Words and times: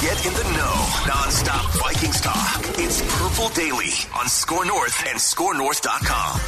Get 0.00 0.24
in 0.24 0.32
the 0.32 0.42
know. 0.44 0.86
Non-stop 1.06 1.72
Vikings 1.72 2.22
talk. 2.22 2.64
It's 2.78 3.02
Purple 3.18 3.50
Daily 3.50 3.92
on 4.18 4.28
Score 4.28 4.64
North 4.64 4.98
and 5.06 5.18
ScoreNorth.com. 5.18 6.40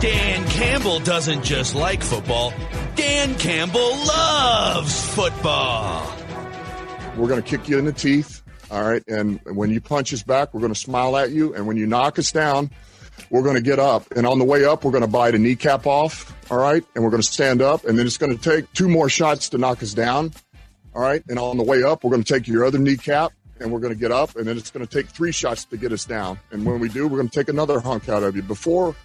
Dan 0.00 0.48
Campbell 0.48 1.00
doesn't 1.00 1.44
just 1.44 1.74
like 1.74 2.02
football. 2.02 2.54
Dan 2.96 3.34
Campbell 3.34 3.94
loves 4.06 5.14
football. 5.14 6.10
We're 7.18 7.28
going 7.28 7.42
to 7.42 7.46
kick 7.46 7.68
you 7.68 7.78
in 7.78 7.84
the 7.84 7.92
teeth. 7.92 8.42
All 8.70 8.82
right. 8.82 9.06
And 9.06 9.38
when 9.44 9.68
you 9.68 9.82
punch 9.82 10.14
us 10.14 10.22
back, 10.22 10.54
we're 10.54 10.60
going 10.60 10.72
to 10.72 10.80
smile 10.80 11.14
at 11.18 11.30
you. 11.30 11.54
And 11.54 11.66
when 11.66 11.76
you 11.76 11.86
knock 11.86 12.18
us 12.18 12.32
down, 12.32 12.70
we're 13.30 13.42
going 13.42 13.56
to 13.56 13.62
get 13.62 13.78
up. 13.78 14.10
And 14.12 14.26
on 14.26 14.38
the 14.38 14.44
way 14.44 14.64
up, 14.64 14.84
we're 14.84 14.90
going 14.90 15.02
to 15.02 15.08
bite 15.08 15.34
a 15.34 15.38
kneecap 15.38 15.86
off. 15.86 16.34
All 16.50 16.58
right. 16.58 16.84
And 16.94 17.04
we're 17.04 17.10
going 17.10 17.22
to 17.22 17.28
stand 17.28 17.62
up. 17.62 17.84
And 17.84 17.98
then 17.98 18.06
it's 18.06 18.18
going 18.18 18.36
to 18.36 18.42
take 18.42 18.72
two 18.72 18.88
more 18.88 19.08
shots 19.08 19.48
to 19.50 19.58
knock 19.58 19.82
us 19.82 19.94
down. 19.94 20.32
All 20.94 21.02
right. 21.02 21.22
And 21.28 21.38
on 21.38 21.56
the 21.56 21.62
way 21.62 21.82
up, 21.82 22.02
we're 22.02 22.10
going 22.10 22.24
to 22.24 22.32
take 22.32 22.48
your 22.48 22.64
other 22.64 22.78
kneecap 22.78 23.32
and 23.60 23.70
we're 23.70 23.80
going 23.80 23.92
to 23.92 23.98
get 23.98 24.10
up. 24.10 24.36
And 24.36 24.46
then 24.46 24.56
it's 24.56 24.70
going 24.70 24.86
to 24.86 24.92
take 24.92 25.08
three 25.10 25.32
shots 25.32 25.64
to 25.66 25.76
get 25.76 25.92
us 25.92 26.04
down. 26.04 26.38
And 26.50 26.64
when 26.64 26.80
we 26.80 26.88
do, 26.88 27.06
we're 27.06 27.18
going 27.18 27.28
to 27.28 27.38
take 27.38 27.48
another 27.48 27.78
hunk 27.80 28.08
out 28.08 28.22
of 28.22 28.34
you. 28.34 28.42
Before, 28.42 28.96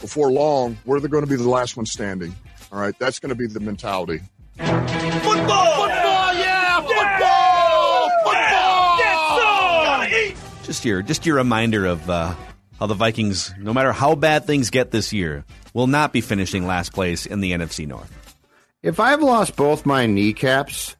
before 0.00 0.30
long, 0.30 0.76
we're 0.84 1.00
going 1.00 1.24
to 1.24 1.30
be 1.30 1.36
the 1.36 1.48
last 1.48 1.76
one 1.76 1.86
standing. 1.86 2.34
All 2.72 2.80
right. 2.80 2.98
That's 2.98 3.18
going 3.18 3.30
to 3.30 3.34
be 3.34 3.46
the 3.46 3.60
mentality. 3.60 4.20
Football! 4.58 4.76
Football, 5.24 6.34
yeah! 6.34 6.80
Football! 6.80 8.10
Football! 8.24 8.98
Yes, 8.98 10.34
sir! 10.34 10.66
Just 10.66 10.84
your, 10.84 11.02
just 11.02 11.24
your 11.24 11.36
reminder 11.36 11.86
of 11.86 12.10
uh, 12.10 12.34
how 12.80 12.86
the 12.86 12.94
Vikings, 12.94 13.52
no 13.58 13.74
matter 13.74 13.92
how 13.92 14.14
bad 14.14 14.46
things 14.46 14.70
get 14.70 14.90
this 14.90 15.12
year, 15.12 15.44
will 15.74 15.86
not 15.86 16.12
be 16.12 16.22
finishing 16.22 16.66
last 16.66 16.92
place 16.92 17.26
in 17.26 17.40
the 17.40 17.52
NFC 17.52 17.86
North. 17.86 18.10
If 18.82 18.98
I've 18.98 19.22
lost 19.22 19.54
both 19.54 19.84
my 19.84 20.06
kneecaps, 20.06 20.96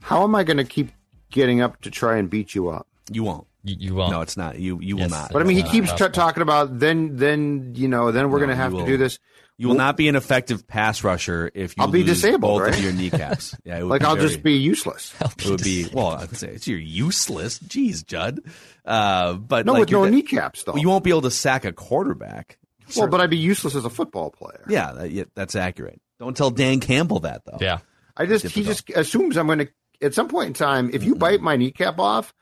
how 0.00 0.24
am 0.24 0.34
I 0.34 0.42
going 0.42 0.56
to 0.56 0.64
keep 0.64 0.90
getting 1.30 1.60
up 1.60 1.82
to 1.82 1.90
try 1.90 2.16
and 2.16 2.30
beat 2.30 2.54
you 2.54 2.70
up? 2.70 2.88
You 3.12 3.22
won't. 3.24 3.46
You, 3.62 3.76
you 3.78 3.94
won't. 3.94 4.10
No, 4.10 4.22
it's 4.22 4.38
not. 4.38 4.58
You 4.58 4.80
you 4.80 4.96
will 4.96 5.10
not. 5.10 5.30
But 5.30 5.42
I 5.42 5.44
mean, 5.44 5.56
he 5.58 5.62
keeps 5.64 5.92
t- 5.92 6.08
talking 6.08 6.42
about 6.42 6.78
then, 6.78 7.16
then 7.16 7.74
you 7.74 7.88
know, 7.88 8.10
then 8.10 8.30
we're 8.30 8.38
No, 8.38 8.46
going 8.46 8.56
to 8.56 8.62
have 8.62 8.72
to 8.72 8.86
do 8.86 8.96
this. 8.96 9.18
You 9.60 9.66
will 9.68 9.74
not 9.74 9.96
be 9.96 10.06
an 10.08 10.14
effective 10.14 10.66
pass 10.68 11.02
rusher 11.02 11.50
if 11.52 11.76
you 11.76 11.82
I'll 11.82 11.88
be 11.90 12.04
lose 12.04 12.22
disabled, 12.22 12.40
both 12.40 12.62
right? 12.62 12.74
of 12.78 12.82
your 12.82 12.92
kneecaps. 12.92 13.56
Yeah, 13.64 13.78
it 13.78 13.82
would 13.82 13.90
Like 13.90 14.00
be 14.02 14.06
I'll 14.06 14.14
very- 14.14 14.28
just 14.28 14.42
be 14.42 14.52
useless. 14.54 15.12
It 15.20 15.46
would 15.50 15.62
be 15.64 15.88
well. 15.92 16.08
I 16.10 16.20
would 16.26 16.36
say 16.36 16.48
it's 16.48 16.68
you're 16.68 16.78
useless. 16.78 17.58
Jeez, 17.58 18.06
Judd. 18.06 18.40
Uh, 18.84 19.34
but 19.34 19.66
No, 19.66 19.72
like 19.72 19.80
with 19.80 19.90
no 19.90 20.04
de- 20.04 20.12
kneecaps 20.12 20.62
though. 20.62 20.76
you 20.76 20.88
won't 20.88 21.02
be 21.04 21.10
able 21.10 21.22
to 21.22 21.30
sack 21.32 21.64
a 21.64 21.72
quarterback. 21.72 22.56
well, 22.96 23.08
but 23.08 23.20
I'd 23.20 23.30
be 23.30 23.36
useless 23.36 23.74
as 23.74 23.84
a 23.84 23.90
football 23.90 24.30
player. 24.30 24.64
Yeah, 24.68 24.92
that, 24.92 25.10
yeah, 25.10 25.24
that's 25.34 25.56
accurate. 25.56 26.00
Don't 26.20 26.36
tell 26.36 26.50
Dan 26.50 26.78
Campbell 26.80 27.20
that 27.20 27.42
though. 27.44 27.58
Yeah. 27.60 27.78
I 28.16 28.26
just 28.26 28.46
he 28.46 28.62
just 28.62 28.88
assumes 28.90 29.36
I'm 29.36 29.46
going 29.46 29.58
to 29.60 29.68
at 30.00 30.14
some 30.14 30.28
point 30.28 30.46
in 30.48 30.54
time. 30.54 30.90
If 30.92 31.02
you 31.04 31.14
bite 31.16 31.40
my 31.40 31.56
kneecap 31.56 31.98
off, 31.98 32.32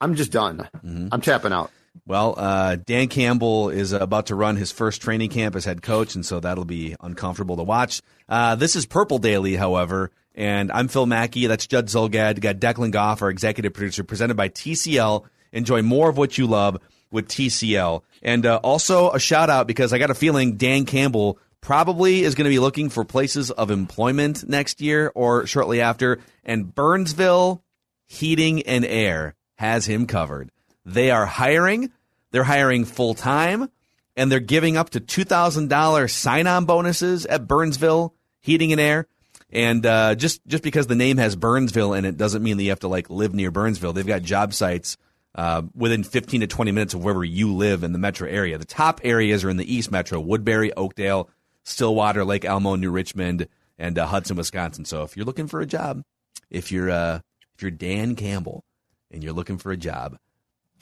I'm 0.00 0.14
just 0.16 0.32
done. 0.32 0.68
Mm-hmm. 0.84 1.08
I'm 1.12 1.20
tapping 1.20 1.52
out. 1.52 1.70
Well, 2.04 2.34
uh, 2.36 2.76
Dan 2.76 3.08
Campbell 3.08 3.70
is 3.70 3.92
about 3.92 4.26
to 4.26 4.34
run 4.34 4.56
his 4.56 4.72
first 4.72 5.00
training 5.00 5.30
camp 5.30 5.56
as 5.56 5.64
head 5.64 5.82
coach, 5.82 6.14
and 6.14 6.26
so 6.26 6.40
that'll 6.40 6.64
be 6.64 6.96
uncomfortable 7.00 7.56
to 7.56 7.62
watch. 7.62 8.02
Uh, 8.28 8.54
this 8.56 8.76
is 8.76 8.86
Purple 8.86 9.18
Daily, 9.18 9.56
however, 9.56 10.10
and 10.34 10.70
I'm 10.70 10.88
Phil 10.88 11.06
Mackey. 11.06 11.46
That's 11.46 11.66
Judd 11.66 11.86
Zulgad. 11.86 12.40
Got 12.40 12.56
Declan 12.56 12.90
Goff, 12.90 13.22
our 13.22 13.30
executive 13.30 13.72
producer, 13.72 14.04
presented 14.04 14.36
by 14.36 14.48
TCL. 14.48 15.24
Enjoy 15.52 15.82
more 15.82 16.10
of 16.10 16.18
what 16.18 16.36
you 16.36 16.46
love 16.46 16.78
with 17.10 17.28
TCL. 17.28 18.02
And 18.22 18.44
uh, 18.44 18.60
also 18.62 19.10
a 19.10 19.18
shout 19.18 19.48
out 19.48 19.66
because 19.66 19.92
I 19.92 19.98
got 19.98 20.10
a 20.10 20.14
feeling 20.14 20.56
Dan 20.56 20.84
Campbell 20.84 21.38
probably 21.60 22.22
is 22.22 22.34
going 22.34 22.44
to 22.44 22.50
be 22.50 22.58
looking 22.58 22.90
for 22.90 23.04
places 23.04 23.50
of 23.50 23.70
employment 23.70 24.48
next 24.48 24.80
year 24.80 25.10
or 25.14 25.46
shortly 25.46 25.80
after. 25.80 26.20
And 26.44 26.74
Burnsville 26.74 27.62
Heating 28.06 28.62
and 28.62 28.84
Air 28.84 29.34
has 29.56 29.86
him 29.86 30.06
covered. 30.06 30.50
They 30.86 31.10
are 31.10 31.26
hiring. 31.26 31.90
They're 32.30 32.44
hiring 32.44 32.84
full 32.84 33.14
time, 33.14 33.68
and 34.16 34.30
they're 34.30 34.40
giving 34.40 34.76
up 34.76 34.90
to 34.90 35.00
two 35.00 35.24
thousand 35.24 35.68
dollars 35.68 36.12
sign 36.12 36.46
on 36.46 36.64
bonuses 36.64 37.26
at 37.26 37.46
Burnsville 37.48 38.14
Heating 38.40 38.70
and 38.72 38.80
Air. 38.80 39.06
And 39.50 39.84
uh, 39.84 40.14
just 40.14 40.46
just 40.46 40.62
because 40.62 40.86
the 40.86 40.94
name 40.94 41.18
has 41.18 41.34
Burnsville 41.34 41.92
in 41.94 42.04
it 42.04 42.16
doesn't 42.16 42.42
mean 42.42 42.56
that 42.56 42.62
you 42.62 42.70
have 42.70 42.80
to 42.80 42.88
like 42.88 43.10
live 43.10 43.34
near 43.34 43.50
Burnsville. 43.50 43.92
They've 43.92 44.06
got 44.06 44.22
job 44.22 44.54
sites 44.54 44.96
uh, 45.34 45.62
within 45.74 46.04
fifteen 46.04 46.40
to 46.42 46.46
twenty 46.46 46.70
minutes 46.70 46.94
of 46.94 47.02
wherever 47.02 47.24
you 47.24 47.52
live 47.54 47.82
in 47.82 47.92
the 47.92 47.98
metro 47.98 48.28
area. 48.28 48.56
The 48.56 48.64
top 48.64 49.00
areas 49.02 49.44
are 49.44 49.50
in 49.50 49.56
the 49.56 49.74
East 49.74 49.90
Metro: 49.90 50.20
Woodbury, 50.20 50.72
Oakdale, 50.74 51.28
Stillwater, 51.64 52.24
Lake 52.24 52.44
Elmo, 52.44 52.76
New 52.76 52.92
Richmond, 52.92 53.48
and 53.76 53.98
uh, 53.98 54.06
Hudson, 54.06 54.36
Wisconsin. 54.36 54.84
So 54.84 55.02
if 55.02 55.16
you're 55.16 55.26
looking 55.26 55.48
for 55.48 55.60
a 55.60 55.66
job, 55.66 56.02
if 56.48 56.70
you're 56.70 56.90
uh, 56.90 57.20
if 57.56 57.62
you're 57.62 57.72
Dan 57.72 58.14
Campbell 58.14 58.64
and 59.10 59.24
you're 59.24 59.32
looking 59.32 59.58
for 59.58 59.72
a 59.72 59.76
job, 59.76 60.18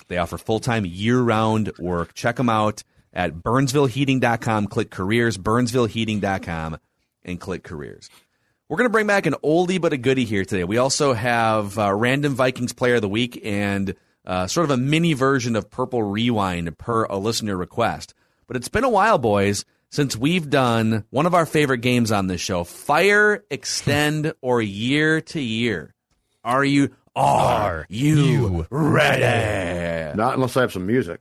they 0.08 0.18
offer 0.18 0.38
full 0.38 0.60
time 0.60 0.84
year 0.86 1.20
round 1.20 1.72
work. 1.78 2.14
Check 2.14 2.36
them 2.36 2.48
out 2.48 2.82
at 3.12 3.34
burnsvilleheating.com. 3.34 4.66
Click 4.66 4.90
careers, 4.90 5.38
burnsvilleheating.com, 5.38 6.78
and 7.24 7.40
click 7.40 7.62
careers. 7.62 8.10
We're 8.68 8.78
going 8.78 8.88
to 8.88 8.92
bring 8.92 9.06
back 9.06 9.26
an 9.26 9.34
oldie 9.44 9.80
but 9.80 9.92
a 9.92 9.96
goodie 9.96 10.24
here 10.24 10.44
today. 10.44 10.64
We 10.64 10.78
also 10.78 11.12
have 11.12 11.78
uh, 11.78 11.92
random 11.94 12.34
Vikings 12.34 12.72
player 12.72 12.96
of 12.96 13.02
the 13.02 13.08
week 13.08 13.40
and 13.44 13.94
uh, 14.26 14.46
sort 14.46 14.64
of 14.64 14.70
a 14.70 14.76
mini 14.76 15.12
version 15.12 15.54
of 15.54 15.70
Purple 15.70 16.02
Rewind 16.02 16.76
per 16.78 17.04
a 17.04 17.18
listener 17.18 17.56
request. 17.56 18.14
But 18.46 18.56
it's 18.56 18.68
been 18.68 18.84
a 18.84 18.90
while, 18.90 19.18
boys, 19.18 19.64
since 19.90 20.16
we've 20.16 20.48
done 20.48 21.04
one 21.10 21.26
of 21.26 21.34
our 21.34 21.46
favorite 21.46 21.78
games 21.78 22.10
on 22.10 22.26
this 22.26 22.40
show 22.40 22.64
Fire, 22.64 23.44
Extend, 23.50 24.32
or 24.40 24.60
Year 24.60 25.20
to 25.20 25.40
Year. 25.40 25.94
Are 26.42 26.64
you? 26.64 26.94
Are 27.16 27.86
you 27.88 28.66
ready? 28.70 30.16
Not 30.16 30.34
unless 30.34 30.56
I 30.56 30.62
have 30.62 30.72
some 30.72 30.86
music. 30.86 31.20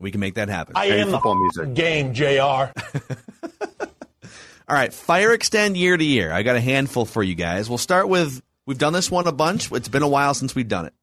We 0.00 0.10
can 0.10 0.20
make 0.20 0.34
that 0.34 0.48
happen. 0.48 0.74
I 0.76 0.86
Any 0.88 1.00
am 1.02 1.10
football 1.10 1.34
music. 1.38 1.74
game, 1.74 2.14
JR. 2.14 2.24
All 4.68 4.74
right, 4.76 4.92
fire 4.92 5.32
extend 5.32 5.76
year 5.76 5.96
to 5.96 6.04
year. 6.04 6.30
I 6.30 6.42
got 6.42 6.56
a 6.56 6.60
handful 6.60 7.04
for 7.04 7.22
you 7.22 7.34
guys. 7.34 7.68
We'll 7.68 7.78
start 7.78 8.08
with 8.08 8.40
we've 8.66 8.78
done 8.78 8.92
this 8.92 9.10
one 9.10 9.26
a 9.26 9.32
bunch. 9.32 9.72
It's 9.72 9.88
been 9.88 10.02
a 10.02 10.08
while 10.08 10.34
since 10.34 10.54
we've 10.54 10.68
done 10.68 10.86
it. 10.86 10.94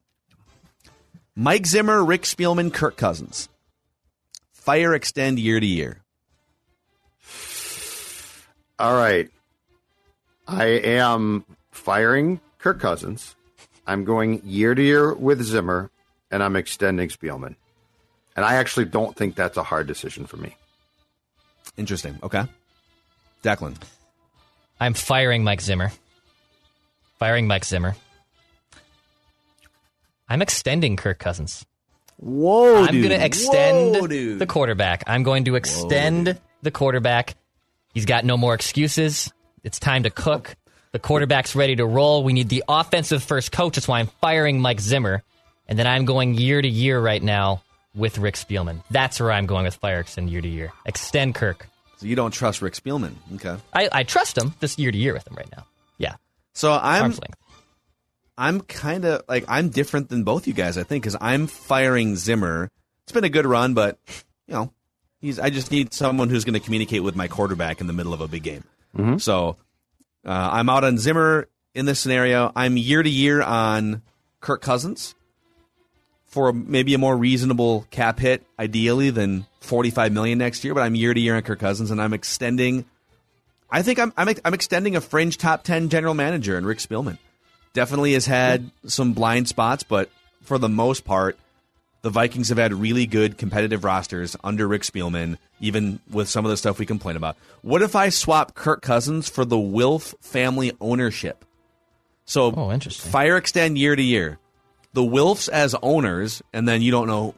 Mike 1.35 1.65
Zimmer, 1.65 2.03
Rick 2.03 2.21
Spielman, 2.23 2.71
Kirk 2.73 2.95
Cousins. 2.95 3.49
Fire 4.53 4.93
extend 4.93 5.37
year 5.39 5.59
to 5.59 5.65
year. 5.65 6.01
All 8.79 8.95
right. 8.95 9.29
I 10.47 10.65
am 10.65 11.43
firing 11.71 12.39
Kirk 12.65 12.79
Cousins. 12.79 13.35
I'm 13.85 14.05
going 14.05 14.41
year 14.43 14.73
to 14.73 14.81
year 14.81 15.13
with 15.13 15.39
Zimmer, 15.43 15.91
and 16.31 16.41
I'm 16.41 16.55
extending 16.55 17.09
Spielman. 17.09 17.53
And 18.35 18.43
I 18.43 18.55
actually 18.55 18.85
don't 18.85 19.15
think 19.15 19.35
that's 19.35 19.55
a 19.55 19.61
hard 19.61 19.85
decision 19.85 20.25
for 20.25 20.37
me. 20.37 20.55
Interesting. 21.77 22.17
Okay. 22.23 22.43
Declan. 23.43 23.77
I'm 24.79 24.95
firing 24.95 25.43
Mike 25.43 25.61
Zimmer. 25.61 25.91
Firing 27.19 27.45
Mike 27.45 27.65
Zimmer. 27.65 27.95
I'm 30.27 30.41
extending 30.41 30.95
Kirk 30.95 31.19
Cousins. 31.19 31.67
Whoa, 32.17 32.83
I'm 32.83 32.95
going 32.95 33.09
to 33.09 33.23
extend 33.23 33.95
Whoa, 33.95 34.37
the 34.37 34.47
quarterback. 34.47 35.03
I'm 35.05 35.21
going 35.21 35.45
to 35.45 35.55
extend 35.55 36.39
the 36.63 36.71
quarterback 36.71 37.35
He's 37.95 38.05
got 38.05 38.25
no 38.25 38.35
more 38.35 38.53
excuses. 38.53 39.31
It's 39.63 39.79
time 39.79 40.03
to 40.03 40.09
cook. 40.09 40.57
The 40.95 40.99
quarterback's 40.99 41.57
ready 41.57 41.75
to 41.75 41.85
roll. 41.85 42.23
We 42.23 42.31
need 42.31 42.47
the 42.47 42.63
offensive 42.69 43.21
first 43.21 43.51
coach. 43.51 43.75
That's 43.75 43.85
why 43.85 43.99
I'm 43.99 44.07
firing 44.21 44.61
Mike 44.61 44.79
Zimmer. 44.79 45.23
And 45.67 45.77
then 45.77 45.87
I'm 45.87 46.05
going 46.05 46.35
year 46.35 46.61
to 46.61 46.67
year 46.69 47.01
right 47.01 47.21
now 47.21 47.63
with 47.93 48.17
Rick 48.17 48.35
Spielman. 48.35 48.81
That's 48.89 49.19
where 49.19 49.33
I'm 49.33 49.45
going 49.45 49.65
with 49.65 49.75
fire 49.75 49.99
extend 49.99 50.29
year 50.29 50.39
to 50.39 50.47
year. 50.47 50.71
Extend 50.85 51.35
Kirk. 51.35 51.67
So 51.97 52.05
you 52.05 52.15
don't 52.15 52.31
trust 52.31 52.61
Rick 52.61 52.75
Spielman. 52.75 53.15
Okay. 53.33 53.57
I, 53.73 53.89
I 53.91 54.03
trust 54.03 54.37
him 54.37 54.53
this 54.61 54.79
year 54.79 54.89
to 54.89 54.97
year 54.97 55.11
with 55.11 55.27
him 55.27 55.35
right 55.35 55.51
now. 55.51 55.65
Yeah. 55.97 56.15
So 56.53 56.71
I'm 56.71 57.13
I'm 58.37 58.61
kind 58.61 59.03
of 59.03 59.23
like 59.27 59.43
I'm 59.49 59.71
different 59.71 60.07
than 60.07 60.23
both 60.23 60.47
you 60.47 60.53
guys. 60.53 60.77
I 60.77 60.83
think 60.83 61.03
because 61.03 61.17
I'm 61.19 61.47
firing 61.47 62.15
Zimmer. 62.15 62.71
It's 63.03 63.11
been 63.11 63.25
a 63.25 63.29
good 63.29 63.45
run, 63.45 63.73
but 63.73 63.99
you 64.47 64.53
know, 64.53 64.71
he's. 65.19 65.39
I 65.39 65.49
just 65.49 65.71
need 65.71 65.93
someone 65.93 66.29
who's 66.29 66.45
going 66.45 66.53
to 66.53 66.61
communicate 66.61 67.03
with 67.03 67.17
my 67.17 67.27
quarterback 67.27 67.81
in 67.81 67.87
the 67.87 67.93
middle 67.93 68.13
of 68.13 68.21
a 68.21 68.29
big 68.29 68.43
game. 68.43 68.63
Mm-hmm. 68.97 69.17
So 69.17 69.57
uh, 70.25 70.49
I'm 70.53 70.69
out 70.69 70.83
on 70.83 70.97
Zimmer 70.97 71.47
in 71.73 71.85
this 71.85 71.99
scenario. 71.99 72.51
I'm 72.55 72.77
year 72.77 73.03
to 73.03 73.09
year 73.09 73.41
on 73.41 74.01
Kirk 74.41 74.61
Cousins 74.61 75.15
for 76.25 76.51
maybe 76.51 76.93
a 76.93 76.97
more 76.97 77.15
reasonable 77.15 77.85
cap 77.91 78.19
hit, 78.19 78.45
ideally 78.59 79.09
than 79.09 79.45
45 79.61 80.11
million 80.11 80.37
next 80.37 80.63
year. 80.63 80.73
But 80.73 80.81
I'm 80.81 80.95
year 80.95 81.13
to 81.13 81.19
year 81.19 81.35
on 81.35 81.41
Kirk 81.43 81.59
Cousins, 81.59 81.91
and 81.91 82.01
I'm 82.01 82.13
extending. 82.13 82.85
I 83.69 83.81
think 83.81 83.99
I'm 83.99 84.13
I'm, 84.17 84.29
I'm 84.43 84.53
extending 84.53 84.95
a 84.95 85.01
fringe 85.01 85.37
top 85.37 85.63
10 85.63 85.89
general 85.89 86.13
manager 86.13 86.57
in 86.57 86.65
Rick 86.65 86.79
Spielman 86.79 87.17
definitely 87.75 88.13
has 88.13 88.25
had 88.25 88.71
some 88.87 89.13
blind 89.13 89.47
spots, 89.47 89.83
but 89.83 90.09
for 90.41 90.57
the 90.57 90.69
most 90.69 91.05
part, 91.05 91.37
the 92.05 92.11
Vikings 92.11 92.49
have 92.49 92.59
had 92.59 92.71
really 92.71 93.07
good 93.07 93.35
competitive 93.35 93.83
rosters 93.83 94.37
under 94.43 94.67
Rick 94.67 94.83
Spielman, 94.83 95.39
even 95.59 95.99
with 96.11 96.29
some 96.29 96.45
of 96.45 96.51
the 96.51 96.57
stuff 96.57 96.77
we 96.77 96.85
complain 96.85 97.15
about. 97.15 97.35
What 97.63 97.81
if 97.81 97.95
I 97.95 98.09
swap 98.09 98.53
Kirk 98.53 98.83
Cousins 98.83 99.27
for 99.27 99.43
the 99.43 99.57
Wilf 99.57 100.13
family 100.21 100.71
ownership? 100.79 101.43
So, 102.25 102.53
Oh, 102.55 102.71
interesting. 102.71 103.11
fire 103.11 103.37
extend 103.37 103.79
year 103.79 103.95
to 103.95 104.03
year. 104.03 104.37
The 104.93 105.01
Wilfs 105.01 105.49
as 105.49 105.75
owners, 105.81 106.43
and 106.53 106.67
then 106.67 106.83
you 106.83 106.91
don't 106.91 107.07
know 107.07 107.33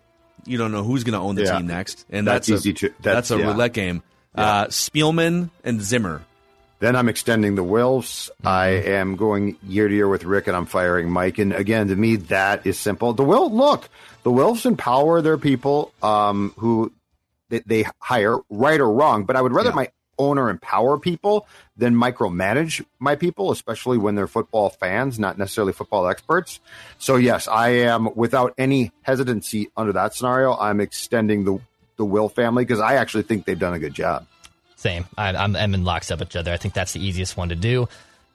you 0.45 0.57
don't 0.57 0.71
know 0.73 0.83
who's 0.83 1.03
going 1.05 1.13
to 1.13 1.19
own 1.19 1.35
the 1.35 1.43
Yeah. 1.43 1.57
team 1.57 1.67
next, 1.67 2.05
and 2.09 2.27
That's 2.27 2.47
that's, 2.47 2.61
easy 2.61 2.69
a, 2.71 2.73
to- 2.73 2.89
that's, 3.01 3.29
that's- 3.29 3.31
a 3.31 3.37
yeah. 3.39 3.45
roulette 3.51 3.73
game. 3.73 4.03
Uh, 4.35 4.65
Spielman 4.65 5.49
and 5.63 5.81
Zimmer. 5.81 6.21
Then 6.79 6.95
I'm 6.95 7.09
extending 7.09 7.55
the 7.55 7.63
Wilfs. 7.63 8.29
I 8.43 8.67
am 8.67 9.15
going 9.15 9.57
year 9.67 9.87
to 9.87 9.93
year 9.95 10.07
with 10.07 10.23
Rick, 10.25 10.45
and 10.47 10.55
I'm 10.55 10.67
firing 10.67 11.09
Mike. 11.09 11.39
And 11.39 11.51
again, 11.51 11.87
to 11.87 11.95
me, 11.95 12.17
that 12.17 12.67
is 12.67 12.77
simple. 12.79 13.13
The 13.13 13.23
Will 13.23 13.49
look, 13.51 13.89
the 14.27 14.33
Wilfs 14.33 14.65
empower 14.65 15.21
their 15.21 15.37
people 15.37 15.93
um, 16.03 16.53
who 16.57 16.91
they, 17.47 17.59
they 17.59 17.85
hire, 18.01 18.35
right 18.49 18.77
or 18.81 18.91
wrong. 18.91 19.23
But 19.23 19.37
I 19.37 19.41
would 19.41 19.53
rather 19.53 19.69
Yeah. 19.69 19.75
my 19.75 19.91
owner 20.19 20.49
empower 20.49 20.99
people 20.99 21.47
than 21.77 21.95
micromanage 21.95 22.83
my 22.99 23.15
people, 23.15 23.51
especially 23.51 23.97
when 23.97 24.15
they're 24.15 24.27
football 24.27 24.69
fans, 24.69 25.17
not 25.17 25.37
necessarily 25.37 25.71
football 25.71 26.07
experts. 26.09 26.59
So 26.97 27.15
yes, 27.15 27.47
I 27.47 27.69
am 27.69 28.09
without 28.15 28.53
any 28.57 28.91
hesitancy 29.03 29.69
under 29.77 29.93
that 29.93 30.13
scenario. 30.13 30.57
I'm 30.57 30.81
extending 30.81 31.45
the 31.45 31.59
the 31.95 32.03
Wilf 32.03 32.35
family 32.35 32.65
because 32.65 32.81
I 32.81 32.95
actually 32.95 33.23
think 33.23 33.45
they've 33.45 33.57
done 33.57 33.75
a 33.75 33.79
good 33.79 33.93
job. 33.93 34.27
Same. 34.75 35.05
I, 35.17 35.29
I'm, 35.29 35.55
I'm 35.55 35.73
in 35.73 35.85
lockstep 35.85 36.19
with 36.19 36.29
each 36.29 36.35
other. 36.35 36.51
I 36.51 36.57
think 36.57 36.73
that's 36.73 36.91
the 36.93 36.99
easiest 36.99 37.37
one 37.37 37.49
to 37.49 37.55
do. 37.55 37.87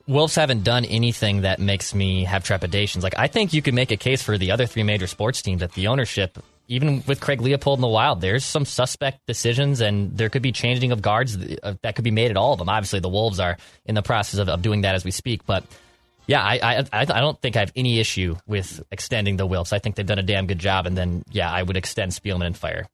Wolves 0.07 0.35
haven't 0.35 0.65
done 0.65 0.85
anything 0.85 1.43
that 1.43 1.59
makes 1.59 1.95
me 1.95 2.25
have 2.25 2.45
trepidations. 2.45 3.05
Like 3.05 3.19
I 3.19 3.29
think 3.29 3.53
you 3.53 3.63
could 3.63 3.75
make 3.75 3.91
a 3.91 3.97
case 3.97 4.23
for 4.23 4.37
the 4.37 4.51
other 4.51 4.67
three 4.67 4.83
major 4.83 5.07
sports 5.07 5.43
teams 5.43 5.61
that 5.61 5.73
the 5.73 5.87
ownership, 5.87 6.39
even 6.69 7.03
with 7.07 7.21
Craig 7.21 7.41
Leopold 7.41 7.79
in 7.79 7.83
the 7.83 7.89
Wild, 7.89 8.21
there's 8.21 8.45
some 8.45 8.65
suspect 8.65 9.27
decisions, 9.27 9.81
and 9.81 10.17
there 10.17 10.29
could 10.29 10.43
be 10.43 10.53
changing 10.53 10.93
of 10.93 11.03
guards 11.03 11.37
uh, 11.37 11.75
that 11.83 11.95
could 11.95 12.05
be 12.05 12.11
made 12.11 12.31
at 12.31 12.37
all 12.37 12.53
of 12.53 12.59
them. 12.59 12.69
Obviously, 12.69 13.01
the 13.01 13.09
Wolves 13.09 13.39
are 13.39 13.57
in 13.85 13.95
the 13.95 14.03
process 14.03 14.41
of, 14.41 14.49
of 14.49 14.63
doing 14.63 14.83
that 14.83 14.95
as 14.95 15.05
we 15.05 15.11
speak, 15.11 15.47
but. 15.47 15.65
Yeah, 16.25 16.41
I, 16.41 16.61
I 16.63 16.79
I 16.79 17.01
I 17.01 17.21
don't 17.21 17.39
think 17.43 17.57
I 17.57 17.61
have 17.61 17.73
any 17.75 17.99
issue 17.99 18.37
with 18.47 18.81
extending 18.93 19.37
the 19.37 19.47
Wilfs. 19.47 19.73
I 19.73 19.81
think 19.81 19.97
they've 19.97 20.07
done 20.07 20.21
a 20.21 20.23
damn 20.23 20.47
good 20.47 20.61
job, 20.61 20.87
and 20.87 20.97
then 20.97 21.25
yeah, 21.33 21.51
I 21.51 21.65
would 21.65 21.77
extend 21.77 22.13
Spielman 22.13 22.47
and 22.47 22.57
Fire. 22.57 22.87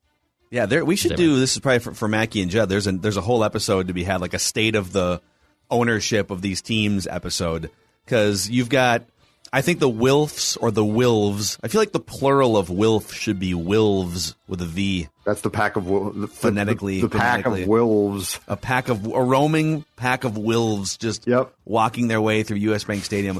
Yeah, 0.51 0.65
there 0.65 0.83
we 0.83 0.97
should 0.97 1.17
do. 1.17 1.39
This 1.39 1.53
is 1.53 1.61
probably 1.61 1.81
for, 1.81 1.93
for 1.93 2.09
Mackey 2.09 2.41
and 2.41 2.51
Judd. 2.51 2.71
There's 2.71 2.87
a 2.87 2.93
there's 2.93 3.19
a 3.19 3.21
whole 3.21 3.45
episode 3.45 3.89
to 3.89 3.93
be 3.93 4.03
had, 4.03 4.23
like 4.23 4.33
a 4.33 4.39
state 4.39 4.77
of 4.77 4.93
the 4.93 5.21
ownership 5.71 6.31
of 6.31 6.43
these 6.43 6.63
teams 6.63 7.07
episode, 7.07 7.71
because 8.05 8.49
you've 8.51 8.69
got. 8.69 9.03
I 9.51 9.63
think 9.63 9.79
the 9.79 9.89
Wilfs 9.89 10.59
or 10.61 10.71
the 10.71 10.85
Wilves. 10.85 11.57
I 11.63 11.69
feel 11.69 11.81
like 11.81 11.93
the 11.93 12.01
plural 12.01 12.59
of 12.59 12.69
Wilf 12.69 13.15
should 13.15 13.39
be 13.39 13.55
Wilves 13.55 14.35
with 14.47 14.61
a 14.61 14.67
V. 14.67 15.09
That's 15.25 15.41
the 15.41 15.49
pack 15.49 15.77
of 15.77 15.87
the, 15.87 16.29
Phonetically- 16.29 17.01
the, 17.01 17.09
the 17.09 17.19
pack 17.19 17.45
phonetically. 17.45 17.63
of 17.63 17.69
wolves. 17.69 18.41
A 18.47 18.59
pack 18.59 18.91
of 18.91 19.07
a 19.07 19.23
roaming 19.23 19.87
pack 19.97 20.25
of 20.25 20.37
Wilves 20.37 20.99
just 20.99 21.27
Yep. 21.27 21.51
walking 21.65 22.09
their 22.09 22.21
way 22.21 22.43
through 22.43 22.59
U.S. 22.59 22.85
Bank 22.85 23.05
Stadium. 23.05 23.39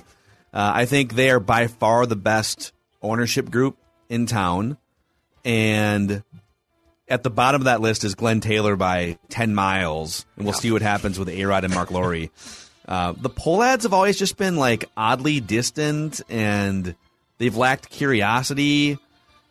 Uh, 0.51 0.73
I 0.77 0.87
think 0.87 1.13
they 1.15 1.29
are 1.31 1.41
by 1.41 1.67
far 1.67 2.07
the 2.07 2.17
best 2.17 2.73
ownership 3.03 3.51
group 3.51 3.77
in 4.09 4.25
town, 4.25 4.79
and 5.45 6.23
at 7.09 7.23
the 7.23 7.31
bottom 7.31 7.61
of 7.63 7.65
that 7.67 7.81
list 7.81 8.05
is 8.05 8.15
Glenn 8.15 8.41
Taylor 8.41 8.77
by 8.77 9.19
10 9.31 9.55
miles, 9.55 10.27
and 10.37 10.45
we'll 10.45 10.55
see 10.55 10.71
what 10.71 10.83
happens 10.83 11.19
with 11.19 11.29
A-Rod 11.29 11.65
and 11.65 11.75
Marc 11.75 11.91
Lore. 11.91 12.27
Uh, 12.87 13.13
the 13.17 13.31
Pohlads 13.31 13.83
have 13.83 13.93
always 13.93 14.19
just 14.19 14.37
been 14.37 14.57
like 14.57 14.85
oddly 14.97 15.41
distant, 15.41 16.21
and 16.29 16.95
they've 17.39 17.57
lacked 17.57 17.91
curiosity. 17.91 18.99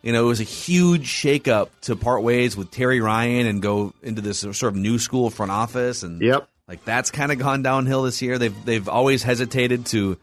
You 0.02 0.12
know, 0.12 0.24
it 0.24 0.28
was 0.28 0.40
a 0.40 0.44
huge 0.44 1.06
shakeup 1.08 1.68
to 1.82 1.96
part 1.96 2.22
ways 2.22 2.56
with 2.56 2.70
Terry 2.70 3.00
Ryan 3.00 3.46
and 3.46 3.60
go 3.62 3.92
into 4.02 4.20
this 4.20 4.40
sort 4.40 4.62
of 4.64 4.76
new 4.76 4.98
school 4.98 5.30
front 5.30 5.52
office, 5.52 6.02
and 6.02 6.20
Yep. 6.22 6.48
like 6.68 6.84
that's 6.84 7.10
kind 7.10 7.32
of 7.32 7.38
gone 7.38 7.62
downhill 7.62 8.02
this 8.02 8.22
year. 8.22 8.38
They've 8.38 8.64
they've 8.64 8.88
always 8.88 9.22
hesitated 9.22 9.86
to 9.86 10.16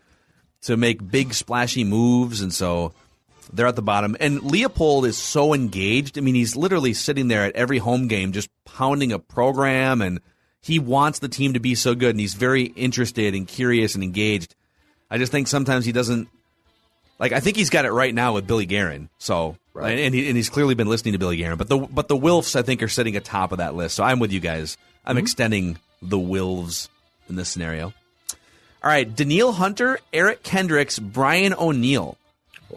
to 0.64 0.78
make 0.78 1.06
big 1.12 1.34
splashy 1.34 1.84
moves, 1.84 2.42
and 2.42 2.54
so 2.54 2.94
they're 3.54 3.68
at 3.68 3.76
the 3.76 3.82
bottom. 3.82 4.16
And 4.20 4.44
Leopold 4.44 5.06
is 5.06 5.18
so 5.18 5.54
engaged. 5.54 6.18
I 6.18 6.22
mean, 6.22 6.36
he's 6.36 6.56
literally 6.56 6.94
sitting 6.94 7.28
there 7.28 7.44
at 7.46 7.56
every 7.56 7.78
home 7.78 8.08
game, 8.08 8.32
just 8.32 8.50
pounding 8.66 9.12
a 9.12 9.20
program, 9.20 10.02
and 10.02 10.20
he 10.62 10.80
wants 10.80 11.20
the 11.20 11.30
team 11.30 11.54
to 11.54 11.60
be 11.60 11.76
so 11.76 11.96
good, 11.96 12.12
and 12.12 12.20
he's 12.20 12.34
very 12.34 12.64
interested 12.64 13.36
and 13.36 13.48
curious 13.48 13.96
and 13.96 14.04
engaged. 14.04 14.56
I 15.10 15.18
just 15.18 15.32
think 15.32 15.48
sometimes 15.48 15.86
he 15.86 15.92
doesn't. 15.92 16.28
Like 17.20 17.32
I 17.32 17.40
think 17.40 17.56
he's 17.56 17.70
got 17.70 17.86
it 17.86 17.92
right 17.92 18.14
now 18.14 18.34
with 18.34 18.48
Billy 18.48 18.66
Guerin. 18.66 19.10
So 19.18 19.58
Right. 19.76 20.00
and 20.00 20.16
he, 20.16 20.28
and 20.30 20.38
he's 20.38 20.50
clearly 20.50 20.74
been 20.74 20.88
listening 20.88 21.12
to 21.14 21.20
Billy 21.20 21.36
Guerin. 21.36 21.58
But 21.58 21.68
the 21.68 21.78
but 21.78 22.08
the 22.08 22.16
Wilfs 22.16 22.56
I 22.56 22.62
think 22.62 22.82
are 22.82 22.88
sitting 22.88 23.18
atop 23.18 23.52
of 23.52 23.58
that 23.58 23.76
list. 23.76 23.96
So 23.96 24.06
I'm 24.06 24.20
with 24.20 24.32
you 24.32 24.40
guys. 24.40 24.78
I'm 25.06 25.16
mm-hmm. 25.16 25.24
extending 25.24 25.78
the 26.02 26.18
Wilves 26.18 26.88
in 27.28 27.36
this 27.36 27.50
scenario. 27.50 27.94
All 28.82 28.92
right, 28.92 29.14
Danielle 29.14 29.52
Hunter, 29.52 30.00
Eric 30.14 30.44
Kendricks, 30.44 30.98
Brian 30.98 31.54
O'Neill. 31.54 32.18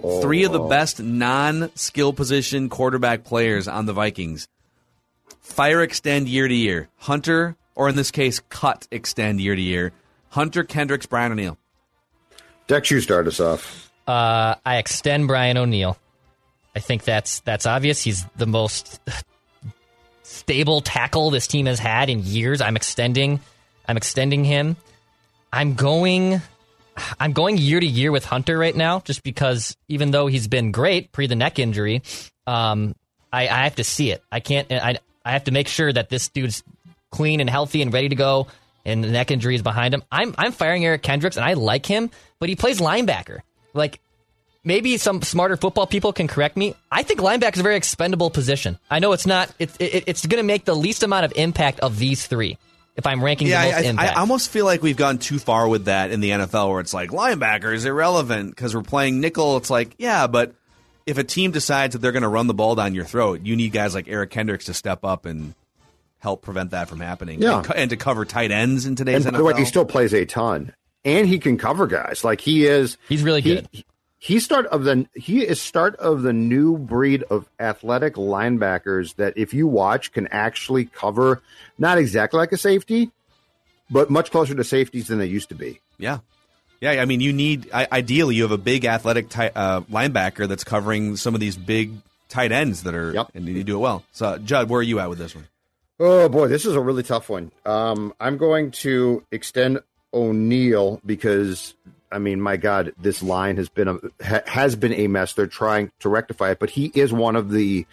Three 0.00 0.44
of 0.44 0.52
the 0.52 0.60
best 0.60 1.02
non-skill 1.02 2.12
position 2.12 2.68
quarterback 2.68 3.24
players 3.24 3.68
on 3.68 3.86
the 3.86 3.92
Vikings. 3.92 4.48
Fire 5.40 5.82
extend 5.82 6.28
year 6.28 6.46
to 6.46 6.54
year. 6.54 6.88
Hunter, 6.96 7.56
or 7.74 7.88
in 7.88 7.96
this 7.96 8.10
case, 8.10 8.40
cut 8.48 8.86
extend 8.90 9.40
year 9.40 9.56
to 9.56 9.62
year. 9.62 9.92
Hunter, 10.30 10.62
Kendricks, 10.62 11.06
Brian 11.06 11.32
O'Neill. 11.32 11.58
Dex, 12.66 12.90
you 12.90 13.00
start 13.00 13.26
us 13.26 13.40
off. 13.40 13.90
Uh, 14.06 14.54
I 14.64 14.76
extend 14.76 15.26
Brian 15.26 15.56
O'Neill. 15.56 15.98
I 16.76 16.80
think 16.80 17.04
that's 17.04 17.40
that's 17.40 17.66
obvious. 17.66 18.02
He's 18.02 18.24
the 18.36 18.46
most 18.46 19.00
stable 20.22 20.80
tackle 20.80 21.30
this 21.30 21.46
team 21.46 21.66
has 21.66 21.78
had 21.78 22.08
in 22.10 22.22
years. 22.22 22.60
I'm 22.60 22.76
extending. 22.76 23.40
I'm 23.86 23.96
extending 23.96 24.44
him. 24.44 24.76
I'm 25.52 25.74
going. 25.74 26.42
I'm 27.18 27.32
going 27.32 27.56
year 27.58 27.80
to 27.80 27.86
year 27.86 28.12
with 28.12 28.24
Hunter 28.24 28.58
right 28.58 28.74
now, 28.74 29.00
just 29.00 29.22
because 29.22 29.76
even 29.88 30.10
though 30.10 30.26
he's 30.26 30.48
been 30.48 30.72
great 30.72 31.12
pre 31.12 31.26
the 31.26 31.36
neck 31.36 31.58
injury, 31.58 32.02
um, 32.46 32.94
I, 33.32 33.42
I 33.48 33.64
have 33.64 33.76
to 33.76 33.84
see 33.84 34.10
it. 34.10 34.22
I 34.30 34.40
can't. 34.40 34.70
I 34.72 34.98
I 35.24 35.32
have 35.32 35.44
to 35.44 35.50
make 35.52 35.68
sure 35.68 35.92
that 35.92 36.08
this 36.08 36.28
dude's 36.28 36.62
clean 37.10 37.40
and 37.40 37.48
healthy 37.48 37.82
and 37.82 37.92
ready 37.92 38.08
to 38.08 38.14
go, 38.14 38.48
and 38.84 39.02
the 39.04 39.08
neck 39.08 39.30
injury 39.30 39.54
is 39.54 39.62
behind 39.62 39.94
him. 39.94 40.02
I'm 40.10 40.34
I'm 40.38 40.52
firing 40.52 40.84
Eric 40.84 41.02
Kendricks, 41.02 41.36
and 41.36 41.44
I 41.44 41.54
like 41.54 41.86
him, 41.86 42.10
but 42.38 42.48
he 42.48 42.56
plays 42.56 42.80
linebacker. 42.80 43.40
Like 43.74 44.00
maybe 44.64 44.96
some 44.98 45.22
smarter 45.22 45.56
football 45.56 45.86
people 45.86 46.12
can 46.12 46.28
correct 46.28 46.56
me. 46.56 46.74
I 46.90 47.02
think 47.02 47.20
linebacker 47.20 47.54
is 47.54 47.60
a 47.60 47.64
very 47.64 47.76
expendable 47.76 48.30
position. 48.30 48.78
I 48.90 48.98
know 48.98 49.12
it's 49.12 49.26
not. 49.26 49.52
It's 49.58 49.76
it, 49.78 50.04
it's 50.06 50.26
going 50.26 50.42
to 50.42 50.46
make 50.46 50.64
the 50.64 50.74
least 50.74 51.02
amount 51.02 51.24
of 51.24 51.32
impact 51.36 51.80
of 51.80 51.98
these 51.98 52.26
three. 52.26 52.58
If 52.98 53.06
I'm 53.06 53.22
ranking 53.24 53.46
Yeah, 53.46 53.62
the 53.64 53.70
most 53.70 53.74
I, 53.74 53.78
I, 53.78 53.90
impact, 53.90 54.16
I 54.16 54.20
almost 54.20 54.50
feel 54.50 54.64
like 54.66 54.82
we've 54.82 54.96
gone 54.96 55.18
too 55.18 55.38
far 55.38 55.66
with 55.68 55.86
that 55.86 56.10
in 56.10 56.20
the 56.20 56.30
NFL, 56.30 56.68
where 56.70 56.80
it's 56.80 56.92
like 56.92 57.10
linebacker 57.10 57.72
is 57.72 57.84
irrelevant 57.86 58.50
because 58.50 58.74
we're 58.74 58.82
playing 58.82 59.20
nickel. 59.20 59.56
It's 59.56 59.70
like, 59.70 59.94
yeah, 59.98 60.26
but 60.26 60.54
if 61.06 61.16
a 61.16 61.24
team 61.24 61.52
decides 61.52 61.94
that 61.94 62.00
they're 62.00 62.12
going 62.12 62.22
to 62.24 62.28
run 62.28 62.48
the 62.48 62.54
ball 62.54 62.74
down 62.74 62.94
your 62.94 63.04
throat, 63.06 63.40
you 63.42 63.56
need 63.56 63.70
guys 63.72 63.94
like 63.94 64.08
Eric 64.08 64.30
Kendricks 64.30 64.66
to 64.66 64.74
step 64.74 65.04
up 65.04 65.24
and 65.24 65.54
help 66.18 66.42
prevent 66.42 66.72
that 66.72 66.88
from 66.88 66.98
happening. 67.00 67.40
Yeah. 67.40 67.58
and, 67.58 67.64
co- 67.66 67.74
and 67.74 67.90
to 67.90 67.96
cover 67.96 68.24
tight 68.24 68.50
ends 68.50 68.84
in 68.84 68.96
today's 68.96 69.24
And 69.24 69.32
by 69.32 69.38
NFL. 69.38 69.38
the 69.38 69.44
way, 69.44 69.54
he 69.58 69.64
still 69.64 69.84
plays 69.84 70.12
a 70.12 70.24
ton, 70.26 70.74
and 71.04 71.28
he 71.28 71.38
can 71.38 71.56
cover 71.56 71.86
guys. 71.86 72.24
Like 72.24 72.40
he 72.40 72.66
is, 72.66 72.98
He's 73.08 73.22
really 73.22 73.40
he- 73.42 73.54
good. 73.54 73.68
He 73.70 73.84
start 74.20 74.66
of 74.66 74.84
the 74.84 75.06
he 75.14 75.44
is 75.46 75.60
start 75.60 75.96
of 75.96 76.22
the 76.22 76.32
new 76.32 76.76
breed 76.76 77.22
of 77.30 77.48
athletic 77.60 78.14
linebackers 78.14 79.14
that 79.16 79.34
if 79.36 79.54
you 79.54 79.66
watch 79.66 80.12
can 80.12 80.26
actually 80.28 80.86
cover 80.86 81.40
not 81.78 81.98
exactly 81.98 82.38
like 82.38 82.52
a 82.52 82.56
safety, 82.56 83.10
but 83.90 84.10
much 84.10 84.30
closer 84.30 84.54
to 84.54 84.64
safeties 84.64 85.06
than 85.08 85.18
they 85.18 85.26
used 85.26 85.48
to 85.50 85.54
be. 85.54 85.80
Yeah. 85.98 86.18
Yeah, 86.80 86.92
I 86.92 87.06
mean, 87.06 87.20
you 87.20 87.32
need 87.32 87.70
ideally 87.72 88.36
you 88.36 88.42
have 88.42 88.52
a 88.52 88.58
big 88.58 88.84
athletic 88.84 89.28
tight, 89.28 89.52
uh, 89.56 89.80
linebacker 89.90 90.46
that's 90.46 90.62
covering 90.62 91.16
some 91.16 91.34
of 91.34 91.40
these 91.40 91.56
big 91.56 91.90
tight 92.28 92.52
ends 92.52 92.84
that 92.84 92.94
are, 92.94 93.12
Yep. 93.12 93.30
and 93.34 93.48
you 93.48 93.64
do 93.64 93.76
it 93.76 93.80
well. 93.80 94.04
So, 94.12 94.38
Judd, 94.38 94.68
where 94.68 94.78
are 94.80 94.82
you 94.84 95.00
at 95.00 95.08
with 95.10 95.18
this 95.18 95.34
one? 95.34 95.48
Oh 95.98 96.28
boy, 96.28 96.46
this 96.46 96.64
is 96.66 96.76
a 96.76 96.80
really 96.80 97.02
tough 97.02 97.28
one. 97.28 97.50
Um, 97.66 98.14
I'm 98.20 98.36
going 98.36 98.70
to 98.82 99.24
extend 99.32 99.80
O'Neill 100.14 101.00
because 101.04 101.74
I 102.10 102.18
mean, 102.18 102.40
my 102.40 102.56
God, 102.56 102.92
this 102.98 103.22
line 103.22 103.56
has 103.56 103.68
been 103.68 103.88
a 103.88 103.98
ha, 104.24 104.40
has 104.46 104.76
been 104.76 104.92
a 104.92 105.06
mess. 105.08 105.34
They're 105.34 105.46
trying 105.46 105.90
to 106.00 106.08
rectify 106.08 106.52
it, 106.52 106.58
but 106.58 106.70
he 106.70 106.90
is 106.94 107.12
one 107.12 107.36
of 107.36 107.50
the 107.50 107.86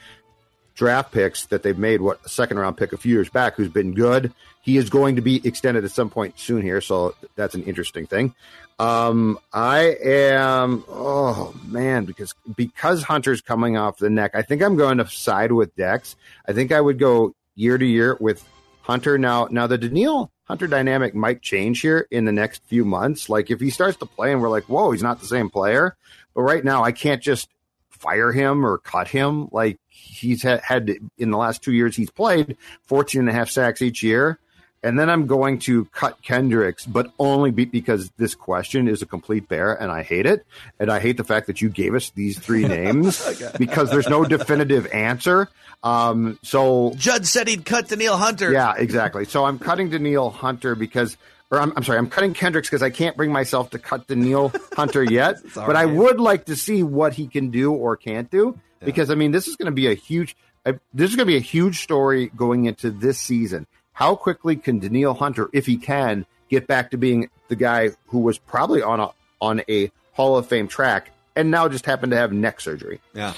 draft 0.75 1.11
picks 1.11 1.45
that 1.47 1.63
they've 1.63 1.77
made. 1.77 2.01
What 2.01 2.19
a 2.25 2.29
second 2.29 2.59
round 2.59 2.77
pick 2.77 2.93
a 2.93 2.97
few 2.97 3.13
years 3.13 3.29
back, 3.29 3.55
who's 3.55 3.69
been 3.69 3.93
good. 3.93 4.33
He 4.61 4.77
is 4.77 4.89
going 4.89 5.15
to 5.15 5.21
be 5.21 5.45
extended 5.47 5.83
at 5.85 5.91
some 5.91 6.09
point 6.09 6.39
soon 6.39 6.61
here, 6.61 6.81
so 6.81 7.15
that's 7.35 7.55
an 7.55 7.63
interesting 7.63 8.07
thing. 8.07 8.33
Um, 8.77 9.39
I 9.53 9.95
am. 10.03 10.83
Oh 10.89 11.55
man, 11.65 12.05
because 12.05 12.33
because 12.55 13.03
Hunter's 13.03 13.41
coming 13.41 13.77
off 13.77 13.97
the 13.97 14.09
neck, 14.09 14.31
I 14.33 14.41
think 14.41 14.61
I'm 14.61 14.75
going 14.75 14.97
to 14.97 15.07
side 15.07 15.51
with 15.51 15.75
Dex. 15.75 16.15
I 16.47 16.53
think 16.53 16.71
I 16.71 16.81
would 16.81 16.99
go 16.99 17.33
year 17.55 17.77
to 17.77 17.85
year 17.85 18.17
with 18.19 18.47
Hunter. 18.81 19.17
Now, 19.17 19.47
now 19.49 19.67
the 19.67 19.77
Danielle 19.77 20.31
Hunter 20.45 20.67
dynamic 20.67 21.15
might 21.15 21.41
change 21.41 21.81
here 21.81 22.07
in 22.11 22.25
the 22.25 22.31
next 22.31 22.63
few 22.65 22.85
months. 22.85 23.29
Like 23.29 23.49
if 23.49 23.59
he 23.59 23.69
starts 23.69 23.97
to 23.97 24.05
play 24.05 24.31
and 24.31 24.41
we're 24.41 24.49
like, 24.49 24.65
whoa, 24.65 24.91
he's 24.91 25.03
not 25.03 25.19
the 25.19 25.27
same 25.27 25.49
player. 25.49 25.97
But 26.33 26.43
right 26.43 26.63
now, 26.63 26.83
I 26.83 26.91
can't 26.91 27.21
just 27.21 27.49
fire 27.89 28.31
him 28.31 28.65
or 28.65 28.77
cut 28.77 29.07
him. 29.07 29.49
Like 29.51 29.79
he's 29.87 30.43
had, 30.43 30.61
had 30.61 30.91
in 31.17 31.31
the 31.31 31.37
last 31.37 31.63
two 31.63 31.73
years, 31.73 31.95
he's 31.95 32.11
played 32.11 32.57
14 32.85 33.21
and 33.21 33.29
a 33.29 33.33
half 33.33 33.49
sacks 33.49 33.81
each 33.81 34.03
year. 34.03 34.39
And 34.85 34.99
then 34.99 35.09
I'm 35.09 35.25
going 35.25 35.57
to 35.61 35.85
cut 35.85 36.21
Kendricks, 36.21 36.85
but 36.85 37.11
only 37.17 37.49
be, 37.49 37.65
because 37.65 38.11
this 38.17 38.35
question 38.35 38.87
is 38.87 39.01
a 39.01 39.07
complete 39.07 39.49
bear 39.49 39.73
and 39.73 39.91
I 39.91 40.03
hate 40.03 40.27
it. 40.27 40.45
And 40.79 40.91
I 40.91 40.99
hate 40.99 41.17
the 41.17 41.23
fact 41.23 41.47
that 41.47 41.59
you 41.59 41.69
gave 41.69 41.95
us 41.95 42.11
these 42.11 42.37
three 42.37 42.67
names 42.67 43.19
because 43.57 43.89
there's 43.89 44.07
no 44.07 44.25
definitive 44.25 44.85
answer. 44.93 45.49
Um, 45.81 46.37
so 46.43 46.93
Judd 46.97 47.25
said 47.25 47.47
he'd 47.47 47.65
cut 47.65 47.87
Danielle 47.87 48.17
Hunter. 48.17 48.51
yeah, 48.51 48.75
exactly. 48.77 49.25
So 49.25 49.45
I'm 49.45 49.57
cutting 49.57 49.89
Danielle 49.89 50.29
Hunter 50.29 50.75
because, 50.75 51.17
or 51.49 51.59
I'm, 51.59 51.73
I'm 51.75 51.83
sorry, 51.83 51.97
I'm 51.97 52.09
cutting 52.09 52.35
Kendricks 52.35 52.69
because 52.69 52.83
I 52.83 52.91
can't 52.91 53.17
bring 53.17 53.31
myself 53.31 53.71
to 53.71 53.79
cut 53.79 54.05
Danielle 54.05 54.53
Hunter 54.73 55.03
yet. 55.11 55.37
but 55.55 55.75
I 55.75 55.87
would 55.87 56.19
like 56.19 56.45
to 56.45 56.55
see 56.55 56.83
what 56.83 57.13
he 57.13 57.25
can 57.25 57.49
do 57.49 57.73
or 57.73 57.97
can't 57.97 58.29
do 58.29 58.59
because 58.81 59.09
I 59.09 59.15
mean 59.15 59.31
this 59.31 59.47
is 59.47 59.55
going 59.55 59.65
to 59.65 59.75
be 59.75 59.87
a 59.87 59.95
huge, 59.95 60.35
uh, 60.63 60.73
this 60.93 61.09
is 61.09 61.15
going 61.15 61.25
to 61.25 61.31
be 61.31 61.37
a 61.37 61.41
huge 61.41 61.81
story 61.81 62.31
going 62.35 62.65
into 62.65 62.91
this 62.91 63.19
season. 63.19 63.65
How 63.95 64.15
quickly 64.15 64.55
can 64.55 64.79
Danielle 64.79 65.13
Hunter, 65.15 65.49
if 65.53 65.65
he 65.65 65.77
can, 65.77 66.25
get 66.49 66.67
back 66.67 66.91
to 66.91 66.97
being 66.97 67.29
the 67.47 67.55
guy 67.55 67.89
who 68.07 68.19
was 68.19 68.37
probably 68.37 68.81
on 68.81 68.99
a 68.99 69.09
on 69.41 69.61
a 69.67 69.91
Hall 70.13 70.37
of 70.37 70.47
Fame 70.47 70.67
track 70.67 71.11
and 71.35 71.49
now 71.51 71.67
just 71.67 71.85
happened 71.85 72.11
to 72.11 72.17
have 72.17 72.31
neck 72.31 72.61
surgery? 72.61 73.01
Yeah. 73.13 73.33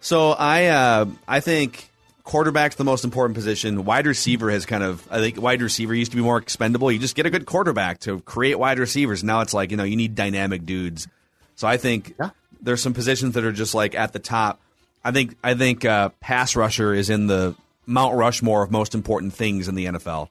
So 0.00 0.30
I 0.30 0.66
uh, 0.66 1.06
I 1.26 1.40
think 1.40 1.90
quarterback's 2.24 2.76
the 2.76 2.84
most 2.84 3.04
important 3.04 3.34
position. 3.34 3.84
Wide 3.84 4.06
receiver 4.06 4.50
has 4.50 4.66
kind 4.66 4.82
of 4.84 5.06
I 5.10 5.18
think 5.18 5.40
wide 5.40 5.62
receiver 5.62 5.94
used 5.94 6.12
to 6.12 6.16
be 6.16 6.22
more 6.22 6.38
expendable. 6.38 6.90
You 6.92 6.98
just 6.98 7.14
get 7.16 7.26
a 7.26 7.30
good 7.30 7.46
quarterback 7.46 8.00
to 8.00 8.20
create 8.20 8.58
wide 8.58 8.78
receivers. 8.78 9.24
Now 9.24 9.40
it's 9.40 9.52
like, 9.54 9.70
you 9.70 9.76
know, 9.76 9.84
you 9.84 9.96
need 9.96 10.14
dynamic 10.14 10.64
dudes. 10.64 11.08
So 11.56 11.66
I 11.66 11.76
think 11.76 12.14
Yeah. 12.20 12.30
there's 12.62 12.80
some 12.82 12.94
positions 12.94 13.34
that 13.34 13.44
are 13.44 13.52
just 13.52 13.74
like 13.74 13.94
at 13.96 14.12
the 14.12 14.20
top. 14.20 14.60
I 15.04 15.10
think 15.10 15.36
I 15.42 15.54
think 15.54 15.84
uh, 15.84 16.10
pass 16.20 16.54
rusher 16.54 16.94
is 16.94 17.10
in 17.10 17.26
the 17.26 17.56
Mount 17.88 18.14
Rushmore 18.14 18.62
of 18.62 18.70
most 18.70 18.94
important 18.94 19.32
things 19.32 19.68
in 19.68 19.74
the 19.74 19.86
NFL. 19.86 20.28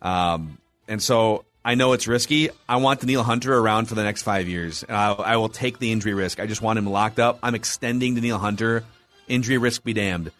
Um, 0.00 0.58
and 0.86 1.02
so 1.02 1.44
I 1.64 1.74
know 1.74 1.92
it's 1.92 2.06
risky. 2.06 2.50
I 2.68 2.76
want 2.76 3.00
Danielle 3.00 3.22
Hunter 3.22 3.56
around 3.56 3.86
for 3.86 3.94
the 3.94 4.02
next 4.02 4.22
five 4.22 4.48
years. 4.48 4.82
And 4.82 4.96
I, 4.96 5.12
I 5.12 5.36
will 5.36 5.48
take 5.48 5.78
the 5.78 5.92
injury 5.92 6.14
risk. 6.14 6.40
I 6.40 6.46
just 6.46 6.60
want 6.60 6.78
him 6.78 6.86
locked 6.86 7.18
up. 7.18 7.38
I'm 7.42 7.54
extending 7.54 8.14
Danielle 8.14 8.38
Hunter. 8.38 8.84
Injury 9.28 9.58
risk 9.58 9.84
be 9.84 9.92
damned. 9.92 10.32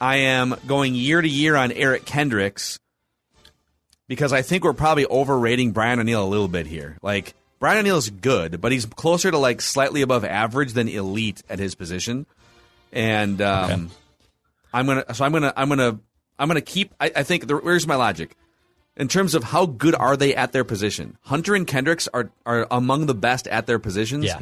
I 0.00 0.16
am 0.16 0.56
going 0.66 0.94
year 0.94 1.20
to 1.20 1.28
year 1.28 1.54
on 1.56 1.70
Eric 1.70 2.04
Kendricks 2.04 2.78
because 4.08 4.32
I 4.32 4.42
think 4.42 4.64
we're 4.64 4.72
probably 4.72 5.06
overrating 5.06 5.72
Brian 5.72 6.00
O'Neill 6.00 6.24
a 6.24 6.26
little 6.26 6.48
bit 6.48 6.66
here. 6.66 6.98
Like 7.02 7.34
Brian 7.58 7.78
O'Neill 7.78 7.98
is 7.98 8.10
good, 8.10 8.60
but 8.60 8.72
he's 8.72 8.86
closer 8.86 9.30
to 9.30 9.38
like 9.38 9.60
slightly 9.60 10.02
above 10.02 10.24
average 10.24 10.72
than 10.72 10.88
elite 10.88 11.42
at 11.48 11.58
his 11.58 11.74
position. 11.74 12.26
And 12.92 13.40
um, 13.40 13.90
I'm 14.74 14.86
gonna 14.86 15.14
so 15.14 15.24
I'm 15.24 15.32
gonna 15.32 15.52
I'm 15.56 15.68
gonna 15.70 15.98
I'm 16.38 16.48
gonna 16.48 16.60
keep. 16.60 16.92
I, 17.00 17.10
I 17.16 17.22
think 17.22 17.46
the, 17.46 17.56
where's 17.56 17.86
my 17.86 17.94
logic 17.94 18.36
in 18.96 19.08
terms 19.08 19.34
of 19.34 19.44
how 19.44 19.66
good 19.66 19.94
are 19.94 20.16
they 20.16 20.34
at 20.34 20.52
their 20.52 20.64
position? 20.64 21.16
Hunter 21.22 21.54
and 21.54 21.66
Kendricks 21.66 22.08
are 22.12 22.30
are 22.44 22.66
among 22.70 23.06
the 23.06 23.14
best 23.14 23.46
at 23.48 23.66
their 23.66 23.78
positions. 23.78 24.24
Yeah. 24.26 24.40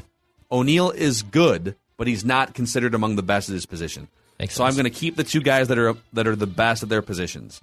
O'Neill 0.50 0.90
is 0.90 1.22
good, 1.22 1.76
but 1.96 2.06
he's 2.06 2.24
not 2.24 2.54
considered 2.54 2.94
among 2.94 3.16
the 3.16 3.22
best 3.22 3.48
at 3.48 3.52
his 3.54 3.66
position. 3.66 4.08
Makes 4.40 4.54
so 4.54 4.64
I'm 4.64 4.72
going 4.74 4.84
to 4.84 4.90
keep 4.90 5.16
the 5.16 5.24
two 5.24 5.40
guys 5.40 5.68
that 5.68 5.78
are 5.78 5.94
that 6.14 6.26
are 6.26 6.34
the 6.34 6.46
best 6.46 6.82
at 6.82 6.88
their 6.88 7.02
positions. 7.02 7.60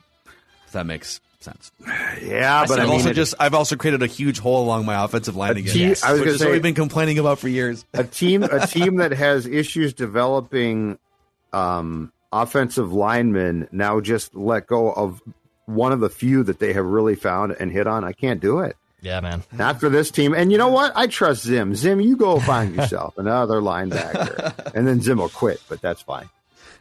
If 0.67 0.71
that 0.73 0.85
makes 0.85 1.19
sense. 1.39 1.71
Yeah, 2.21 2.65
but 2.67 2.79
I 2.79 2.83
I've 2.83 2.87
mean, 2.89 2.97
also 2.97 3.09
it- 3.09 3.13
just 3.15 3.33
I've 3.39 3.53
also 3.53 3.75
created 3.75 4.01
a 4.03 4.07
huge 4.07 4.39
hole 4.39 4.63
along 4.63 4.85
my 4.85 5.03
offensive 5.03 5.35
line 5.35 5.57
again. 5.57 5.73
team- 5.73 5.95
I 6.03 6.11
was 6.11 6.21
which 6.21 6.27
gonna 6.27 6.35
is 6.35 6.41
what 6.41 6.51
we've 6.51 6.61
been 6.61 6.75
complaining 6.75 7.17
about 7.19 7.39
for 7.39 7.47
years. 7.47 7.85
a 7.93 8.03
team 8.03 8.43
a 8.43 8.65
team 8.67 8.97
that 8.97 9.11
has 9.11 9.45
issues 9.47 9.93
developing 9.93 10.97
um, 11.53 12.11
offensive 12.31 12.93
linemen 12.93 13.67
now 13.71 13.99
just 13.99 14.35
let 14.35 14.67
go 14.67 14.91
of 14.91 15.21
one 15.65 15.91
of 15.91 15.99
the 15.99 16.09
few 16.09 16.43
that 16.43 16.59
they 16.59 16.73
have 16.73 16.85
really 16.85 17.15
found 17.15 17.55
and 17.59 17.71
hit 17.71 17.87
on. 17.87 18.03
I 18.03 18.13
can't 18.13 18.39
do 18.39 18.59
it. 18.59 18.75
Yeah, 19.01 19.21
man. 19.21 19.43
Not 19.51 19.79
for 19.79 19.89
this 19.89 20.11
team. 20.11 20.33
And 20.33 20.51
you 20.51 20.57
know 20.57 20.69
what? 20.69 20.91
I 20.95 21.07
trust 21.07 21.43
Zim. 21.43 21.73
Zim, 21.75 22.01
you 22.01 22.17
go 22.17 22.39
find 22.39 22.75
yourself 22.75 23.17
another 23.17 23.61
linebacker, 23.61 24.73
and 24.75 24.85
then 24.87 25.01
Zim 25.01 25.19
will 25.19 25.29
quit. 25.29 25.61
But 25.69 25.81
that's 25.81 26.01
fine. 26.01 26.29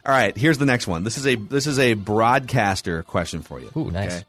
All 0.05 0.13
right, 0.13 0.37
here's 0.37 0.59
the 0.59 0.67
next 0.67 0.87
one. 0.87 1.05
This 1.05 1.19
is 1.19 1.27
a 1.27 1.35
this 1.37 1.67
is 1.67 1.79
a 1.79 1.95
broadcaster 1.95 3.03
question 3.03 3.43
for 3.43 3.61
you. 3.61 3.71
Ooh, 3.77 3.91
nice. 3.91 4.25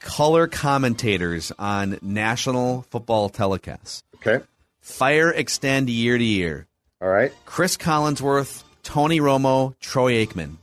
Color 0.00 0.46
commentators 0.46 1.52
on 1.58 1.98
national 2.02 2.82
football 2.90 3.30
telecasts. 3.30 4.02
Okay. 4.16 4.44
Fire 4.80 5.30
extend 5.30 5.88
year 5.90 6.18
to 6.18 6.24
year. 6.24 6.66
All 7.00 7.08
right. 7.08 7.32
Chris 7.44 7.76
Collinsworth, 7.76 8.62
Tony 8.86 9.18
Romo, 9.18 9.74
Troy 9.80 10.24
Aikman. 10.24 10.58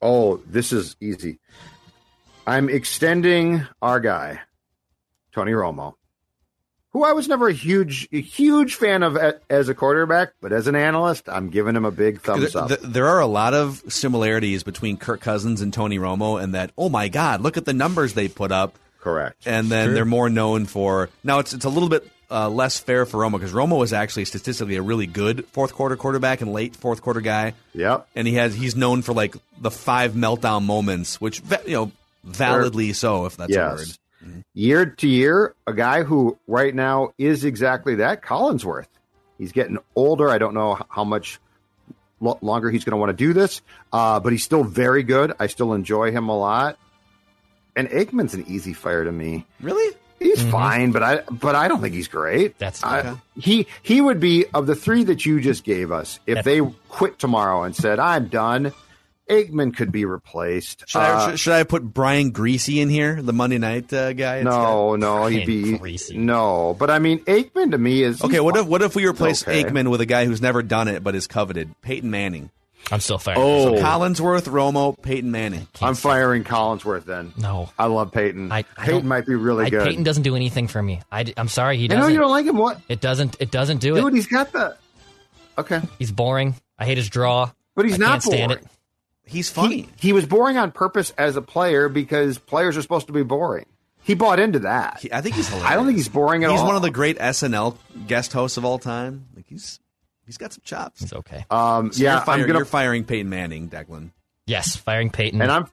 Oh, 0.00 0.38
this 0.46 0.72
is 0.72 0.96
easy. 0.98 1.38
I'm 2.46 2.70
extending 2.70 3.66
our 3.82 4.00
guy, 4.00 4.40
Tony 5.34 5.52
Romo, 5.52 5.92
who 6.92 7.04
I 7.04 7.12
was 7.12 7.28
never 7.28 7.48
a 7.48 7.52
huge, 7.52 8.08
a 8.12 8.20
huge 8.20 8.76
fan 8.76 9.02
of 9.02 9.18
as 9.50 9.68
a 9.68 9.74
quarterback, 9.74 10.32
but 10.40 10.52
as 10.52 10.66
an 10.68 10.74
analyst, 10.74 11.28
I'm 11.28 11.50
giving 11.50 11.76
him 11.76 11.84
a 11.84 11.90
big 11.90 12.22
thumbs 12.22 12.54
There, 12.54 12.62
up. 12.62 12.70
there 12.80 13.08
are 13.08 13.20
a 13.20 13.26
lot 13.26 13.52
of 13.52 13.82
similarities 13.88 14.62
between 14.62 14.96
Kirk 14.96 15.20
Cousins 15.20 15.60
and 15.60 15.70
Tony 15.72 15.98
Romo, 15.98 16.42
and 16.42 16.54
that 16.54 16.72
oh 16.78 16.88
my 16.88 17.08
God, 17.08 17.42
look 17.42 17.58
at 17.58 17.66
the 17.66 17.74
numbers 17.74 18.14
they 18.14 18.26
put 18.28 18.50
up. 18.50 18.78
Correct. 19.00 19.46
and 19.46 19.68
then 19.68 19.92
they're 19.94 20.04
more 20.04 20.30
known 20.30 20.64
for 20.64 21.10
now. 21.22 21.40
It's 21.40 21.52
it's 21.52 21.64
a 21.66 21.68
little 21.68 21.88
bit 21.90 22.08
uh, 22.32 22.48
less 22.48 22.80
fair 22.80 23.04
for 23.06 23.18
Romo 23.20 23.32
because 23.32 23.52
Romo 23.52 23.78
was 23.78 23.92
actually 23.92 24.24
statistically 24.24 24.76
a 24.76 24.82
really 24.82 25.06
good 25.06 25.46
fourth 25.48 25.74
quarter 25.74 25.96
quarterback 25.96 26.40
and 26.40 26.52
late 26.52 26.74
fourth 26.74 27.02
quarter 27.02 27.20
guy. 27.20 27.54
Yep. 27.74 28.08
and 28.16 28.26
he 28.26 28.34
has 28.34 28.54
he's 28.54 28.74
known 28.74 29.02
for 29.02 29.12
like 29.12 29.36
the 29.60 29.70
five 29.70 30.12
meltdown 30.12 30.64
moments, 30.64 31.20
which 31.20 31.42
you 31.66 31.74
know 31.74 31.92
validly 32.24 32.92
so 32.92 33.26
if 33.26 33.36
that's 33.36 33.54
a 33.54 33.58
word. 33.58 33.78
Yes. 33.80 33.98
Year 34.54 34.86
to 34.86 35.08
year, 35.08 35.54
a 35.66 35.72
guy 35.72 36.04
who 36.04 36.38
right 36.46 36.74
now 36.74 37.12
is 37.18 37.44
exactly 37.44 37.96
that, 37.96 38.22
Collinsworth. 38.22 38.86
He's 39.38 39.50
getting 39.52 39.78
older. 39.96 40.28
I 40.28 40.38
don't 40.38 40.54
know 40.54 40.78
how 40.88 41.02
much 41.02 41.40
lo- 42.20 42.38
longer 42.40 42.70
he's 42.70 42.84
going 42.84 42.92
to 42.92 42.98
want 42.98 43.10
to 43.10 43.16
do 43.16 43.32
this, 43.32 43.62
uh, 43.92 44.20
but 44.20 44.32
he's 44.32 44.44
still 44.44 44.62
very 44.62 45.02
good. 45.02 45.32
I 45.40 45.48
still 45.48 45.72
enjoy 45.74 46.12
him 46.12 46.28
a 46.28 46.38
lot. 46.38 46.78
And 47.74 47.88
Aikman's 47.88 48.34
an 48.34 48.44
easy 48.46 48.74
fire 48.74 49.02
to 49.02 49.10
me. 49.10 49.44
Really? 49.60 49.96
He's 50.22 50.42
fine, 50.50 50.92
but 50.92 51.02
I 51.02 51.20
but 51.30 51.54
I 51.54 51.68
don't 51.68 51.80
think 51.80 51.94
he's 51.94 52.08
great. 52.08 52.58
That's- 52.58 52.82
I, 52.82 53.00
okay. 53.00 53.14
he 53.38 53.66
he 53.82 54.00
would 54.00 54.20
be 54.20 54.46
of 54.54 54.66
the 54.66 54.74
three 54.74 55.04
that 55.04 55.24
you 55.26 55.40
just 55.40 55.64
gave 55.64 55.90
us. 55.92 56.18
If 56.26 56.36
Yep. 56.36 56.44
they 56.44 56.60
quit 56.88 57.18
tomorrow 57.18 57.62
and 57.64 57.74
said 57.74 57.98
I'm 57.98 58.28
done, 58.28 58.72
Aikman 59.30 59.74
could 59.76 59.92
be 59.92 60.04
replaced. 60.04 60.84
Should, 60.88 60.98
I, 61.00 61.10
Uh, 61.10 61.30
should, 61.30 61.40
should 61.40 61.52
I 61.54 61.62
put 61.64 61.82
Brian 61.84 62.32
Griese 62.32 62.76
in 62.80 62.88
here, 62.88 63.22
the 63.22 63.32
Monday 63.32 63.58
night 63.58 63.92
uh, 63.92 64.12
guy? 64.12 64.36
It's 64.38 64.44
no, 64.44 64.96
no, 64.96 65.26
he'd 65.26 65.46
be 65.46 65.78
Greasy. 65.78 66.16
no. 66.18 66.76
But 66.78 66.90
I 66.90 66.98
mean, 66.98 67.20
Aikman 67.24 67.70
to 67.70 67.78
me 67.78 68.02
is 68.02 68.22
Okay, 68.22 68.40
what 68.40 68.56
if 68.56 68.66
what 68.66 68.82
if 68.82 68.94
we 68.94 69.06
replace 69.06 69.42
Okay. 69.46 69.62
Aikman 69.64 69.90
with 69.90 70.00
a 70.00 70.06
guy 70.06 70.26
who's 70.26 70.42
never 70.42 70.62
done 70.62 70.88
it 70.88 71.02
but 71.04 71.14
is 71.14 71.26
coveted? 71.26 71.70
Peyton 71.82 72.10
Manning. 72.10 72.50
I'm 72.90 73.00
still 73.00 73.18
fired. 73.18 73.38
Oh. 73.38 73.74
Collinsworth, 73.74 74.44
Romo, 74.48 75.00
Peyton 75.00 75.30
Manning. 75.30 75.66
I'm 75.80 75.94
firing 75.94 76.44
Collinsworth 76.44 77.04
then. 77.04 77.32
No. 77.38 77.70
I 77.78 77.86
love 77.86 78.12
Peyton. 78.12 78.50
I, 78.52 78.64
I 78.76 78.84
Peyton 78.86 79.06
might 79.08 79.24
be 79.24 79.34
really 79.34 79.66
I, 79.66 79.70
good. 79.70 79.86
Peyton 79.86 80.02
doesn't 80.02 80.24
do 80.24 80.36
anything 80.36 80.68
for 80.68 80.82
me. 80.82 81.00
I, 81.10 81.32
am 81.36 81.48
sorry, 81.48 81.76
he 81.78 81.84
I 81.84 81.86
doesn't. 81.88 82.00
know 82.02 82.08
you 82.08 82.18
don't 82.18 82.30
like 82.30 82.46
him. 82.46 82.56
What, 82.56 82.80
it 82.88 83.00
doesn't. 83.00 83.36
It 83.40 83.50
doesn't 83.50 83.78
do 83.78 83.94
dude? 83.94 84.08
it. 84.08 84.14
He's 84.14 84.26
got 84.26 84.52
the 84.52 84.76
okay, 85.58 85.80
He's 85.98 86.12
boring. 86.12 86.54
I 86.78 86.84
hate 86.84 86.98
his 86.98 87.08
draw. 87.08 87.50
but 87.74 87.84
he's 87.84 87.94
I 87.94 87.98
not 87.98 88.10
can't 88.10 88.22
stand 88.24 88.48
boring. 88.50 88.64
it. 88.64 88.70
He's 89.24 89.48
funny. 89.48 89.82
He, 89.96 90.08
he 90.08 90.12
was 90.12 90.26
boring 90.26 90.58
on 90.58 90.72
purpose 90.72 91.12
as 91.16 91.36
a 91.36 91.42
player 91.42 91.88
because 91.88 92.38
players 92.38 92.76
are 92.76 92.82
supposed 92.82 93.06
to 93.06 93.12
be 93.12 93.22
boring. 93.22 93.66
He 94.02 94.14
bought 94.14 94.40
into 94.40 94.58
that. 94.60 94.98
He- 95.00 95.12
I 95.12 95.20
think 95.20 95.36
he's 95.36 95.48
hilarious. 95.48 95.70
I 95.70 95.76
don't 95.76 95.86
think 95.86 95.96
he's 95.96 96.08
boring 96.08 96.42
at 96.44 96.50
he's 96.50 96.58
all. 96.58 96.64
He's 96.64 96.68
one 96.68 96.76
of 96.76 96.82
the 96.82 96.90
great 96.90 97.18
SNL 97.18 97.76
guest 98.08 98.32
hosts 98.32 98.56
of 98.56 98.64
all 98.64 98.78
time. 98.80 99.26
Like 99.36 99.46
he's 99.48 99.78
he's 100.32 100.38
got 100.38 100.52
some 100.54 100.62
chops. 100.64 101.02
It's 101.02 101.12
okay. 101.12 101.44
Um, 101.50 101.92
So 101.92 102.02
yeah, 102.02 102.14
you're, 102.16 102.24
fire- 102.24 102.34
I'm 102.40 102.46
gonna 102.46 102.58
you're 102.60 102.64
firing 102.64 103.04
Peyton 103.04 103.28
Manning, 103.28 103.68
Declan. 103.68 104.10
Yes, 104.46 104.74
firing 104.76 105.10
Peyton. 105.10 105.42
and 105.42 105.52
I'm 105.52 105.66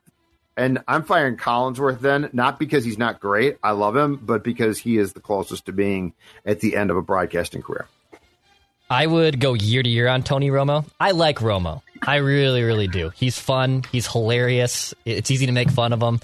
and 0.58 0.80
I'm 0.88 1.04
firing 1.04 1.38
Collinsworth 1.38 2.00
then, 2.02 2.30
not 2.34 2.60
because 2.60 2.84
he's 2.84 2.98
not 2.98 3.22
great. 3.22 3.58
I 3.64 3.72
love 3.72 3.96
him, 3.96 4.18
but 4.22 4.44
because 4.44 4.78
he 4.78 4.98
is 4.98 5.14
the 5.14 5.22
closest 5.22 5.68
to 5.68 5.72
being 5.72 6.14
at 6.46 6.60
the 6.60 6.76
end 6.76 6.92
of 6.92 6.98
a 6.98 7.02
broadcasting 7.02 7.62
career. 7.62 7.88
I 8.90 9.08
would 9.08 9.40
go 9.40 9.54
year 9.54 9.82
to 9.82 9.90
year 9.90 10.08
on 10.10 10.24
Tony 10.24 10.50
Romo. 10.50 10.86
I 11.00 11.12
like 11.12 11.38
Romo. 11.40 11.82
I 12.06 12.18
really, 12.18 12.64
really 12.64 12.88
do. 12.88 13.12
He's 13.16 13.40
fun. 13.40 13.84
He's 13.92 14.08
hilarious. 14.12 14.94
It's 15.06 15.32
easy 15.32 15.46
to 15.46 15.52
make 15.54 15.70
fun 15.70 15.94
of 15.94 16.02
him. 16.02 16.20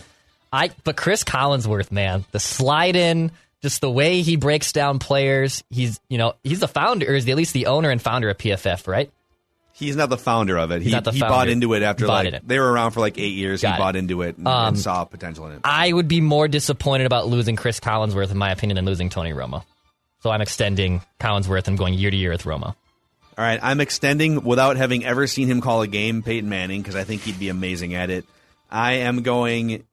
I 0.51 0.71
but 0.83 0.97
Chris 0.97 1.23
Collinsworth, 1.23 1.91
man, 1.91 2.25
the 2.31 2.39
slide 2.39 2.95
in, 2.95 3.31
just 3.65 3.81
the 3.81 3.89
way 3.89 4.21
he 4.21 4.35
breaks 4.35 4.71
down 4.71 4.99
players. 4.99 5.63
He's 5.71 5.99
you 6.07 6.19
know 6.19 6.35
he's 6.43 6.59
the 6.59 6.67
founder, 6.67 7.07
or 7.11 7.15
is 7.15 7.27
at 7.27 7.35
least 7.35 7.53
the 7.53 7.65
owner 7.65 7.89
and 7.89 7.99
founder 7.99 8.29
of 8.29 8.37
PFF, 8.37 8.87
right? 8.87 9.11
He's 9.73 9.95
not 9.95 10.09
the 10.09 10.17
founder 10.17 10.55
of 10.57 10.69
it. 10.71 10.83
He, 10.83 10.91
not 10.91 11.03
the 11.03 11.11
he 11.11 11.19
founder. 11.19 11.33
bought 11.33 11.49
into 11.49 11.73
it 11.73 11.81
after 11.81 12.05
like 12.07 12.31
it. 12.31 12.47
they 12.47 12.59
were 12.59 12.71
around 12.71 12.91
for 12.91 12.99
like 12.99 13.17
eight 13.17 13.33
years. 13.33 13.61
Got 13.63 13.69
he 13.69 13.73
it. 13.75 13.77
bought 13.79 13.95
into 13.95 14.21
it 14.21 14.37
and, 14.37 14.47
Um, 14.47 14.67
and 14.69 14.79
saw 14.79 15.03
potential 15.03 15.47
in 15.47 15.53
it. 15.53 15.61
I 15.63 15.91
would 15.91 16.07
be 16.07 16.21
more 16.21 16.47
disappointed 16.47 17.05
about 17.07 17.27
losing 17.27 17.55
Chris 17.55 17.79
Collinsworth, 17.79 18.29
in 18.31 18.37
my 18.37 18.51
opinion, 18.51 18.75
than 18.75 18.85
losing 18.85 19.09
Tony 19.09 19.33
Romo. 19.33 19.63
So 20.21 20.29
I'm 20.29 20.41
extending 20.41 21.01
Collinsworth 21.19 21.67
and 21.67 21.77
going 21.77 21.95
year 21.95 22.11
to 22.11 22.15
year 22.15 22.31
with 22.31 22.43
Romo. 22.43 22.67
All 22.67 22.75
right, 23.43 23.59
I'm 23.61 23.81
extending 23.81 24.43
without 24.45 24.77
having 24.77 25.03
ever 25.03 25.27
seen 25.27 25.47
him 25.49 25.59
call 25.59 25.81
a 25.81 25.87
game, 25.87 26.23
Peyton 26.23 26.47
Manning, 26.49 26.81
because 26.81 26.95
I 26.95 27.03
think 27.03 27.23
he'd 27.23 27.37
be 27.39 27.49
amazing 27.49 27.95
at 27.95 28.09
it. 28.09 28.23
I 28.71 28.93
am 28.93 29.23
going. 29.23 29.83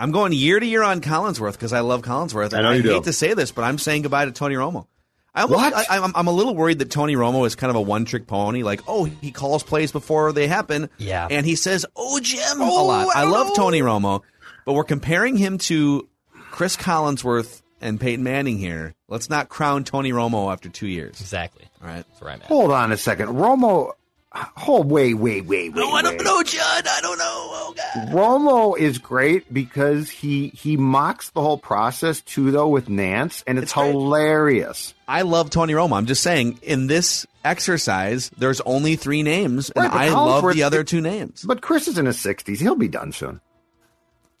I'm 0.00 0.10
going 0.12 0.32
year 0.32 0.58
to 0.58 0.66
year 0.66 0.82
on 0.82 1.00
Collinsworth 1.00 1.52
because 1.52 1.72
I 1.72 1.80
love 1.80 2.02
Collinsworth. 2.02 2.54
I 2.54 2.62
know 2.62 2.68
and 2.70 2.76
you 2.78 2.82
do. 2.82 2.94
hate 2.94 3.04
to 3.04 3.12
say 3.12 3.34
this, 3.34 3.52
but 3.52 3.62
I'm 3.62 3.78
saying 3.78 4.02
goodbye 4.02 4.24
to 4.24 4.32
Tony 4.32 4.54
Romo. 4.54 4.86
I 5.34 5.42
almost, 5.42 5.62
What? 5.62 5.90
I, 5.90 5.98
I'm, 5.98 6.12
I'm 6.16 6.26
a 6.26 6.32
little 6.32 6.56
worried 6.56 6.80
that 6.80 6.90
Tony 6.90 7.14
Romo 7.14 7.46
is 7.46 7.54
kind 7.54 7.70
of 7.70 7.76
a 7.76 7.80
one 7.80 8.04
trick 8.04 8.26
pony. 8.26 8.62
Like, 8.64 8.80
oh, 8.88 9.04
he 9.04 9.30
calls 9.30 9.62
plays 9.62 9.92
before 9.92 10.32
they 10.32 10.48
happen. 10.48 10.90
Yeah. 10.98 11.28
And 11.30 11.46
he 11.46 11.54
says, 11.54 11.86
oh, 11.94 12.18
Jim, 12.18 12.60
a 12.60 12.64
Oh, 12.64 12.86
lot. 12.86 13.14
I 13.14 13.20
I, 13.20 13.24
love 13.24 13.48
know. 13.48 13.54
Tony 13.54 13.80
Romo, 13.80 14.22
but 14.66 14.72
we're 14.72 14.82
comparing 14.84 15.36
him 15.36 15.58
to 15.58 16.08
Chris 16.50 16.76
Collinsworth 16.76 17.62
and 17.80 18.00
Peyton 18.00 18.24
Manning 18.24 18.58
here. 18.58 18.94
Let's 19.08 19.30
not 19.30 19.48
crown 19.48 19.84
Tony 19.84 20.10
Romo 20.12 20.52
after 20.52 20.68
two 20.68 20.88
years. 20.88 21.20
Exactly. 21.20 21.64
All 21.80 21.86
right. 21.88 22.04
That's 22.08 22.20
where 22.20 22.30
I'm 22.32 22.40
at. 22.42 22.48
Hold 22.48 22.72
on 22.72 22.90
a 22.90 22.96
second, 22.96 23.28
Romo. 23.28 23.92
Hold, 24.32 24.88
wait, 24.88 25.14
wait, 25.14 25.44
wait, 25.46 25.72
wait. 25.72 25.82
Oh, 25.84 25.90
I 25.92 26.02
don't 26.02 26.16
wait. 26.18 26.24
know, 26.24 26.40
Judd. 26.44 26.86
I 26.86 27.00
don't 27.02 27.18
know. 27.18 27.24
Oh, 27.26 27.74
God. 27.76 28.08
Romo 28.10 28.78
is 28.78 28.98
great 28.98 29.52
because 29.52 30.08
he 30.08 30.48
he 30.50 30.76
mocks 30.76 31.30
the 31.30 31.40
whole 31.40 31.58
process 31.58 32.20
too, 32.20 32.52
though, 32.52 32.68
with 32.68 32.88
Nance, 32.88 33.42
and 33.48 33.58
it's, 33.58 33.64
It's 33.64 33.72
great. 33.74 33.90
hilarious. 33.90 34.94
I 35.08 35.22
love 35.22 35.50
Tony 35.50 35.72
Romo. 35.72 35.96
I'm 35.96 36.06
just 36.06 36.22
saying, 36.22 36.60
in 36.62 36.86
this 36.86 37.26
exercise, 37.44 38.30
there's 38.38 38.60
only 38.60 38.94
three 38.94 39.24
names, 39.24 39.70
and 39.70 39.82
Right, 39.84 39.90
but 39.90 40.00
I 40.00 40.08
love 40.10 40.44
Collinsworth- 40.44 40.54
the 40.54 40.62
other 40.62 40.84
two 40.84 41.00
names. 41.00 41.42
But 41.44 41.60
Chris 41.60 41.88
is 41.88 41.98
in 41.98 42.06
his 42.06 42.20
sixties; 42.20 42.60
he'll 42.60 42.76
be 42.76 42.86
done 42.88 43.10
soon. 43.10 43.40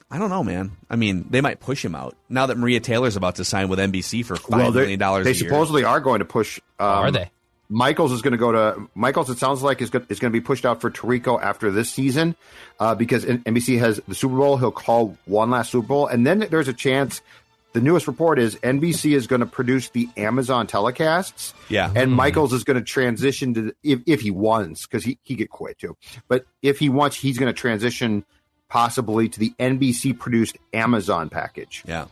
I 0.08 0.18
don't 0.18 0.30
know, 0.30 0.44
man. 0.44 0.72
I 0.88 0.94
mean, 0.96 1.26
they 1.30 1.40
might 1.40 1.58
push 1.60 1.84
him 1.84 1.94
out 1.96 2.16
now 2.28 2.46
that 2.46 2.56
Maria 2.58 2.78
Taylor's 2.80 3.16
about 3.16 3.36
to 3.36 3.44
sign 3.44 3.68
with 3.68 3.78
NBC 3.80 4.24
for 4.24 4.36
five 4.36 4.72
they- 4.72 4.80
million 4.80 4.98
dollars 5.00 5.24
They 5.24 5.30
a 5.32 5.34
year. 5.34 5.48
supposedly 5.48 5.82
are 5.82 5.98
going 6.00 6.20
to 6.20 6.24
push. 6.24 6.60
Um, 6.78 6.86
Are 6.86 7.10
they? 7.10 7.30
Michaels 7.72 8.10
is 8.12 8.20
going 8.20 8.32
to 8.32 8.38
go 8.38 8.50
to 8.52 8.88
Michaels. 8.96 9.30
It 9.30 9.38
sounds 9.38 9.62
like 9.62 9.80
is 9.80 9.88
going, 9.90 10.04
is 10.08 10.18
going 10.18 10.32
to 10.32 10.36
be 10.38 10.44
pushed 10.44 10.66
out 10.66 10.80
for 10.80 10.90
Tirico 10.90 11.40
after 11.40 11.70
this 11.70 11.88
season 11.90 12.34
uh, 12.80 12.94
because 12.96 13.24
NBC 13.24 13.78
has 13.78 14.00
the 14.08 14.14
Super 14.14 14.36
Bowl. 14.36 14.56
He'll 14.56 14.72
call 14.72 15.16
one 15.26 15.50
last 15.50 15.70
Super 15.70 15.86
Bowl, 15.86 16.06
and 16.08 16.26
then 16.26 16.40
there's 16.50 16.68
a 16.68 16.72
chance. 16.74 17.22
The 17.72 17.80
newest 17.80 18.08
report 18.08 18.40
is 18.40 18.56
NBC 18.56 19.12
is 19.14 19.28
going 19.28 19.38
to 19.40 19.46
produce 19.46 19.90
the 19.90 20.08
Amazon 20.16 20.66
telecasts. 20.66 21.54
Yeah. 21.68 21.92
and 21.94 22.10
Michaels 22.12 22.52
is 22.52 22.64
going 22.64 22.76
to 22.76 22.82
transition 22.84 23.54
to 23.54 23.72
if, 23.84 24.00
if 24.06 24.20
he 24.22 24.32
wants 24.32 24.86
because 24.86 25.04
he 25.04 25.18
he 25.22 25.36
could 25.36 25.50
quit 25.50 25.78
too. 25.78 25.96
But 26.26 26.46
if 26.62 26.80
he 26.80 26.88
wants, 26.88 27.14
he's 27.16 27.38
going 27.38 27.46
to 27.46 27.56
transition 27.56 28.24
possibly 28.68 29.28
to 29.28 29.38
the 29.38 29.52
NBC 29.60 30.18
produced 30.18 30.56
Amazon 30.72 31.28
package. 31.28 31.84
yeah. 31.86 32.06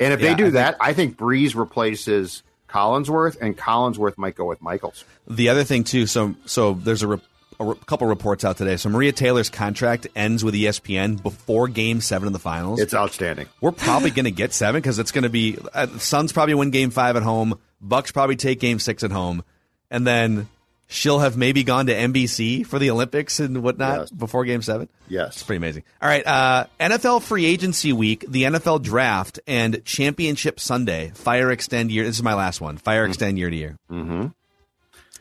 And 0.00 0.12
if 0.14 0.20
Yeah, 0.20 0.30
they 0.30 0.34
do 0.34 0.42
I 0.44 0.46
think- 0.46 0.54
that, 0.54 0.76
I 0.80 0.92
think 0.94 1.16
Brees 1.18 1.54
replaces 1.54 2.42
Collinsworth, 2.74 3.36
and 3.40 3.56
Collinsworth 3.56 4.18
might 4.18 4.34
go 4.34 4.44
with 4.44 4.60
Michaels. 4.60 5.04
The 5.28 5.48
other 5.48 5.62
thing 5.62 5.84
too, 5.84 6.06
so 6.06 6.34
so 6.44 6.74
there's 6.74 7.02
a, 7.02 7.06
re- 7.06 7.20
a 7.60 7.64
re- 7.64 7.76
couple 7.86 8.08
reports 8.08 8.44
out 8.44 8.56
today. 8.56 8.76
So 8.76 8.88
Maria 8.88 9.12
Taylor's 9.12 9.48
contract 9.48 10.08
ends 10.16 10.42
with 10.42 10.54
ESPN 10.54 11.22
before 11.22 11.68
Game 11.68 12.00
Seven 12.00 12.26
of 12.26 12.32
the 12.32 12.40
finals. 12.40 12.80
It's 12.80 12.92
outstanding. 12.92 13.46
We're 13.60 13.70
probably 13.70 14.10
going 14.10 14.24
to 14.24 14.32
get 14.32 14.52
seven 14.52 14.80
because 14.80 14.98
it's 14.98 15.12
going 15.12 15.22
to 15.22 15.30
be 15.30 15.56
uh, 15.72 15.86
Suns 15.98 16.32
probably 16.32 16.54
win 16.54 16.70
Game 16.70 16.90
Five 16.90 17.14
at 17.14 17.22
home. 17.22 17.60
Bucks 17.80 18.10
probably 18.10 18.36
take 18.36 18.58
Game 18.58 18.80
Six 18.80 19.04
at 19.04 19.12
home, 19.12 19.44
and 19.88 20.04
then 20.04 20.48
she'll 20.86 21.18
have 21.20 21.36
maybe 21.36 21.64
gone 21.64 21.86
to 21.86 21.94
NBC 21.94 22.66
for 22.66 22.78
the 22.78 22.90
Olympics 22.90 23.40
and 23.40 23.62
whatnot 23.62 23.98
Yes. 24.00 24.10
before 24.10 24.44
Game 24.44 24.62
Seven. 24.62 24.88
Yes. 25.08 25.34
It's 25.34 25.42
pretty 25.42 25.56
amazing. 25.58 25.82
All 26.02 26.08
right, 26.08 26.26
uh, 26.26 26.66
NFL 26.80 27.22
free 27.22 27.44
agency 27.46 27.92
week, 27.92 28.24
the 28.28 28.44
NFL 28.44 28.82
draft, 28.82 29.40
and 29.46 29.84
championship 29.84 30.60
Sunday. 30.60 31.10
Fire 31.14 31.50
extend 31.50 31.90
year. 31.90 32.04
This 32.04 32.16
is 32.16 32.22
my 32.22 32.34
last 32.34 32.60
one. 32.60 32.76
Fire 32.78 33.04
extend 33.04 33.38
year 33.38 33.50
to 33.50 33.56
year. 33.56 33.78
Mm-hmm. 33.90 34.26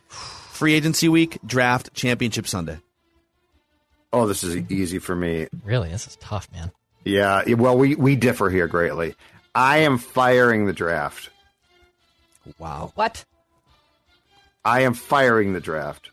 Free 0.08 0.73
agency 0.76 1.10
week, 1.10 1.39
draft, 1.45 1.93
championship 1.93 2.47
Sunday. 2.47 2.80
Oh, 4.13 4.28
this 4.28 4.43
is 4.43 4.56
easy 4.71 4.99
for 4.99 5.15
me. 5.15 5.47
Really, 5.65 5.89
this 5.89 6.06
is 6.08 6.15
tough, 6.17 6.47
man. 6.52 6.71
Yeah. 7.04 7.43
Well, 7.56 7.76
we 7.78 7.95
we 7.95 8.15
differ 8.15 8.49
here 8.49 8.67
greatly. 8.67 9.15
I 9.56 9.80
am 9.80 9.97
firing 9.97 10.65
the 10.67 10.73
draft. 10.73 11.30
Wow. 12.60 12.91
What? 12.95 13.26
I 14.65 14.82
am 14.82 14.93
firing 14.93 15.54
the 15.54 15.60
draft. 15.60 16.10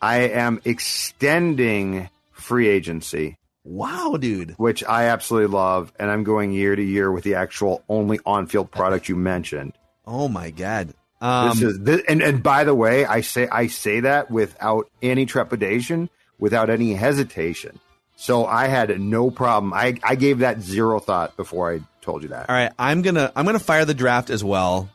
I 0.00 0.28
am 0.28 0.60
extending 0.64 2.08
free 2.32 2.68
agency, 2.68 3.38
Wow, 3.64 4.16
dude. 4.20 4.52
which 4.58 4.84
I 4.84 5.04
absolutely 5.06 5.52
love, 5.54 5.92
and 5.98 6.10
I'm 6.10 6.22
going 6.22 6.52
year 6.52 6.76
to 6.76 6.82
year 6.82 7.10
with 7.10 7.24
the 7.24 7.34
actual 7.36 7.82
only 7.88 8.20
on-field 8.26 8.70
product 8.70 9.08
you 9.08 9.16
mentioned. 9.16 9.72
Oh 10.06 10.28
my 10.28 10.50
god. 10.50 10.94
Um, 11.20 11.48
this 11.48 11.62
is 11.62 11.80
this, 11.80 12.02
and 12.08 12.22
and 12.22 12.42
by 12.42 12.64
the 12.64 12.74
way, 12.74 13.06
I 13.06 13.22
say 13.22 13.48
I 13.50 13.68
say 13.68 14.00
that 14.00 14.30
without 14.30 14.88
any 15.02 15.24
trepidation, 15.26 16.10
without 16.38 16.68
any 16.68 16.92
hesitation. 16.94 17.80
So 18.16 18.44
I 18.46 18.66
had 18.68 19.00
no 19.00 19.30
problem. 19.30 19.72
I 19.72 19.98
I 20.02 20.14
gave 20.14 20.40
that 20.40 20.60
zero 20.60 21.00
thought 21.00 21.36
before 21.36 21.72
I 21.72 21.80
told 22.02 22.22
you 22.22 22.28
that. 22.28 22.48
All 22.50 22.54
right, 22.54 22.70
I'm 22.78 23.00
gonna 23.02 23.32
I'm 23.34 23.46
gonna 23.46 23.58
fire 23.58 23.84
the 23.86 23.94
draft 23.94 24.28
as 24.30 24.44
well. 24.44 24.90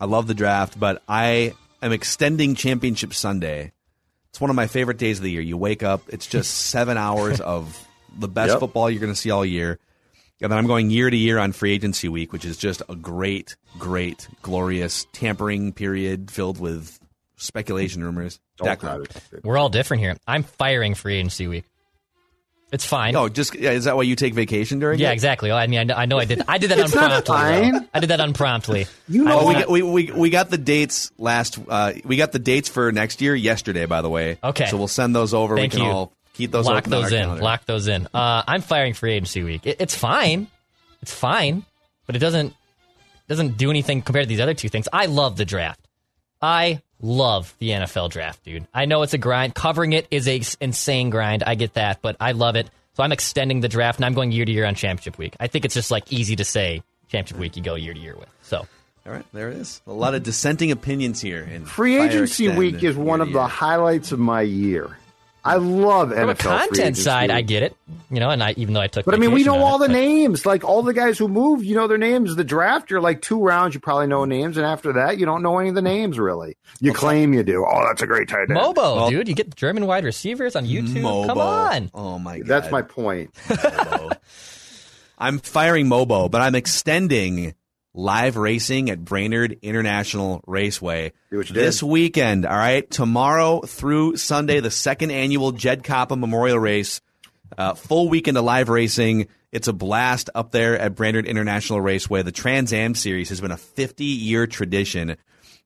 I 0.00 0.04
love 0.06 0.26
the 0.26 0.34
draft, 0.34 0.78
but 0.78 1.00
I 1.08 1.54
am 1.82 1.92
extending 1.92 2.54
Championship 2.54 3.12
Sunday. 3.14 3.72
It's 4.30 4.40
one 4.40 4.50
of 4.50 4.56
my 4.56 4.66
favorite 4.66 4.98
days 4.98 5.18
of 5.18 5.24
the 5.24 5.30
year. 5.30 5.40
You 5.40 5.56
wake 5.56 5.82
up, 5.82 6.02
it's 6.08 6.26
just 6.26 6.50
seven 6.70 6.96
hours 6.96 7.40
of 7.40 7.78
the 8.18 8.28
best 8.28 8.50
Yep. 8.52 8.60
football 8.60 8.90
you're 8.90 9.00
gonna 9.00 9.14
see 9.14 9.30
all 9.30 9.44
year. 9.44 9.78
And 10.40 10.52
then 10.52 10.58
I'm 10.58 10.66
going 10.66 10.90
year 10.90 11.08
to 11.08 11.16
year 11.16 11.38
on 11.38 11.52
free 11.52 11.72
agency 11.72 12.10
week, 12.10 12.30
which 12.30 12.44
is 12.44 12.58
just 12.58 12.82
a 12.90 12.94
great, 12.94 13.56
great, 13.78 14.28
glorious 14.42 15.06
tampering 15.12 15.72
period 15.72 16.30
filled 16.30 16.60
with 16.60 17.00
speculation 17.36 18.04
rumors. 18.04 18.38
Declan. 18.58 19.06
We're 19.44 19.56
all 19.56 19.70
different 19.70 20.02
here. 20.02 20.16
I'm 20.26 20.42
firing 20.42 20.94
free 20.94 21.16
agency 21.16 21.46
week. 21.46 21.64
It's 22.72 22.84
fine. 22.84 23.14
Oh, 23.14 23.28
just 23.28 23.54
yeah, 23.54 23.70
is 23.70 23.84
that 23.84 23.96
why 23.96 24.02
you 24.02 24.16
take 24.16 24.34
vacation 24.34 24.80
during? 24.80 24.98
yeah, 24.98 25.10
it? 25.10 25.14
exactly. 25.14 25.52
I 25.52 25.68
mean, 25.68 25.78
I 25.78 25.84
know, 25.84 25.94
I 25.94 26.06
know 26.06 26.18
I 26.18 26.24
did. 26.24 26.42
I 26.48 26.58
did 26.58 26.70
that 26.70 26.78
It's 26.80 26.94
not 26.94 27.12
unpromptly. 27.12 27.70
fine. 27.70 27.88
I 27.94 28.00
did 28.00 28.10
that 28.10 28.18
unpromptly. 28.20 28.86
You 29.08 29.24
know 29.24 29.40
Oh, 29.40 29.46
we 29.48 29.54
got, 29.54 29.68
we, 29.70 29.82
we 29.82 30.10
we 30.12 30.30
got 30.30 30.50
the 30.50 30.58
dates 30.58 31.12
last. 31.16 31.58
Uh, 31.68 31.92
we 32.04 32.16
got 32.16 32.32
the 32.32 32.40
dates 32.40 32.68
for 32.68 32.90
next 32.90 33.20
year 33.22 33.34
yesterday, 33.36 33.86
by 33.86 34.02
the 34.02 34.10
way. 34.10 34.38
Okay. 34.42 34.66
So 34.66 34.76
we'll 34.76 34.88
send 34.88 35.14
those 35.14 35.32
over. 35.32 35.56
Thank 35.56 35.74
we 35.74 35.78
can 35.78 35.86
you. 35.86 35.92
all 35.92 36.12
keep 36.34 36.50
those. 36.50 36.66
lock 36.66 36.78
open 36.78 36.90
those 36.90 37.12
in. 37.12 37.22
calendar. 37.22 37.42
Lock 37.44 37.66
those 37.66 37.86
in. 37.86 38.08
Uh, 38.12 38.42
I'm 38.46 38.62
firing 38.62 38.94
free 38.94 39.12
agency 39.12 39.44
week. 39.44 39.64
It, 39.64 39.76
it's 39.80 39.94
fine. 39.94 40.48
It's 41.02 41.14
fine, 41.14 41.64
but 42.06 42.16
it 42.16 42.18
doesn't 42.18 42.52
doesn't 43.28 43.56
do 43.56 43.70
anything 43.70 44.02
compared 44.02 44.24
to 44.24 44.28
these 44.28 44.40
other 44.40 44.54
two 44.54 44.68
things. 44.68 44.88
I 44.92 45.06
love 45.06 45.36
the 45.36 45.44
draft. 45.44 45.86
I 46.42 46.82
love 47.00 47.54
the 47.58 47.70
NFL 47.70 48.10
draft, 48.10 48.44
dude. 48.44 48.66
I 48.72 48.86
know 48.86 49.02
it's 49.02 49.14
a 49.14 49.18
grind. 49.18 49.54
Covering 49.54 49.92
it 49.92 50.06
is 50.10 50.28
a 50.28 50.42
insane 50.60 51.10
grind. 51.10 51.42
I 51.44 51.54
get 51.54 51.74
that, 51.74 52.02
but 52.02 52.16
I 52.20 52.32
love 52.32 52.56
it. 52.56 52.68
So 52.94 53.02
I'm 53.02 53.12
extending 53.12 53.60
the 53.60 53.68
draft, 53.68 53.98
and 53.98 54.06
I'm 54.06 54.14
going 54.14 54.32
year 54.32 54.44
to 54.44 54.52
year 54.52 54.64
on 54.64 54.74
championship 54.74 55.18
week. 55.18 55.36
I 55.38 55.48
think 55.48 55.64
it's 55.64 55.74
just 55.74 55.90
like 55.90 56.10
easy 56.12 56.36
to 56.36 56.44
say 56.44 56.82
championship 57.08 57.38
week. 57.38 57.56
You 57.56 57.62
go 57.62 57.74
year 57.74 57.92
to 57.92 58.00
year 58.00 58.16
with. 58.16 58.28
So 58.42 58.66
All 59.06 59.12
right, 59.12 59.26
there 59.32 59.50
it 59.50 59.58
is. 59.58 59.82
A 59.86 59.92
lot 59.92 60.14
of 60.14 60.22
dissenting 60.22 60.70
opinions 60.70 61.20
here. 61.20 61.42
In 61.42 61.66
Free 61.66 61.98
agency 61.98 62.48
week 62.48 62.82
is 62.82 62.96
one 62.96 63.20
of 63.20 63.32
the 63.32 63.46
highlights 63.46 64.12
of 64.12 64.18
my 64.18 64.40
year. 64.42 64.96
I 65.46 65.56
love 65.56 66.10
from 66.10 66.18
NFL 66.18 66.30
a 66.30 66.34
free 66.34 66.50
content 66.50 66.78
agency 66.80 67.02
side, 67.02 67.30
I 67.30 67.40
get 67.42 67.62
it. 67.62 67.76
You 68.10 68.20
know, 68.20 68.30
and 68.30 68.42
I 68.42 68.52
even 68.56 68.74
though 68.74 68.80
I 68.80 68.86
took, 68.86 69.04
But 69.04 69.14
I 69.14 69.18
mean, 69.18 69.32
we 69.32 69.42
know 69.44 69.56
all 69.58 69.76
it, 69.76 69.88
the 69.88 69.92
but- 69.92 69.98
names. 70.00 70.44
Like 70.46 70.62
all 70.64 70.82
the 70.82 70.92
guys 70.92 71.18
who 71.18 71.28
moved, 71.28 71.64
you 71.64 71.74
know 71.74 71.86
their 71.88 71.98
names. 71.98 72.34
The 72.36 72.44
draft, 72.44 72.90
you're 72.90 73.00
like 73.00 73.22
two 73.22 73.40
rounds, 73.42 73.74
you 73.74 73.80
probably 73.80 74.06
know 74.06 74.24
names, 74.24 74.56
and 74.56 74.66
after 74.66 74.92
that, 74.94 75.18
you 75.18 75.26
don't 75.26 75.42
know 75.42 75.58
any 75.58 75.70
of 75.70 75.74
the 75.74 75.82
names 75.82 76.18
really. 76.18 76.56
You 76.80 76.92
claim 76.92 77.32
you 77.32 77.42
do. 77.42 77.64
Oh, 77.68 77.84
that's 77.86 78.02
a 78.02 78.06
great 78.06 78.28
tight 78.28 78.42
end. 78.50 78.58
Mobo, 78.58 78.76
Well- 78.76 79.10
dude. 79.10 79.28
You 79.28 79.34
get 79.34 79.54
German 79.56 79.86
wide 79.86 80.04
receivers 80.04 80.54
on 80.56 80.66
YouTube. 80.66 81.26
Come 81.26 81.38
on. 81.38 81.90
Oh 81.94 82.18
my 82.18 82.38
god. 82.38 82.46
That's 82.48 82.70
my 82.70 82.82
point. 82.82 83.30
I'm 85.18 85.38
firing 85.38 85.86
Mobo, 85.86 86.30
but 86.30 86.42
I'm 86.42 86.54
extending 86.54 87.54
live 87.96 88.36
racing 88.36 88.90
at 88.90 89.04
Brainerd 89.04 89.58
International 89.62 90.42
Raceway 90.46 91.12
See 91.30 91.36
what 91.36 91.48
you 91.48 91.54
this 91.54 91.82
weekend. 91.82 92.44
All 92.44 92.56
right, 92.56 92.88
tomorrow 92.88 93.62
through 93.62 94.16
Sunday, 94.16 94.60
the 94.60 94.70
second 94.70 95.10
annual 95.10 95.52
Jed 95.52 95.82
Coppa 95.82 96.18
Memorial 96.18 96.58
Race. 96.58 97.00
Uh, 97.56 97.74
full 97.74 98.08
weekend 98.08 98.36
of 98.36 98.44
live 98.44 98.68
racing. 98.68 99.28
It's 99.50 99.68
a 99.68 99.72
blast 99.72 100.28
up 100.34 100.50
there 100.50 100.78
at 100.78 100.94
Brainerd 100.94 101.26
International 101.26 101.80
Raceway. 101.80 102.22
The 102.22 102.32
Trans 102.32 102.72
Am 102.72 102.94
Series 102.94 103.30
has 103.30 103.40
been 103.40 103.52
a 103.52 103.56
50 103.56 104.04
year 104.04 104.46
tradition, 104.46 105.16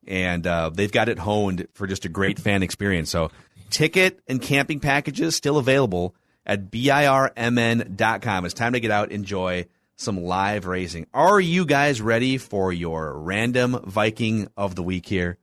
and 0.06 0.46
uh, 0.46 0.70
they've 0.72 0.92
got 0.92 1.08
it 1.08 1.18
honed 1.18 1.66
for 1.72 1.86
just 1.86 2.04
a 2.04 2.08
great 2.08 2.38
fan 2.38 2.62
experience. 2.62 3.10
So, 3.10 3.30
ticket 3.70 4.20
and 4.28 4.40
camping 4.40 4.78
packages 4.78 5.34
still 5.34 5.56
available 5.56 6.14
at 6.46 6.70
birmn.com. 6.70 8.44
It's 8.44 8.54
time 8.54 8.74
to 8.74 8.80
get 8.80 8.90
out, 8.90 9.10
enjoy 9.10 9.66
some 10.00 10.22
live 10.22 10.66
racing. 10.66 11.06
Are 11.12 11.40
you 11.40 11.66
guys 11.66 12.00
ready 12.00 12.38
for 12.38 12.72
your 12.72 13.18
random 13.18 13.80
Viking 13.84 14.48
of 14.56 14.74
the 14.74 14.82
week 14.82 15.06
here? 15.06 15.36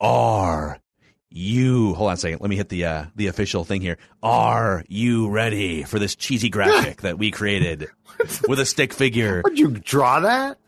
Are 0.00 0.78
you 1.30 1.94
hold 1.94 2.08
on 2.08 2.14
a 2.14 2.16
second? 2.16 2.40
Let 2.40 2.50
me 2.50 2.56
hit 2.56 2.68
the 2.68 2.84
uh, 2.86 3.04
the 3.14 3.26
official 3.26 3.64
thing 3.64 3.80
here. 3.80 3.98
Are 4.22 4.84
you 4.88 5.28
ready 5.28 5.82
for 5.82 5.98
this 5.98 6.14
cheesy 6.16 6.48
graphic 6.48 7.00
that 7.02 7.18
we 7.18 7.30
created 7.30 7.88
with 8.48 8.58
a 8.58 8.66
stick 8.66 8.92
figure? 8.92 9.42
Would 9.44 9.58
you 9.58 9.70
draw 9.70 10.20
that? 10.20 10.58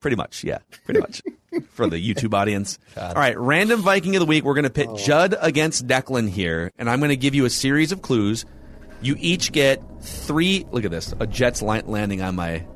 Pretty 0.00 0.16
much, 0.16 0.44
yeah, 0.44 0.58
pretty 0.84 1.00
much 1.00 1.22
for 1.70 1.88
the 1.88 1.96
YouTube 1.96 2.34
audience. 2.34 2.78
All 2.96 3.14
right, 3.14 3.36
random 3.38 3.80
Viking 3.80 4.14
of 4.14 4.20
the 4.20 4.26
week. 4.26 4.44
We're 4.44 4.54
going 4.54 4.64
to 4.64 4.70
pit 4.70 4.88
Judd 4.96 5.34
against 5.40 5.86
Declan 5.86 6.28
here, 6.28 6.70
and 6.78 6.88
I'm 6.88 7.00
going 7.00 7.08
to 7.10 7.16
give 7.16 7.34
you 7.34 7.44
a 7.44 7.50
series 7.50 7.92
of 7.92 8.02
clues. 8.02 8.44
You 9.06 9.14
each 9.20 9.52
get 9.52 9.80
three. 10.00 10.66
Look 10.72 10.84
at 10.84 10.90
this: 10.90 11.14
a 11.20 11.28
jet's 11.28 11.62
landing 11.62 12.22
on 12.22 12.34
my. 12.34 12.66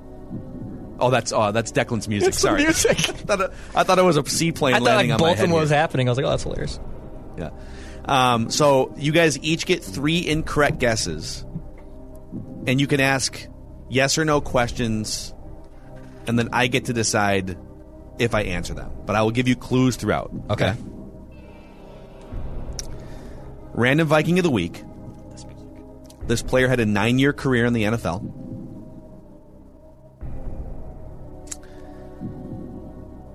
Oh, 1.01 1.11
that's 1.11 1.33
oh, 1.33 1.51
that's 1.51 1.73
Declan's 1.73 2.07
music. 2.07 2.29
It's 2.29 2.39
Sorry, 2.39 2.63
music. 2.63 2.91
I, 3.09 3.13
thought 3.13 3.41
it, 3.41 3.51
I 3.75 3.83
thought 3.83 3.99
it 3.99 4.05
was 4.05 4.17
a 4.17 4.25
seaplane 4.25 4.75
I 4.75 4.79
thought 4.79 4.85
landing 4.85 5.11
like 5.11 5.21
on 5.21 5.27
my 5.27 5.31
both 5.31 5.33
of 5.33 5.39
head. 5.39 5.45
them 5.47 5.51
here. 5.51 5.61
was 5.61 5.71
happening. 5.71 6.09
I 6.09 6.13
was 6.13 6.19
like, 6.19 6.27
oh, 6.27 6.31
that's 6.31 6.45
hilarious. 6.45 6.79
Yeah. 7.37 7.51
Um, 8.05 8.49
so 8.49 8.95
you 8.97 9.11
guys 9.11 9.41
each 9.41 9.67
get 9.67 9.83
three 9.83 10.25
incorrect 10.25 10.79
guesses, 10.79 11.45
and 12.69 12.81
you 12.81 12.87
can 12.87 13.01
ask 13.01 13.49
yes 13.89 14.17
or 14.17 14.25
no 14.25 14.41
questions, 14.41 15.35
and 16.29 16.39
then 16.39 16.51
I 16.53 16.69
get 16.69 16.85
to 16.85 16.93
decide 16.93 17.59
if 18.21 18.37
I 18.37 18.43
answer 18.43 18.75
them. 18.75 18.93
But 19.05 19.17
I 19.17 19.23
will 19.23 19.33
give 19.33 19.49
you 19.49 19.57
clues 19.57 19.97
throughout. 19.97 20.31
Okay. 20.49 20.77
Random 23.73 24.07
Viking 24.07 24.39
of 24.39 24.45
the 24.45 24.51
week. 24.51 24.85
This 26.27 26.43
player 26.43 26.69
had 26.69 26.81
a 26.81 26.87
nine-year 26.87 27.33
career 27.33 27.67
in 27.67 27.73
the 27.73 27.85
NFL. 27.85 28.23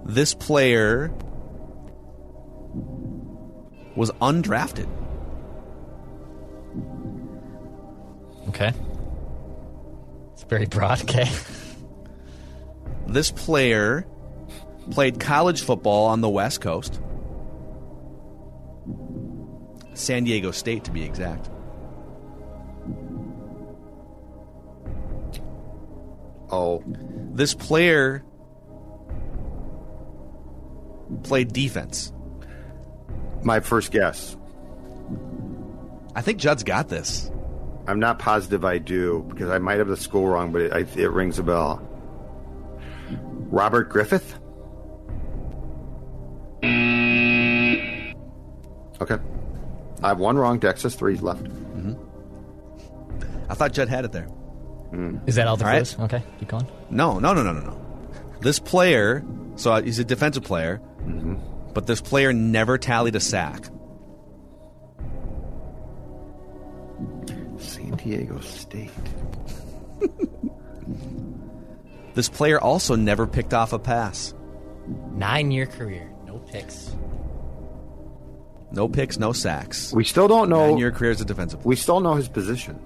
This 0.06 0.34
player 0.34 1.14
was 3.96 4.12
undrafted. 4.22 4.88
Okay. 8.50 8.72
It's 10.34 10.44
very 10.44 10.68
broad. 10.68 11.02
Okay. 11.02 11.30
This 13.08 13.32
player 13.32 14.06
played 14.92 15.20
college 15.20 15.62
football 15.62 16.06
on 16.08 16.22
the 16.22 16.30
West 16.30 16.62
Coast. 16.62 17.02
San 19.94 20.24
Diego 20.26 20.52
State, 20.52 20.84
to 20.86 20.92
be 20.92 21.04
exact. 21.04 21.50
Oh, 26.56 26.82
This 27.34 27.54
player 27.54 28.24
played 31.24 31.52
defense. 31.52 32.14
my 33.44 33.60
first 33.60 33.92
guess. 33.92 34.38
I 36.16 36.22
think 36.22 36.40
Judd's 36.40 36.64
got 36.64 36.88
this. 36.88 37.30
I'm 37.88 38.00
not 38.00 38.20
positive 38.20 38.64
I 38.64 38.78
do 38.78 39.26
because 39.30 39.50
I 39.50 39.60
might 39.60 39.80
have 39.80 39.88
the 39.90 39.98
school 39.98 40.28
wrong, 40.30 40.52
but 40.54 40.62
it, 40.62 40.72
I, 40.74 40.80
it 41.00 41.12
rings 41.12 41.38
a 41.40 41.44
bell. 41.44 41.82
Robert 43.52 43.90
Griffith. 43.90 44.40
Okay, 49.02 49.18
I 50.02 50.08
have 50.08 50.20
one 50.20 50.38
wrong. 50.38 50.58
Dex 50.58 50.84
has 50.84 50.96
three 50.96 51.18
left. 51.18 51.44
Mm-hmm. 51.44 51.94
I 53.52 53.54
thought 53.56 53.74
Judd 53.74 53.90
had 53.90 54.06
it 54.06 54.14
there. 54.14 54.28
Mm. 54.96 55.28
Is 55.28 55.36
that 55.36 55.48
all 55.48 55.58
the 55.58 55.66
All 55.66 55.72
right. 55.72 55.86
clues? 55.86 56.00
Okay, 56.00 56.24
keep 56.40 56.48
going. 56.48 56.68
No, 56.90 57.20
no, 57.20 57.34
no, 57.34 57.44
no, 57.44 57.52
no, 57.54 57.62
no. 57.62 57.82
This 58.42 58.60
player, 58.60 59.24
so 59.56 59.82
he's 59.82 60.00
a 60.00 60.06
defensive 60.06 60.44
player, 60.44 60.82
mm-hmm. 61.02 61.36
but 61.74 61.88
this 61.88 62.02
player 62.02 62.32
never 62.32 62.78
tallied 62.78 63.16
a 63.16 63.20
sack. 63.20 63.66
San 67.58 67.96
Diego 67.98 68.40
State. 68.40 68.92
This 72.16 72.30
player 72.30 72.60
also 72.60 72.96
never 72.96 73.28
picked 73.28 73.54
off 73.54 73.74
a 73.74 73.80
pass. 73.80 74.34
Nine 75.12 75.52
year 75.52 75.66
career, 75.66 76.10
no 76.26 76.38
picks. 76.40 76.96
No 78.72 78.88
picks, 78.88 79.20
no 79.20 79.34
sacks. 79.34 79.92
We 79.94 80.06
still 80.06 80.30
don't 80.30 80.50
know. 80.50 80.70
Nine 80.70 80.78
year 80.78 80.92
career 80.92 81.12
as 81.12 81.20
a 81.20 81.26
defensive 81.26 81.60
player. 81.60 81.70
We 81.70 81.76
still 81.76 82.00
know 82.00 82.14
his 82.14 82.30
position. 82.30 82.80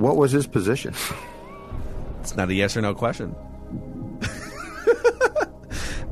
What 0.00 0.16
was 0.16 0.32
his 0.32 0.46
position? 0.46 0.94
It's 2.20 2.36
not 2.36 2.50
a 2.50 2.54
yes 2.54 2.76
or 2.76 2.82
no 2.82 2.94
question. 2.94 3.34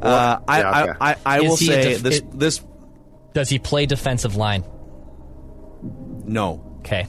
uh, 0.02 0.38
I, 0.48 0.58
yeah, 0.60 0.82
okay. 0.84 0.92
I, 1.00 1.12
I, 1.12 1.16
I 1.26 1.40
will 1.40 1.56
say 1.58 1.92
def- 1.94 2.02
this. 2.02 2.18
it- 2.18 2.38
this 2.38 2.64
Does 3.34 3.48
he 3.50 3.58
play 3.58 3.84
defensive 3.86 4.34
line? 4.36 4.64
no. 6.24 6.64
Okay. 6.78 7.06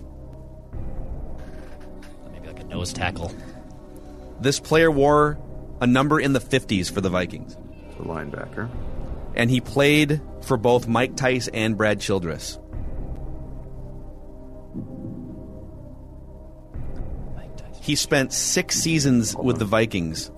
Maybe 2.34 2.48
like 2.48 2.60
a 2.60 2.64
nose 2.66 2.92
tackle. 2.92 3.32
This 4.42 4.60
player 4.60 4.92
wore 4.92 5.38
a 5.82 5.88
number 5.88 6.20
in 6.20 6.34
the 6.34 6.40
50s 6.42 6.92
for 6.92 7.00
the 7.02 7.10
Vikings, 7.10 7.56
The 7.98 8.04
linebacker. 8.04 8.70
and 9.36 9.50
he 9.50 9.62
played 9.62 10.20
for 10.42 10.58
both 10.58 10.88
Mike 10.90 11.16
Tice 11.16 11.48
and 11.54 11.78
Brad 11.78 12.02
Childress. 12.02 12.60
He 17.82 17.96
spent 17.96 18.34
six 18.34 18.76
seasons 18.76 19.36
with 19.36 19.58
the 19.60 19.66
Vikings. 19.66 20.32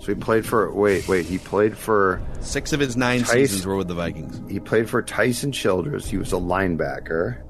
So 0.00 0.06
he 0.06 0.14
played 0.14 0.46
for. 0.46 0.72
Wait, 0.72 1.06
wait. 1.08 1.26
He 1.26 1.38
played 1.38 1.76
for. 1.76 2.22
Six 2.40 2.72
of 2.72 2.80
his 2.80 2.96
nine 2.96 3.20
Tice- 3.20 3.30
seasons 3.50 3.66
were 3.66 3.76
with 3.76 3.88
the 3.88 3.94
Vikings. 3.94 4.40
He 4.50 4.58
played 4.60 4.88
for 4.88 5.02
Tyson 5.02 5.52
Childress. 5.52 6.08
He 6.08 6.16
was 6.16 6.32
a 6.32 6.36
linebacker. 6.36 7.42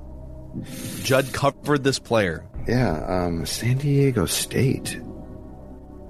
Judd 1.04 1.32
covered 1.32 1.84
this 1.84 2.00
player. 2.00 2.44
Yeah, 2.66 3.04
um, 3.06 3.46
San 3.46 3.78
Diego 3.78 4.26
State. 4.26 5.00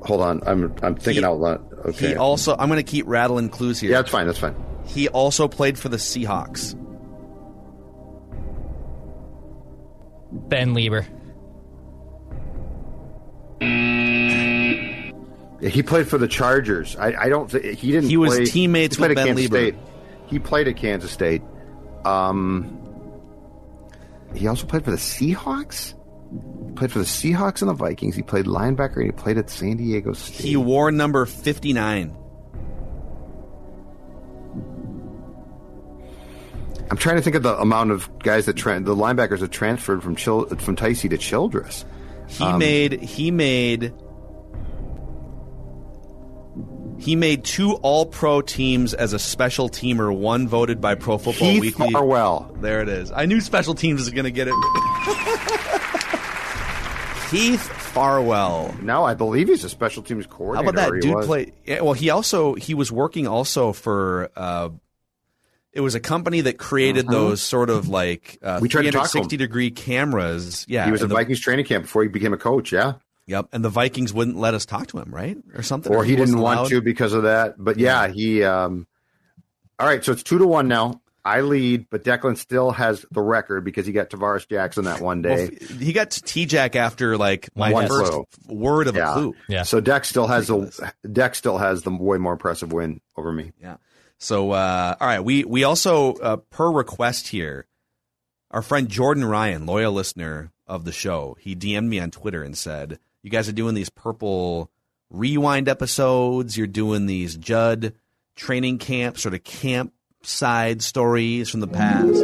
Hold 0.02 0.22
on, 0.22 0.40
I'm 0.46 0.74
I'm 0.82 0.94
thinking 0.96 1.22
He- 1.22 1.26
out 1.26 1.38
loud. 1.40 1.66
Okay. 1.86 2.08
He 2.08 2.16
also, 2.16 2.56
I'm 2.58 2.68
going 2.68 2.82
to 2.82 2.90
keep 2.90 3.06
rattling 3.06 3.50
clues 3.50 3.78
here. 3.80 3.90
yeah, 3.90 3.98
that's 3.98 4.10
fine. 4.10 4.26
That's 4.26 4.38
fine. 4.38 4.54
He 4.86 5.08
also 5.08 5.46
played 5.46 5.78
for 5.78 5.88
the 5.90 5.98
Seahawks. 5.98 6.74
Ben 10.32 10.74
Leber. 10.74 11.06
He 15.62 15.82
played 15.82 16.08
for 16.08 16.16
the 16.18 16.28
Chargers. 16.28 16.96
I, 16.96 17.12
I 17.24 17.28
don't. 17.28 17.50
Th- 17.50 17.78
he 17.78 17.92
didn't. 17.92 18.08
He 18.08 18.16
was 18.16 18.34
play- 18.36 18.44
teammates 18.46 18.96
he 18.96 19.00
played 19.00 19.10
with 19.10 19.18
at 19.18 19.24
Ben 19.26 19.36
Kansas 19.36 19.46
Leber. 19.50 19.68
State. 19.68 19.74
He 20.26 20.38
played 20.38 20.68
at 20.68 20.76
Kansas 20.76 21.10
State. 21.10 21.42
Um, 22.04 22.78
he 24.34 24.46
also 24.46 24.66
played 24.66 24.84
for 24.84 24.90
the 24.90 24.96
Seahawks. 24.96 25.94
He 26.68 26.72
played 26.74 26.92
for 26.92 27.00
the 27.00 27.04
Seahawks 27.04 27.60
and 27.60 27.68
the 27.68 27.74
Vikings. 27.74 28.14
He 28.16 28.22
played 28.22 28.46
linebacker 28.46 28.96
and 28.96 29.06
he 29.06 29.12
played 29.12 29.36
at 29.36 29.50
San 29.50 29.76
Diego 29.76 30.12
State. 30.14 30.46
He 30.46 30.56
wore 30.56 30.90
number 30.92 31.26
59. 31.26 32.16
I'm 36.90 36.96
trying 36.96 37.16
to 37.16 37.22
think 37.22 37.36
of 37.36 37.42
the 37.42 37.56
amount 37.60 37.90
of 37.92 38.08
guys 38.20 38.46
that 38.46 38.54
tra- 38.56 38.80
the 38.80 38.96
linebackers 38.96 39.40
that 39.40 39.50
transferred 39.52 40.02
from 40.02 40.16
Chil- 40.16 40.46
from 40.46 40.74
Ticey 40.76 41.08
to 41.10 41.18
Childress. 41.18 41.84
He 42.28 42.44
Um, 42.44 42.58
made 42.58 43.00
he 43.00 43.30
made 43.30 43.92
he 47.00 47.16
made 47.16 47.44
two 47.44 47.72
all 47.82 48.06
pro 48.06 48.40
teams 48.42 48.94
as 48.94 49.12
a 49.12 49.18
special 49.18 49.68
teamer, 49.68 50.14
one 50.14 50.46
voted 50.48 50.80
by 50.80 50.94
Pro 50.94 51.18
Football 51.18 51.48
Weekly. 51.48 51.68
Heath 51.68 51.78
Weekly. 51.78 51.92
Farwell. 51.92 52.56
There 52.60 52.80
it 52.82 52.88
is. 52.88 53.10
I 53.10 53.26
knew 53.26 53.40
special 53.40 53.74
teams 53.74 54.00
was 54.00 54.10
going 54.10 54.24
to 54.24 54.30
get 54.30 54.48
it. 54.48 54.54
Heath 57.30 57.62
Farwell. 57.62 58.74
Now 58.82 59.04
I 59.04 59.14
believe 59.14 59.48
he's 59.48 59.62
a 59.62 59.68
special 59.68 60.02
teams 60.02 60.26
coordinator. 60.26 60.64
How 60.64 60.70
about 60.70 60.92
that 60.94 61.00
dude? 61.00 61.14
was. 61.14 61.26
Play 61.26 61.52
yeah, 61.64 61.80
well. 61.80 61.92
He 61.92 62.10
also 62.10 62.54
he 62.54 62.74
was 62.74 62.90
working 62.90 63.28
also 63.28 63.72
for 63.72 64.30
uh, 64.34 64.70
It 65.72 65.80
was 65.80 65.94
a 65.94 66.00
company 66.00 66.40
that 66.42 66.58
created 66.58 67.06
those 67.06 67.40
sort 67.40 67.70
of 67.70 67.88
like 67.88 68.38
uh, 68.42 68.54
Mm-hmm. 68.54 68.62
We 68.62 68.68
tried 68.68 68.82
to 68.82 68.90
talk 68.90 69.10
to 69.12 69.18
him. 69.18 69.28
360 69.28 69.36
degree 69.36 69.70
cameras. 69.70 70.66
Yeah, 70.68 70.86
he 70.86 70.90
was 70.90 71.02
the- 71.02 71.06
Vikings 71.06 71.38
training 71.40 71.66
camp 71.66 71.84
before 71.84 72.02
he 72.02 72.08
became 72.08 72.32
a 72.32 72.36
coach. 72.38 72.72
Yeah, 72.72 72.94
Yep, 73.30 73.48
and 73.52 73.64
the 73.64 73.68
Vikings 73.68 74.12
wouldn't 74.12 74.36
let 74.36 74.54
us 74.54 74.66
talk 74.66 74.88
to 74.88 74.98
him, 74.98 75.14
right, 75.14 75.36
or 75.54 75.62
something, 75.62 75.94
or 75.94 76.04
he 76.04 76.12
didn't 76.16 76.40
wasn't 76.40 76.42
want 76.42 76.68
to 76.70 76.80
because 76.80 77.12
of 77.12 77.22
that. 77.22 77.54
But 77.58 77.78
yeah, 77.78 78.08
he. 78.08 78.42
Um, 78.44 78.86
all 79.78 79.86
right, 79.86 80.04
so 80.04 80.12
it's 80.12 80.22
two 80.22 80.38
to 80.38 80.46
one 80.46 80.68
now. 80.68 81.00
I 81.24 81.42
lead, 81.42 81.86
but 81.90 82.02
Declan 82.02 82.36
still 82.36 82.70
has 82.70 83.04
the 83.10 83.20
record 83.20 83.62
because 83.64 83.86
he 83.86 83.92
got 83.92 84.08
Tarvaris 84.10 84.48
Jackson 84.48 84.84
that 84.84 85.00
one 85.00 85.20
day. 85.22 85.50
f- 85.60 85.68
he 85.78 85.92
got 85.92 86.10
T-Jack 86.10 86.76
after 86.76 87.16
like 87.18 87.50
my 87.54 87.72
One 87.72 87.88
first 87.88 88.10
clue. 88.12 88.24
word 88.48 88.86
of 88.88 88.96
Yeah. 88.96 89.10
a 89.10 89.12
clue. 89.14 89.34
Yeah. 89.46 89.62
So 89.64 89.80
Deck 89.80 90.06
still 90.06 90.26
has 90.26 90.46
the 90.48 90.92
Dex 91.12 91.36
still 91.38 91.58
has 91.58 91.82
the 91.82 91.90
way 91.90 92.16
more 92.18 92.32
impressive 92.32 92.72
win 92.72 93.00
over 93.16 93.30
me. 93.32 93.52
Yeah. 93.60 93.76
So, 94.18 94.50
uh, 94.52 94.96
all 94.98 95.06
right, 95.06 95.20
we 95.20 95.44
we 95.44 95.62
also 95.64 96.14
uh, 96.14 96.36
per 96.38 96.70
request 96.70 97.28
here, 97.28 97.66
our 98.50 98.62
friend 98.62 98.88
Jordan 98.88 99.24
Ryan, 99.24 99.66
loyal 99.66 99.92
listener 99.92 100.50
of 100.66 100.84
the 100.84 100.92
show, 100.92 101.36
he 101.38 101.54
DM'd 101.54 101.88
me 101.88 102.00
on 102.00 102.10
Twitter 102.10 102.42
and 102.42 102.56
said, 102.56 102.98
"You 103.22 103.30
guys 103.30 103.48
are 103.48 103.52
doing 103.52 103.74
these 103.74 103.90
purple 103.90 104.70
rewind 105.10 105.68
episodes. 105.68 106.56
You're 106.56 106.66
doing 106.66 107.06
these 107.06 107.36
Judd 107.36 107.94
training 108.36 108.78
camp 108.78 109.18
sort 109.18 109.34
of 109.34 109.42
campside 109.42 110.82
stories 110.82 111.48
from 111.48 111.60
the 111.60 111.68
past." 111.68 112.22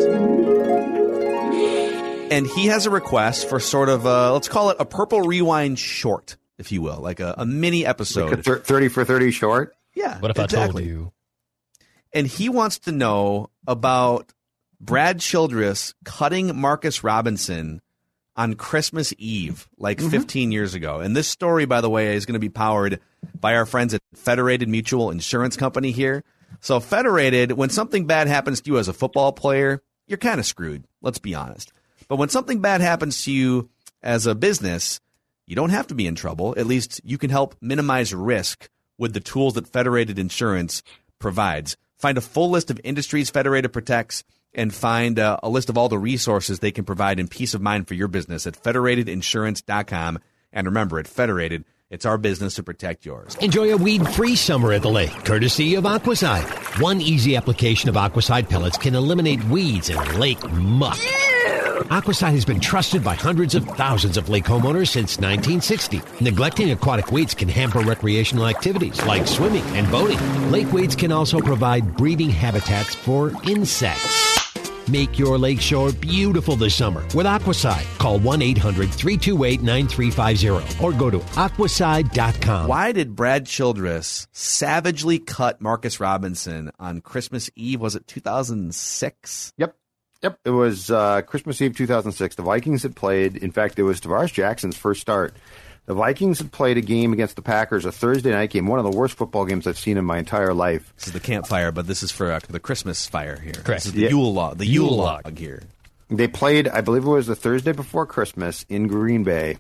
And 2.32 2.46
he 2.46 2.66
has 2.66 2.86
a 2.86 2.90
request 2.90 3.48
for 3.48 3.60
sort 3.60 3.88
of 3.88 4.04
a, 4.04 4.32
let's 4.32 4.48
call 4.48 4.70
it 4.70 4.76
a 4.80 4.84
purple 4.84 5.22
rewind 5.22 5.78
short, 5.78 6.36
if 6.58 6.72
you 6.72 6.82
will, 6.82 6.98
like 6.98 7.20
a, 7.20 7.36
a 7.38 7.46
mini 7.46 7.86
episode. 7.86 8.30
Like 8.30 8.40
a 8.40 8.42
thir- 8.42 8.58
thirty 8.58 8.88
for 8.88 9.04
thirty 9.04 9.30
short. 9.30 9.76
yeah. 9.94 10.18
What 10.18 10.32
if 10.32 10.38
exactly. 10.38 10.82
I 10.82 10.86
told 10.86 10.96
you? 10.96 11.12
and 12.12 12.26
he 12.26 12.48
wants 12.48 12.78
to 12.80 12.92
know 12.92 13.50
about 13.66 14.32
Brad 14.80 15.20
Childress 15.20 15.94
cutting 16.04 16.56
Marcus 16.58 17.04
Robinson 17.04 17.80
on 18.36 18.54
Christmas 18.54 19.14
Eve, 19.18 19.68
like 19.78 19.98
mm-hmm. 19.98 20.10
15 20.10 20.52
years 20.52 20.74
ago. 20.74 21.00
And 21.00 21.16
this 21.16 21.28
story, 21.28 21.64
by 21.64 21.80
the 21.80 21.90
way, 21.90 22.14
is 22.14 22.26
going 22.26 22.34
to 22.34 22.38
be 22.38 22.48
powered 22.48 23.00
by 23.40 23.54
our 23.56 23.66
friends 23.66 23.94
at 23.94 24.02
Federated 24.14 24.68
Mutual 24.68 25.10
Insurance 25.10 25.56
Company 25.56 25.90
here. 25.90 26.22
So, 26.60 26.80
Federated, 26.80 27.52
when 27.52 27.70
something 27.70 28.06
bad 28.06 28.28
happens 28.28 28.60
to 28.60 28.70
you 28.70 28.78
as 28.78 28.88
a 28.88 28.92
football 28.92 29.32
player, 29.32 29.82
you're 30.06 30.18
kind 30.18 30.38
of 30.38 30.46
screwed. 30.46 30.84
Let's 31.02 31.18
be 31.18 31.34
honest. 31.34 31.72
But 32.08 32.16
when 32.16 32.28
something 32.28 32.60
bad 32.60 32.80
happens 32.80 33.24
to 33.24 33.32
you 33.32 33.70
as 34.02 34.26
a 34.26 34.34
business, 34.34 35.00
you 35.46 35.56
don't 35.56 35.70
have 35.70 35.86
to 35.88 35.94
be 35.94 36.06
in 36.06 36.14
trouble. 36.14 36.54
At 36.56 36.66
least 36.66 37.00
you 37.04 37.18
can 37.18 37.30
help 37.30 37.56
minimize 37.60 38.14
risk 38.14 38.68
with 38.98 39.12
the 39.12 39.20
tools 39.20 39.54
that 39.54 39.68
Federated 39.68 40.18
Insurance 40.18 40.82
provides. 41.18 41.76
Find 41.98 42.18
a 42.18 42.22
full 42.22 42.50
list 42.50 42.70
of 42.70 42.80
industries 42.84 43.30
Federated 43.30 43.72
protects 43.72 44.22
and 44.54 44.74
find 44.74 45.18
uh, 45.18 45.38
a 45.42 45.48
list 45.48 45.68
of 45.68 45.76
all 45.76 45.88
the 45.88 45.98
resources 45.98 46.58
they 46.58 46.72
can 46.72 46.84
provide 46.84 47.20
in 47.20 47.28
peace 47.28 47.54
of 47.54 47.60
mind 47.60 47.88
for 47.88 47.94
your 47.94 48.08
business 48.08 48.46
at 48.46 48.60
federatedinsurance.com. 48.60 50.18
And 50.52 50.66
remember, 50.66 50.98
at 50.98 51.06
Federated, 51.06 51.64
it's 51.90 52.06
our 52.06 52.18
business 52.18 52.54
to 52.54 52.62
protect 52.62 53.04
yours. 53.04 53.36
Enjoy 53.36 53.72
a 53.72 53.76
weed-free 53.76 54.36
summer 54.36 54.72
at 54.72 54.82
the 54.82 54.88
lake, 54.88 55.12
courtesy 55.24 55.74
of 55.76 55.84
Aquacide. 55.84 56.80
One 56.80 57.00
easy 57.00 57.36
application 57.36 57.88
of 57.88 57.94
Aquacide 57.94 58.48
pellets 58.48 58.78
can 58.78 58.94
eliminate 58.94 59.44
weeds 59.44 59.90
and 59.90 60.18
lake 60.18 60.42
muck. 60.50 60.98
Aquacide 61.84 62.32
has 62.32 62.44
been 62.44 62.58
trusted 62.58 63.04
by 63.04 63.14
hundreds 63.14 63.54
of 63.54 63.64
thousands 63.64 64.16
of 64.16 64.28
lake 64.28 64.44
homeowners 64.44 64.88
since 64.88 65.18
1960. 65.18 66.00
Neglecting 66.20 66.70
aquatic 66.70 67.12
weeds 67.12 67.34
can 67.34 67.48
hamper 67.48 67.80
recreational 67.80 68.46
activities 68.46 69.04
like 69.04 69.26
swimming 69.26 69.62
and 69.76 69.90
boating. 69.90 70.18
Lake 70.50 70.72
weeds 70.72 70.96
can 70.96 71.12
also 71.12 71.38
provide 71.38 71.96
breeding 71.96 72.30
habitats 72.30 72.94
for 72.94 73.30
insects. 73.46 74.24
Make 74.88 75.18
your 75.18 75.36
lakeshore 75.36 75.92
beautiful 75.92 76.56
this 76.56 76.74
summer 76.74 77.02
with 77.14 77.26
Aquacide. 77.26 77.84
Call 77.98 78.18
1-800-328-9350 78.20 80.82
or 80.82 80.92
go 80.92 81.10
to 81.10 81.18
aquacide.com. 81.18 82.68
Why 82.68 82.92
did 82.92 83.14
Brad 83.16 83.44
Childress 83.46 84.28
savagely 84.32 85.18
cut 85.18 85.60
Marcus 85.60 86.00
Robinson 86.00 86.70
on 86.78 87.02
Christmas 87.02 87.50
Eve? 87.54 87.80
Was 87.80 87.96
it 87.96 88.06
2006? 88.06 89.52
Yep. 89.58 89.76
Yep. 90.22 90.38
It 90.44 90.50
was 90.50 90.90
uh, 90.90 91.22
Christmas 91.22 91.60
Eve 91.60 91.76
2006. 91.76 92.34
The 92.36 92.42
Vikings 92.42 92.82
had 92.82 92.96
played. 92.96 93.36
In 93.36 93.50
fact, 93.52 93.78
it 93.78 93.82
was 93.84 94.00
Tarvaris 94.00 94.32
Jackson's 94.32 94.76
first 94.76 95.00
start. 95.00 95.34
The 95.86 95.94
Vikings 95.94 96.38
had 96.38 96.50
played 96.50 96.78
a 96.78 96.80
game 96.80 97.12
against 97.12 97.36
the 97.36 97.42
Packers, 97.42 97.84
a 97.84 97.92
Thursday 97.92 98.32
night 98.32 98.50
game, 98.50 98.66
one 98.66 98.80
of 98.84 98.90
the 98.90 98.96
worst 98.96 99.16
football 99.16 99.44
games 99.44 99.68
I've 99.68 99.78
seen 99.78 99.96
in 99.98 100.04
my 100.04 100.18
entire 100.18 100.52
life. 100.52 100.92
This 100.96 101.06
is 101.08 101.12
the 101.12 101.20
campfire, 101.20 101.70
but 101.70 101.86
this 101.86 102.02
is 102.02 102.10
for 102.10 102.32
uh, 102.32 102.40
the 102.48 102.58
Christmas 102.58 103.06
fire 103.06 103.38
here. 103.38 103.52
Correct. 103.52 103.66
This 103.84 103.86
is 103.86 103.92
the 103.92 104.00
Yeah. 104.02 104.08
Yule 104.08 104.32
log. 104.34 104.58
The 104.58 104.66
Yule, 104.66 104.86
Yule 104.88 104.96
log. 104.96 105.24
log. 105.26 105.38
here. 105.38 105.62
They 106.08 106.26
played, 106.28 106.66
I 106.68 106.80
believe 106.80 107.04
it 107.04 107.08
was 107.08 107.26
the 107.28 107.36
Thursday 107.36 107.72
before 107.72 108.06
Christmas 108.06 108.64
in 108.68 108.86
Green 108.88 109.22
Bay. 109.24 109.58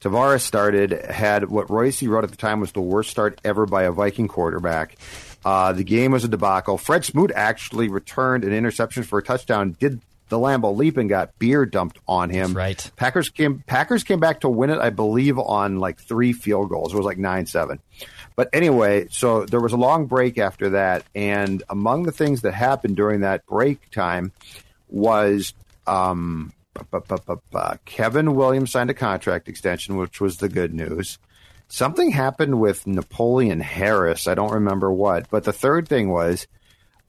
Tarvaris 0.00 0.42
started, 0.42 0.92
had 1.10 1.48
what 1.50 1.70
Royce 1.70 2.02
wrote 2.02 2.24
at 2.24 2.30
the 2.30 2.36
time 2.36 2.60
was 2.60 2.72
the 2.72 2.80
worst 2.82 3.10
start 3.10 3.38
ever 3.44 3.66
by 3.66 3.82
a 3.84 3.92
Viking 3.92 4.28
quarterback. 4.28 4.96
Uh, 5.46 5.72
the 5.72 5.84
game 5.84 6.10
was 6.10 6.24
a 6.24 6.28
debacle. 6.28 6.76
Fred 6.76 7.04
Smoot 7.04 7.30
actually 7.32 7.88
returned 7.88 8.42
an 8.42 8.52
interception 8.52 9.04
for 9.04 9.20
a 9.20 9.22
touchdown, 9.22 9.76
did 9.78 10.00
the 10.28 10.38
Lambeau 10.38 10.76
leap 10.76 10.96
and 10.96 11.08
got 11.08 11.38
beer 11.38 11.64
dumped 11.64 12.00
on 12.08 12.30
him. 12.30 12.48
That's 12.48 12.56
right. 12.56 12.90
Packers 12.96 13.28
came 13.28 13.62
Packers 13.64 14.02
came 14.02 14.18
back 14.18 14.40
to 14.40 14.48
win 14.48 14.70
it, 14.70 14.80
I 14.80 14.90
believe, 14.90 15.38
on 15.38 15.78
like 15.78 16.00
three 16.00 16.32
field 16.32 16.68
goals. 16.68 16.92
It 16.92 16.96
was 16.96 17.06
like 17.06 17.18
nine 17.18 17.46
seven. 17.46 17.78
But 18.34 18.50
anyway, 18.52 19.06
so 19.08 19.46
there 19.46 19.60
was 19.60 19.72
a 19.72 19.76
long 19.76 20.06
break 20.06 20.36
after 20.36 20.70
that, 20.70 21.04
and 21.14 21.62
among 21.68 22.02
the 22.02 22.12
things 22.12 22.42
that 22.42 22.52
happened 22.52 22.96
during 22.96 23.20
that 23.20 23.46
break 23.46 23.88
time 23.92 24.32
was 24.88 25.54
um, 25.86 26.52
Kevin 27.84 28.34
Williams 28.34 28.72
signed 28.72 28.90
a 28.90 28.94
contract 28.94 29.48
extension, 29.48 29.96
which 29.96 30.20
was 30.20 30.38
the 30.38 30.48
good 30.48 30.74
news. 30.74 31.18
Something 31.68 32.10
happened 32.10 32.60
with 32.60 32.86
Napoleon 32.86 33.60
Harris. 33.60 34.26
I 34.28 34.34
don't 34.34 34.52
remember 34.52 34.92
what, 34.92 35.28
but 35.30 35.44
the 35.44 35.52
third 35.52 35.88
thing 35.88 36.08
was 36.10 36.46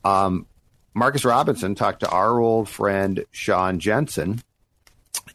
um, 0.03 0.47
Marcus 0.93 1.23
Robinson 1.25 1.75
talked 1.75 1.99
to 2.01 2.09
our 2.09 2.39
old 2.39 2.67
friend 2.67 3.23
Sean 3.31 3.79
Jensen 3.79 4.41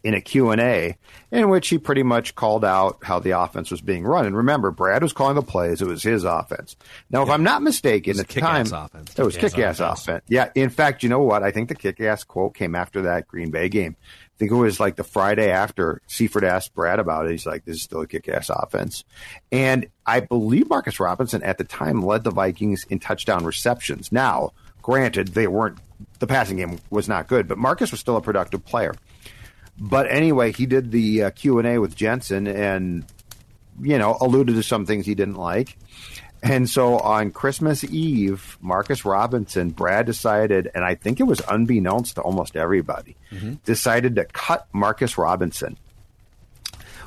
in 0.03 0.13
a 0.13 0.19
Q&A 0.21 0.97
in 1.31 1.49
which 1.49 1.69
he 1.69 1.77
pretty 1.77 2.03
much 2.03 2.35
called 2.35 2.65
out 2.65 2.97
how 3.03 3.19
the 3.19 3.31
offense 3.31 3.71
was 3.71 3.79
being 3.79 4.03
run. 4.03 4.25
And 4.25 4.35
remember, 4.35 4.71
Brad 4.71 5.01
was 5.03 5.13
calling 5.13 5.35
the 5.35 5.41
plays. 5.41 5.81
It 5.81 5.87
was 5.87 6.03
his 6.03 6.23
offense. 6.25 6.75
Now, 7.09 7.21
if 7.23 7.29
I'm 7.29 7.43
not 7.43 7.61
mistaken, 7.61 8.19
at 8.19 8.27
the 8.27 8.41
time, 8.41 8.65
offense. 8.73 9.17
it 9.17 9.23
was 9.23 9.35
Kick-ass 9.35 9.53
kick-ass 9.53 9.79
offense. 9.79 10.01
offense. 10.01 10.23
Yeah. 10.27 10.49
In 10.55 10.69
fact, 10.69 11.03
you 11.03 11.09
know 11.09 11.21
what? 11.21 11.43
I 11.43 11.51
think 11.51 11.69
the 11.69 11.75
kick-ass 11.75 12.23
quote 12.25 12.55
came 12.55 12.75
after 12.75 13.03
that 13.03 13.27
Green 13.27 13.51
Bay 13.51 13.69
game. 13.69 13.95
Think 14.43 14.51
it 14.51 14.55
was 14.55 14.77
like 14.77 14.97
the 14.97 15.05
Friday 15.05 15.49
after 15.49 16.01
Seifert 16.05 16.43
asked 16.43 16.73
Brad 16.73 16.99
about 16.99 17.25
it. 17.25 17.31
He's 17.31 17.45
like, 17.45 17.63
this 17.63 17.77
is 17.77 17.83
still 17.83 18.01
a 18.01 18.07
kick-ass 18.07 18.49
offense. 18.49 19.05
And 19.53 19.87
I 20.05 20.19
believe 20.19 20.67
Marcus 20.67 20.99
Robinson 20.99 21.41
at 21.43 21.57
the 21.57 21.63
time 21.63 22.01
led 22.01 22.25
the 22.25 22.29
Vikings 22.29 22.83
in 22.89 22.99
touchdown 22.99 23.45
receptions. 23.45 24.11
Now, 24.11 24.51
granted, 24.81 25.29
they 25.29 25.47
weren't, 25.47 25.77
the 26.19 26.27
passing 26.27 26.57
game 26.57 26.77
was 26.89 27.07
not 27.07 27.29
good, 27.29 27.47
but 27.47 27.57
Marcus 27.57 27.91
was 27.91 28.01
still 28.01 28.17
a 28.17 28.21
productive 28.21 28.65
player. 28.65 28.93
But 29.79 30.11
anyway, 30.11 30.51
he 30.51 30.65
did 30.65 30.91
the 30.91 31.23
uh, 31.23 31.29
Q 31.29 31.59
and 31.59 31.65
A 31.65 31.77
with 31.77 31.95
Jensen, 31.95 32.45
and 32.45 33.05
you 33.81 33.97
know, 33.97 34.17
alluded 34.19 34.55
to 34.55 34.63
some 34.63 34.85
things 34.85 35.05
he 35.05 35.15
didn't 35.15 35.35
like. 35.35 35.77
And 36.43 36.69
so 36.69 36.99
on 36.99 37.31
Christmas 37.31 37.85
Eve, 37.85 38.57
Marcus 38.61 39.05
Robinson, 39.05 39.69
Brad 39.69 40.05
decided, 40.05 40.69
and 40.75 40.83
I 40.83 40.95
think 40.95 41.21
it 41.21 41.23
was 41.23 41.41
unbeknownst 41.49 42.15
to 42.15 42.21
almost 42.21 42.57
everybody, 42.57 43.15
mm-hmm. 43.31 43.53
decided 43.63 44.17
to 44.17 44.25
cut 44.25 44.67
Marcus 44.73 45.17
Robinson, 45.17 45.77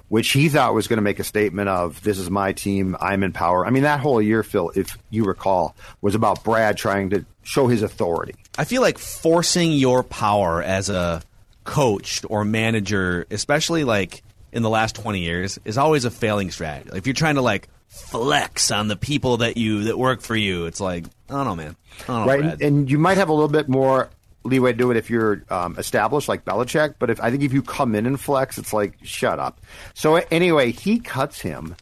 which 0.08 0.30
he 0.30 0.48
thought 0.48 0.72
was 0.72 0.88
going 0.88 0.96
to 0.96 1.02
make 1.02 1.18
a 1.18 1.24
statement 1.24 1.68
of, 1.68 2.02
"This 2.02 2.18
is 2.18 2.30
my 2.30 2.54
team, 2.54 2.96
I'm 2.98 3.22
in 3.22 3.32
power." 3.32 3.66
I 3.66 3.70
mean, 3.70 3.82
that 3.82 4.00
whole 4.00 4.22
year, 4.22 4.42
Phil, 4.42 4.72
if 4.74 4.96
you 5.10 5.24
recall, 5.24 5.76
was 6.00 6.14
about 6.14 6.42
Brad 6.42 6.78
trying 6.78 7.10
to 7.10 7.26
show 7.42 7.66
his 7.66 7.82
authority. 7.82 8.36
I 8.56 8.64
feel 8.64 8.80
like 8.80 8.96
forcing 8.96 9.72
your 9.72 10.02
power 10.02 10.62
as 10.62 10.88
a 10.88 11.22
coach 11.64 12.22
or 12.30 12.42
manager, 12.46 13.26
especially 13.30 13.84
like 13.84 14.22
in 14.50 14.62
the 14.62 14.70
last 14.70 14.96
20 14.96 15.20
years, 15.20 15.58
is 15.66 15.76
always 15.76 16.06
a 16.06 16.10
failing 16.10 16.50
strategy. 16.50 16.88
Like 16.88 17.00
if 17.00 17.06
you're 17.06 17.12
trying 17.12 17.34
to 17.34 17.42
like 17.42 17.68
flex 17.96 18.70
on 18.70 18.88
the 18.88 18.96
people 18.96 19.38
that 19.38 19.56
you 19.56 19.84
that 19.84 19.98
work 19.98 20.20
for 20.20 20.36
you, 20.36 20.66
it's 20.66 20.80
like, 20.80 21.04
I 21.28 21.32
don't 21.32 21.46
know, 21.46 21.56
man. 21.56 21.76
I 22.02 22.06
don't 22.06 22.26
know, 22.26 22.32
right? 22.32 22.52
And, 22.52 22.62
and 22.62 22.90
you 22.90 22.98
might 22.98 23.16
have 23.16 23.28
a 23.28 23.32
little 23.32 23.48
bit 23.48 23.68
more 23.68 24.10
leeway 24.44 24.72
to 24.72 24.78
do 24.78 24.90
it 24.90 24.96
if 24.96 25.10
you're 25.10 25.42
um, 25.50 25.76
established, 25.78 26.28
like 26.28 26.44
Belichick. 26.44 26.94
But 26.98 27.10
if 27.10 27.20
I 27.20 27.30
think 27.30 27.42
if 27.42 27.52
you 27.52 27.62
come 27.62 27.94
in 27.94 28.06
and 28.06 28.20
flex, 28.20 28.58
it's 28.58 28.72
like 28.72 28.98
shut 29.02 29.38
up. 29.38 29.60
So 29.94 30.16
anyway, 30.16 30.72
he 30.72 31.00
cuts 31.00 31.40
him, 31.40 31.74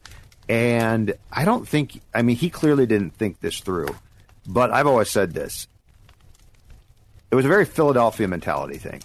and 0.49 1.15
I 1.33 1.45
don't 1.45 1.67
think. 1.67 2.01
I 2.15 2.23
mean, 2.23 2.37
he 2.37 2.51
clearly 2.51 2.87
didn't 2.87 3.15
think 3.15 3.41
this 3.41 3.61
through. 3.61 3.95
But 4.47 4.71
I've 4.71 4.87
always 4.87 5.11
said 5.11 5.33
this. 5.33 5.69
It 7.31 7.35
was 7.35 7.45
a 7.45 7.49
very 7.49 7.65
Philadelphia 7.65 8.29
mentality 8.29 8.79
thing. 8.79 9.03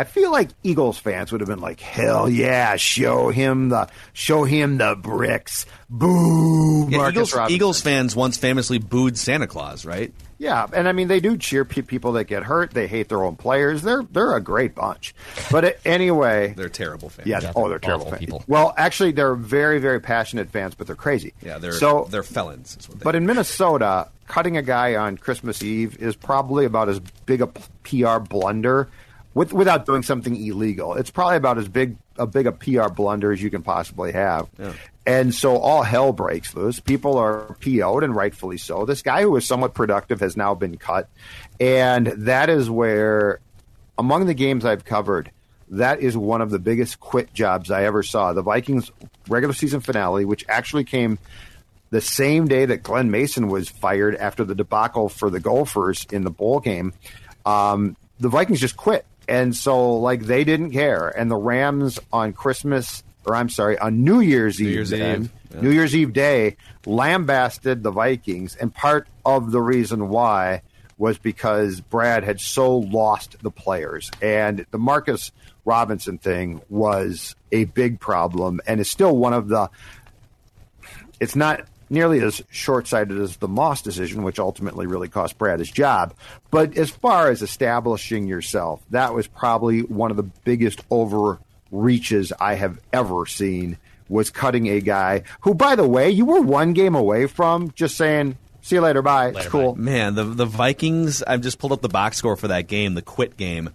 I 0.00 0.04
feel 0.04 0.32
like 0.32 0.48
Eagles 0.62 0.96
fans 0.98 1.30
would 1.30 1.42
have 1.42 1.48
been 1.48 1.60
like, 1.60 1.78
"Hell 1.80 2.28
yeah, 2.28 2.76
show 2.76 3.28
him 3.28 3.68
the 3.68 3.88
show 4.14 4.44
him 4.44 4.78
the 4.78 4.96
bricks." 4.96 5.66
Boo, 5.90 6.88
Yeah, 6.88 7.10
Eagles, 7.10 7.34
Eagles 7.48 7.80
fans 7.82 8.16
once 8.16 8.38
famously 8.38 8.78
booed 8.78 9.18
Santa 9.18 9.46
Claus, 9.46 9.84
right? 9.84 10.12
Yeah, 10.38 10.66
and 10.72 10.88
I 10.88 10.92
mean 10.92 11.08
they 11.08 11.20
do 11.20 11.36
cheer 11.36 11.66
pe- 11.66 11.82
people 11.82 12.12
that 12.12 12.24
get 12.24 12.44
hurt. 12.44 12.70
They 12.70 12.86
hate 12.86 13.10
their 13.10 13.22
own 13.22 13.36
players. 13.36 13.82
They're 13.82 14.02
they're 14.10 14.34
a 14.34 14.40
great 14.40 14.74
bunch. 14.74 15.14
But 15.50 15.78
anyway, 15.84 16.54
They're 16.56 16.70
terrible 16.70 17.10
fans. 17.10 17.28
yeah, 17.28 17.40
Yeah, 17.42 17.52
oh, 17.54 17.62
they're 17.68 17.72
they're 17.72 17.78
terrible 17.80 18.06
fans. 18.06 18.20
people. 18.20 18.42
Well, 18.46 18.72
actually, 18.78 19.12
they're 19.12 19.34
very 19.34 19.80
very 19.80 20.00
passionate 20.00 20.48
fans, 20.48 20.74
but 20.74 20.86
they're 20.86 20.96
crazy. 20.96 21.34
Yeah, 21.42 21.58
they're 21.58 21.72
so 21.72 22.06
they're 22.10 22.22
felons. 22.22 22.76
They 22.88 23.04
But 23.04 23.16
in 23.16 23.26
Minnesota, 23.26 24.08
cutting 24.28 24.56
a 24.56 24.62
guy 24.62 24.94
on 24.94 25.18
Christmas 25.18 25.62
Eve 25.62 25.98
is 26.00 26.16
probably 26.16 26.64
about 26.64 26.88
as 26.88 27.00
big 27.26 27.42
a 27.42 27.48
PR 27.82 28.18
blunder 28.20 28.88
with, 29.34 29.52
without 29.52 29.86
doing 29.86 30.02
something 30.02 30.36
illegal. 30.36 30.94
It's 30.94 31.10
probably 31.10 31.36
about 31.36 31.58
as 31.58 31.68
big 31.68 31.96
a 32.16 32.26
big 32.26 32.46
a 32.46 32.52
PR 32.52 32.88
blunder 32.88 33.32
as 33.32 33.42
you 33.42 33.50
can 33.50 33.62
possibly 33.62 34.12
have. 34.12 34.48
And 35.06 35.34
so 35.34 35.56
all 35.56 35.82
hell 35.82 36.12
breaks 36.12 36.54
loose. 36.54 36.78
People 36.80 37.16
are 37.16 37.56
PO'd, 37.60 38.04
and 38.04 38.14
rightfully 38.14 38.58
so. 38.58 38.84
This 38.84 39.02
guy 39.02 39.22
who 39.22 39.30
was 39.30 39.46
somewhat 39.46 39.74
productive 39.74 40.20
has 40.20 40.36
now 40.36 40.54
been 40.54 40.76
cut. 40.76 41.08
And 41.58 42.06
that 42.06 42.50
is 42.50 42.68
where, 42.68 43.40
among 43.98 44.26
the 44.26 44.34
games 44.34 44.64
I've 44.64 44.84
covered, 44.84 45.30
that 45.70 46.00
is 46.00 46.16
one 46.16 46.42
of 46.42 46.50
the 46.50 46.58
biggest 46.58 47.00
quit 47.00 47.32
jobs 47.32 47.70
I 47.70 47.84
ever 47.84 48.02
saw. 48.02 48.32
The 48.32 48.42
Vikings 48.42 48.90
regular 49.28 49.54
season 49.54 49.80
finale, 49.80 50.24
which 50.24 50.44
actually 50.48 50.84
came 50.84 51.18
the 51.90 52.00
same 52.00 52.46
day 52.46 52.66
that 52.66 52.82
Glen 52.82 53.10
Mason 53.10 53.48
was 53.48 53.68
fired 53.68 54.14
after 54.16 54.44
the 54.44 54.54
debacle 54.54 55.08
for 55.08 55.30
the 55.30 55.40
Gophers 55.40 56.06
in 56.12 56.22
the 56.22 56.30
bowl 56.30 56.60
game, 56.60 56.92
um, 57.46 57.96
the 58.18 58.28
Vikings 58.28 58.60
just 58.60 58.76
quit. 58.76 59.04
And 59.30 59.56
so, 59.56 59.94
like, 59.94 60.22
they 60.22 60.42
didn't 60.42 60.72
care. 60.72 61.08
And 61.08 61.30
the 61.30 61.36
Rams 61.36 62.00
on 62.12 62.32
Christmas, 62.32 63.04
or 63.24 63.36
I'm 63.36 63.48
sorry, 63.48 63.78
on 63.78 64.02
New 64.02 64.18
Year's 64.20 64.60
Eve, 64.60 64.74
Year's 64.74 64.90
then, 64.90 65.22
Eve, 65.22 65.32
yeah. 65.54 65.60
New 65.60 65.70
Year's 65.70 65.94
Eve 65.94 66.12
day, 66.12 66.56
lambasted 66.84 67.84
the 67.84 67.92
Vikings. 67.92 68.56
And 68.56 68.74
part 68.74 69.06
of 69.24 69.52
the 69.52 69.60
reason 69.60 70.08
why 70.08 70.62
was 70.98 71.16
because 71.16 71.80
Brad 71.80 72.24
had 72.24 72.40
so 72.40 72.78
lost 72.78 73.36
the 73.40 73.52
players. 73.52 74.10
And 74.20 74.66
the 74.72 74.78
Marcus 74.78 75.30
Robinson 75.64 76.18
thing 76.18 76.60
was 76.68 77.36
a 77.52 77.64
big 77.64 78.00
problem 78.00 78.60
and 78.66 78.80
is 78.80 78.90
still 78.90 79.16
one 79.16 79.32
of 79.32 79.48
the 79.48 79.70
it's 81.20 81.36
not 81.36 81.66
nearly 81.90 82.20
as 82.20 82.42
short 82.50 82.86
sighted 82.86 83.20
as 83.20 83.36
the 83.36 83.48
Moss 83.48 83.82
decision, 83.82 84.22
which 84.22 84.38
ultimately 84.38 84.86
really 84.86 85.08
cost 85.08 85.36
Brad 85.36 85.58
his 85.58 85.70
job. 85.70 86.14
But 86.50 86.78
as 86.78 86.88
far 86.88 87.30
as 87.30 87.42
establishing 87.42 88.26
yourself, 88.26 88.82
that 88.90 89.12
was 89.12 89.26
probably 89.26 89.80
one 89.82 90.10
of 90.10 90.16
the 90.16 90.22
biggest 90.22 90.80
overreaches 90.90 92.32
I 92.40 92.54
have 92.54 92.80
ever 92.92 93.26
seen. 93.26 93.76
Was 94.08 94.30
cutting 94.30 94.66
a 94.66 94.80
guy 94.80 95.22
who, 95.42 95.54
by 95.54 95.76
the 95.76 95.86
way, 95.86 96.10
you 96.10 96.24
were 96.24 96.40
one 96.40 96.72
game 96.72 96.96
away 96.96 97.26
from 97.26 97.70
just 97.76 97.96
saying, 97.96 98.36
"See 98.70 98.76
you 98.76 98.82
later, 98.82 99.02
bye." 99.02 99.30
it's 99.30 99.46
cool. 99.48 99.74
Man, 99.74 100.14
the 100.14 100.22
the 100.22 100.46
Vikings. 100.46 101.24
I've 101.24 101.40
just 101.40 101.58
pulled 101.58 101.72
up 101.72 101.80
the 101.82 101.88
box 101.88 102.16
score 102.16 102.36
for 102.36 102.46
that 102.48 102.68
game, 102.68 102.94
the 102.94 103.02
quit 103.02 103.36
game. 103.36 103.70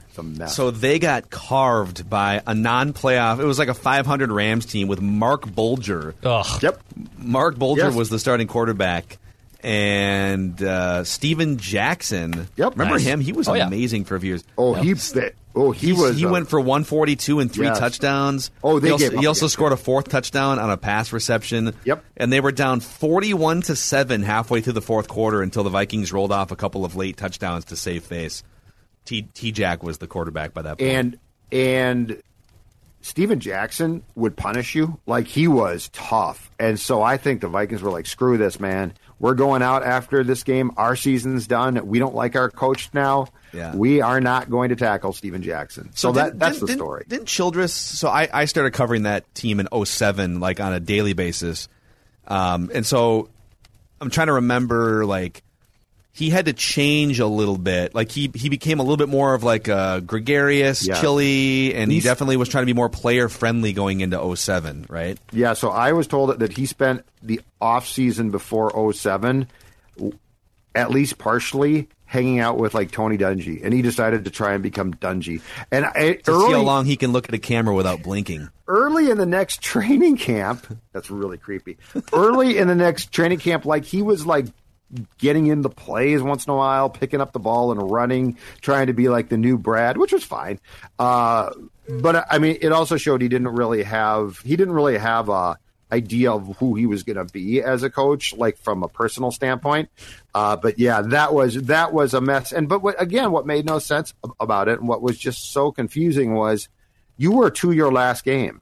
So 0.48 0.72
they 0.72 1.00
got 1.00 1.30
carved 1.30 2.10
by 2.10 2.42
a 2.48 2.56
non-playoff. 2.56 3.40
It 3.40 3.44
was 3.46 3.60
like 3.60 3.68
a 3.68 3.74
500 3.74 4.32
Rams 4.32 4.66
team 4.66 4.88
with 4.88 5.02
Marc 5.02 5.54
Bulger. 5.54 6.16
Ugh. 6.24 6.64
Yep. 6.64 6.82
Marc 7.18 7.58
Bulger 7.60 7.82
Yes. 7.88 7.94
was 7.96 8.10
the 8.10 8.20
starting 8.20 8.48
quarterback, 8.48 9.18
and 9.66 10.62
uh, 10.62 11.04
Steven 11.04 11.58
Jackson. 11.58 12.48
Yep. 12.56 12.74
remember 12.74 12.96
Nice. 12.96 13.04
him? 13.04 13.20
He 13.20 13.32
was 13.34 13.48
Oh, 13.48 13.54
yeah. 13.56 13.66
amazing 13.66 14.06
for 14.06 14.16
a 14.16 14.20
few 14.20 14.30
years. 14.30 14.44
Oh, 14.58 14.74
he. 14.76 14.94
that- 14.94 15.34
Oh, 15.58 15.72
he 15.72 15.88
He's- 15.88 16.00
was. 16.00 16.18
He 16.18 16.26
uh, 16.26 16.32
went 16.32 16.50
for 16.50 16.60
142 16.60 17.40
and 17.40 17.50
three 17.50 17.66
Yes. 17.66 17.80
touchdowns. 17.80 18.52
Oh, 18.62 18.78
they 18.80 18.90
he 18.90 18.92
also, 18.92 19.06
gave 19.06 19.14
up 19.18 19.22
he 19.22 19.26
also 19.26 19.40
against 19.46 19.54
scored 19.54 19.72
a 19.72 19.78
fourth 19.78 20.10
touchdown 20.10 20.60
on 20.60 20.70
a 20.70 20.76
pass 20.76 21.14
reception. 21.14 21.74
Yep. 21.86 22.04
And 22.18 22.32
they 22.32 22.42
were 22.42 22.52
down 22.52 22.82
41 22.82 23.62
to 23.64 23.76
seven 23.78 24.22
halfway 24.22 24.60
through 24.60 24.74
the 24.74 24.82
fourth 24.82 25.08
quarter 25.08 25.42
until 25.42 25.64
the 25.64 25.70
Vikings 25.70 26.12
rolled 26.12 26.34
off 26.34 26.52
a 26.52 26.58
couple 26.58 26.84
of 26.84 26.98
late 26.98 27.16
touchdowns 27.16 27.64
to 27.66 27.78
save 27.78 28.04
face. 28.04 28.44
T 29.06 29.22
T 29.34 29.54
Jack 29.54 29.82
was 29.82 29.98
the 30.00 30.08
quarterback 30.08 30.54
by 30.54 30.62
that 30.64 30.78
point. 30.78 30.92
and 30.92 31.18
and 31.54 32.22
Steven 33.00 33.40
Jackson 33.40 34.04
would 34.16 34.36
punish 34.36 34.76
you 34.76 35.00
like 35.06 35.26
he 35.28 35.48
was 35.48 35.90
tough. 35.94 36.52
And 36.60 36.78
so 36.78 37.02
I 37.02 37.16
think 37.16 37.40
the 37.40 37.48
Vikings 37.48 37.82
were 37.82 37.92
like, 37.92 38.08
screw 38.08 38.38
this, 38.38 38.60
man. 38.60 38.94
We're 39.20 39.34
going 39.34 39.62
out 39.62 39.84
after 39.84 40.24
this 40.24 40.44
game. 40.44 40.72
Our 40.78 40.96
season's 40.96 41.48
done. 41.48 41.88
We 41.88 42.00
don't 42.00 42.16
like 42.16 42.36
our 42.36 42.50
coach 42.50 42.90
now. 42.94 43.28
Yeah. 43.54 43.74
We 43.74 44.02
are 44.02 44.20
not 44.20 44.50
going 44.50 44.70
to 44.70 44.76
tackle 44.76 45.14
Steven 45.14 45.42
Jackson. 45.42 45.90
So, 45.96 46.12
that 46.12 46.26
didn't- 46.26 46.40
that's 46.40 46.56
didn't- 46.60 46.68
the 46.68 46.74
story. 46.74 47.06
Didn't 47.08 47.28
Childress? 47.28 47.72
So 47.74 48.10
I, 48.10 48.28
I 48.34 48.46
started 48.46 48.72
covering 48.72 49.04
that 49.04 49.34
team 49.34 49.60
in 49.62 49.68
07, 49.86 50.40
like 50.42 50.60
on 50.60 50.74
a 50.74 50.80
daily 50.82 51.14
basis, 51.14 51.70
um, 52.28 52.70
and 52.74 52.86
so 52.86 53.30
I'm 54.02 54.10
trying 54.10 54.28
to 54.28 54.34
remember 54.34 55.06
like 55.06 55.42
he 56.16 56.30
had 56.30 56.46
to 56.46 56.54
change 56.54 57.20
a 57.20 57.28
little 57.28 57.58
bit. 57.58 57.94
Like 57.94 58.10
he 58.10 58.32
he 58.34 58.48
became 58.48 58.80
a 58.80 58.84
little 58.84 58.96
bit 58.98 59.10
more 59.10 59.34
of 59.34 59.44
like 59.44 59.68
a 59.68 60.02
gregarious, 60.06 60.88
Yeah. 60.88 61.00
chilly, 61.02 61.76
and 61.76 61.92
he 61.92 62.00
definitely 62.00 62.38
was 62.38 62.48
trying 62.48 62.62
to 62.62 62.66
be 62.66 62.74
more 62.74 62.88
player 62.90 63.28
friendly 63.28 63.74
going 63.74 64.00
into 64.00 64.18
07, 64.36 64.86
right? 64.90 65.18
Yeah, 65.34 65.54
so 65.54 65.70
I 65.72 65.92
was 65.92 66.08
told 66.08 66.40
that 66.40 66.54
he 66.56 66.66
spent 66.66 67.04
the 67.22 67.42
off 67.60 67.86
season 67.88 68.32
before 68.32 68.72
07 68.94 69.48
at 70.74 70.92
least 70.92 71.18
partially 71.18 71.88
hanging 72.06 72.40
out 72.40 72.58
with 72.58 72.74
like 72.74 72.92
Tony 72.92 73.18
Dungy, 73.18 73.64
and 73.64 73.74
he 73.74 73.82
decided 73.82 74.26
to 74.26 74.32
try 74.32 74.54
and 74.54 74.62
become 74.64 74.94
Dungy. 74.94 75.42
And 75.72 75.86
I, 75.86 76.14
To 76.14 76.40
see 76.48 76.52
how 76.54 76.62
long 76.62 76.86
he 76.86 76.96
can 76.98 77.12
look 77.12 77.28
at 77.28 77.36
a 77.36 77.40
camera 77.40 77.74
without 77.74 78.04
blinking. 78.04 78.50
early 78.68 79.10
in 79.10 79.18
the 79.18 79.26
next 79.26 79.62
training 79.62 80.18
camp, 80.18 80.66
that's 80.94 81.10
really 81.10 81.38
creepy. 81.38 81.78
Early 82.14 82.58
in 82.58 82.68
the 82.68 82.76
next 82.76 83.12
training 83.12 83.40
camp, 83.40 83.66
like 83.66 83.86
he 83.86 84.02
was 84.02 84.26
like 84.26 84.46
getting 85.18 85.48
into 85.48 85.70
plays 85.70 86.22
once 86.22 86.46
in 86.46 86.52
a 86.52 86.56
while, 86.56 86.90
picking 86.90 87.22
up 87.22 87.34
the 87.34 87.40
ball 87.40 87.72
and 87.72 87.92
running, 87.92 88.38
trying 88.62 88.88
to 88.88 88.94
be 88.94 89.10
like 89.10 89.30
the 89.30 89.38
new 89.38 89.58
Brad, 89.58 89.98
which 89.98 90.12
was 90.12 90.24
fine. 90.24 90.60
Uh, 91.00 91.52
but 91.88 92.26
I 92.30 92.40
mean, 92.40 92.58
it 92.62 92.72
also 92.72 92.98
showed 92.98 93.22
he 93.22 93.28
didn't 93.28 93.50
really 93.50 93.84
have 93.84 94.40
he 94.40 94.56
didn't 94.56 94.74
really 94.74 94.98
have 94.98 95.30
a 95.30 95.58
idea 95.92 96.32
of 96.32 96.58
who 96.58 96.76
he 96.76 96.88
was 96.88 97.04
going 97.04 97.18
to 97.18 97.26
be 97.26 97.62
as 97.62 97.84
a 97.84 97.90
coach, 97.90 98.34
like 98.34 98.58
from 98.58 98.84
a 98.84 98.88
personal 98.88 99.32
standpoint. 99.32 99.90
Uh, 100.34 100.56
but 100.56 100.80
yeah, 100.80 101.02
that 101.02 101.34
was 101.34 101.56
that 101.64 101.94
was 101.94 102.14
a 102.14 102.22
mess. 102.22 102.52
And 102.52 102.68
but 102.68 102.82
what, 102.82 103.00
again, 103.02 103.32
what 103.32 103.46
made 103.46 103.66
no 103.66 103.80
sense 103.80 104.14
about 104.40 104.68
it, 104.68 104.80
and 104.80 104.88
what 104.88 105.02
was 105.02 105.18
just 105.18 105.52
so 105.52 105.72
confusing 105.72 106.34
was 106.34 106.70
you 107.18 107.32
were 107.32 107.50
to 107.50 107.72
your 107.72 107.92
last 107.92 108.24
game 108.24 108.62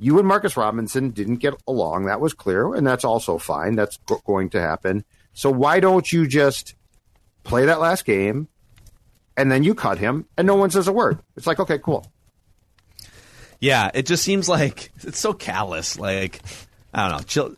you 0.00 0.18
and 0.18 0.26
Marcus 0.26 0.56
Robinson 0.56 1.10
didn't 1.10 1.36
get 1.36 1.54
along. 1.68 2.06
That 2.06 2.20
was 2.20 2.32
clear, 2.32 2.74
and 2.74 2.86
that's 2.86 3.04
also 3.04 3.36
fine. 3.36 3.76
That's 3.76 3.98
going 4.24 4.48
to 4.50 4.60
happen. 4.60 5.04
So 5.32 5.50
why 5.50 5.80
don't 5.80 6.10
you 6.12 6.26
just 6.26 6.74
play 7.42 7.66
that 7.66 7.80
last 7.80 8.04
game, 8.04 8.48
and 9.36 9.50
then 9.50 9.62
you 9.62 9.74
cut 9.74 9.98
him, 9.98 10.26
and 10.36 10.46
no 10.46 10.54
one 10.56 10.70
says 10.70 10.88
a 10.88 10.92
word? 10.92 11.20
It's 11.36 11.46
like, 11.46 11.60
okay, 11.60 11.78
cool. 11.78 12.06
Yeah, 13.60 13.90
it 13.92 14.06
just 14.06 14.24
seems 14.24 14.48
like 14.48 14.90
it's 15.02 15.18
so 15.18 15.32
callous. 15.32 15.98
Like 15.98 16.40
I 16.92 17.08
don't 17.08 17.18
know, 17.18 17.24
Chil- 17.24 17.56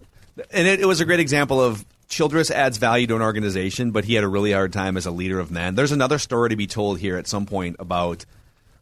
and 0.51 0.67
it, 0.67 0.81
it 0.81 0.87
was 0.87 1.01
a 1.01 1.05
great 1.05 1.21
example 1.21 1.61
of 1.61 1.85
Childress 2.09 2.51
adds 2.51 2.77
value 2.77 3.07
to 3.07 3.17
an 3.17 3.23
organization, 3.23 3.91
but 3.91 4.05
he 4.05 4.15
had 4.15 4.23
a 4.23 4.29
really 4.29 4.53
hard 4.53 4.73
time 4.73 4.99
as 4.99 5.07
a 5.07 5.11
leader 5.11 5.41
of 5.41 5.51
men. 5.51 5.75
There's 5.75 5.93
another 5.93 6.19
story 6.19 6.51
to 6.51 6.57
be 6.57 6.67
told 6.67 6.99
here 6.99 7.17
at 7.17 7.27
some 7.27 7.47
point 7.47 7.77
about 7.79 8.27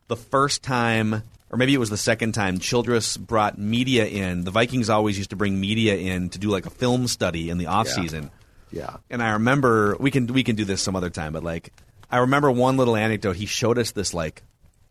the 0.09 0.17
first 0.17 0.65
time, 0.65 1.23
or 1.49 1.57
maybe 1.57 1.73
it 1.73 1.79
was 1.79 1.91
the 1.91 1.97
second 1.97 2.33
time, 2.33 2.59
Childress 2.59 3.17
brought 3.17 3.57
media 3.57 4.05
in. 4.05 4.43
The 4.43 4.51
Vikings 4.51 4.91
always 4.91 5.17
used 5.17 5.31
to 5.31 5.37
bring 5.37 5.61
media 5.61 5.97
in 5.97 6.31
to 6.31 6.41
do 6.41 6.49
like 6.49 6.67
a 6.67 6.71
film 6.71 7.07
study 7.07 7.51
in 7.51 7.59
the 7.59 7.67
off 7.67 7.87
season. 7.87 8.33
Yeah. 8.73 8.97
And 9.11 9.23
I 9.23 9.33
remember 9.33 9.97
we 9.99 10.11
can 10.11 10.27
we 10.29 10.45
can 10.45 10.57
do 10.57 10.65
this 10.65 10.81
some 10.83 10.95
other 10.97 11.11
time, 11.11 11.33
but 11.33 11.43
like 11.43 11.73
I 12.11 12.19
remember 12.19 12.51
one 12.51 12.77
little 12.77 12.97
anecdote. 12.97 13.37
He 13.37 13.47
showed 13.47 13.79
us 13.79 13.91
this 13.93 14.15
like 14.15 14.43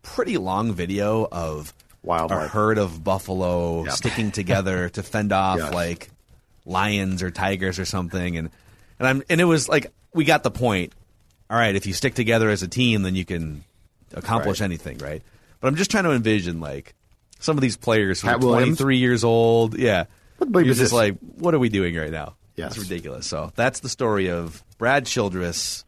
pretty 0.02 0.36
long 0.38 0.72
video 0.72 1.26
of 1.30 1.72
Wildlife. 2.02 2.46
a 2.46 2.48
herd 2.48 2.78
of 2.78 3.02
buffalo 3.04 3.84
Yep. 3.84 3.92
sticking 3.94 4.30
together 4.30 4.88
to 4.94 5.02
fend 5.02 5.32
off 5.32 5.58
Yes. 5.58 5.74
like 5.74 6.10
lions 6.66 7.22
or 7.22 7.30
tigers 7.30 7.78
or 7.78 7.84
something 7.84 8.36
and 8.36 8.50
and 8.98 9.08
I'm 9.08 9.22
and 9.30 9.40
it 9.40 9.44
was 9.44 9.68
like 9.68 9.92
we 10.14 10.24
got 10.24 10.42
the 10.42 10.50
point. 10.50 10.92
All 11.48 11.56
right, 11.56 11.74
if 11.74 11.86
you 11.86 11.92
stick 11.94 12.14
together 12.14 12.48
as 12.50 12.62
a 12.62 12.68
team 12.68 13.02
then 13.02 13.14
you 13.14 13.24
can 13.24 13.64
accomplish 14.14 14.60
Right. 14.60 14.66
anything, 14.66 14.98
right? 14.98 15.22
But 15.60 15.68
I'm 15.68 15.76
just 15.76 15.90
trying 15.90 16.04
to 16.04 16.12
envision 16.12 16.60
like 16.60 16.94
some 17.38 17.56
of 17.56 17.62
these 17.62 17.76
players 17.76 18.20
who 18.20 18.28
are 18.28 18.32
Pat 18.32 18.40
Williams? 18.40 18.78
23 18.78 18.96
years 18.98 19.24
old, 19.24 19.78
yeah. 19.78 20.04
What 20.38 20.64
just 20.64 20.80
this? 20.80 20.92
like, 20.92 21.16
what 21.18 21.54
are 21.54 21.58
we 21.58 21.68
doing 21.68 21.94
right 21.96 22.10
now? 22.10 22.34
Yes. 22.60 22.76
It's 22.76 22.88
ridiculous. 22.88 23.26
So 23.26 23.52
that's 23.56 23.80
the 23.80 23.88
story 23.88 24.30
of 24.30 24.62
Brad 24.78 25.06
Childress 25.06 25.84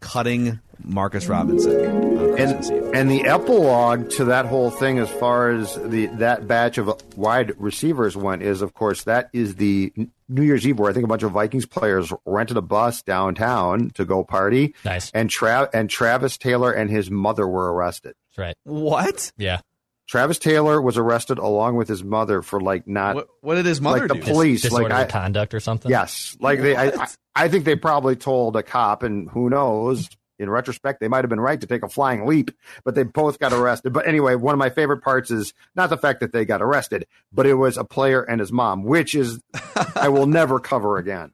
cutting 0.00 0.60
Marcus 0.84 1.26
Robinson 1.26 1.72
on 2.18 2.34
Christmas 2.34 2.70
Eve. 2.70 2.82
And, 2.84 2.94
and 2.96 3.10
the 3.10 3.22
epilogue 3.24 4.10
to 4.10 4.26
that 4.26 4.46
whole 4.46 4.70
thing, 4.70 4.98
as 4.98 5.10
far 5.10 5.50
as 5.50 5.74
the 5.74 6.06
that 6.06 6.46
batch 6.46 6.78
of 6.78 7.00
wide 7.16 7.58
receivers 7.58 8.16
went, 8.16 8.42
is 8.42 8.62
of 8.62 8.74
course 8.74 9.04
that 9.04 9.30
is 9.32 9.56
the 9.56 9.92
New 10.28 10.42
Year's 10.42 10.66
Eve 10.66 10.78
where 10.78 10.90
I 10.90 10.94
think 10.94 11.04
a 11.04 11.08
bunch 11.08 11.22
of 11.22 11.32
Vikings 11.32 11.66
players 11.66 12.12
rented 12.24 12.56
a 12.56 12.62
bus 12.62 13.02
downtown 13.02 13.90
to 13.94 14.04
go 14.04 14.22
party. 14.22 14.74
Nice. 14.84 15.10
And 15.12 15.30
Trav 15.30 15.70
and 15.72 15.88
Travis 15.88 16.36
Taylor 16.36 16.72
and 16.72 16.90
his 16.90 17.10
mother 17.10 17.46
were 17.46 17.72
arrested. 17.72 18.14
That's 18.28 18.38
right. 18.38 18.56
What? 18.64 19.32
Yeah. 19.38 19.60
Travis 20.08 20.38
Taylor 20.38 20.80
was 20.80 20.96
arrested 20.96 21.38
along 21.38 21.76
with 21.76 21.88
his 21.88 22.04
mother 22.04 22.40
for 22.42 22.60
like 22.60 22.86
not 22.86 23.14
What, 23.16 23.28
what 23.40 23.54
did 23.56 23.66
his 23.66 23.80
mother 23.80 24.00
like 24.00 24.08
the 24.08 24.14
do? 24.14 24.32
police. 24.32 24.70
like 24.70 24.92
I, 24.92 25.04
conduct 25.04 25.52
or 25.54 25.60
something. 25.60 25.90
yes, 25.90 26.36
like 26.40 26.60
they. 26.60 26.76
I, 26.76 26.86
I, 26.88 27.06
I 27.34 27.48
think 27.48 27.64
they 27.64 27.76
probably 27.76 28.16
told 28.16 28.56
a 28.56 28.62
cop, 28.62 29.02
and 29.02 29.28
who 29.30 29.50
knows. 29.50 30.08
In 30.38 30.50
retrospect, 30.50 31.00
they 31.00 31.08
might 31.08 31.24
have 31.24 31.30
been 31.30 31.40
right 31.40 31.58
to 31.62 31.66
take 31.66 31.82
a 31.82 31.88
flying 31.88 32.26
leap, 32.26 32.50
but 32.84 32.94
they 32.94 33.04
both 33.04 33.38
got 33.38 33.54
arrested. 33.54 33.94
But 33.94 34.06
anyway, 34.06 34.34
one 34.34 34.52
of 34.52 34.58
my 34.58 34.68
favorite 34.68 35.00
parts 35.02 35.30
is 35.30 35.54
not 35.74 35.88
the 35.88 35.96
fact 35.96 36.20
that 36.20 36.30
they 36.32 36.44
got 36.44 36.60
arrested, 36.60 37.06
but 37.32 37.46
it 37.46 37.54
was 37.54 37.78
a 37.78 37.84
player 37.84 38.22
and 38.22 38.38
his 38.38 38.52
mom, 38.52 38.82
which 38.84 39.14
is 39.14 39.40
I 39.96 40.10
will 40.10 40.26
never 40.26 40.60
cover 40.60 40.98
again. 40.98 41.32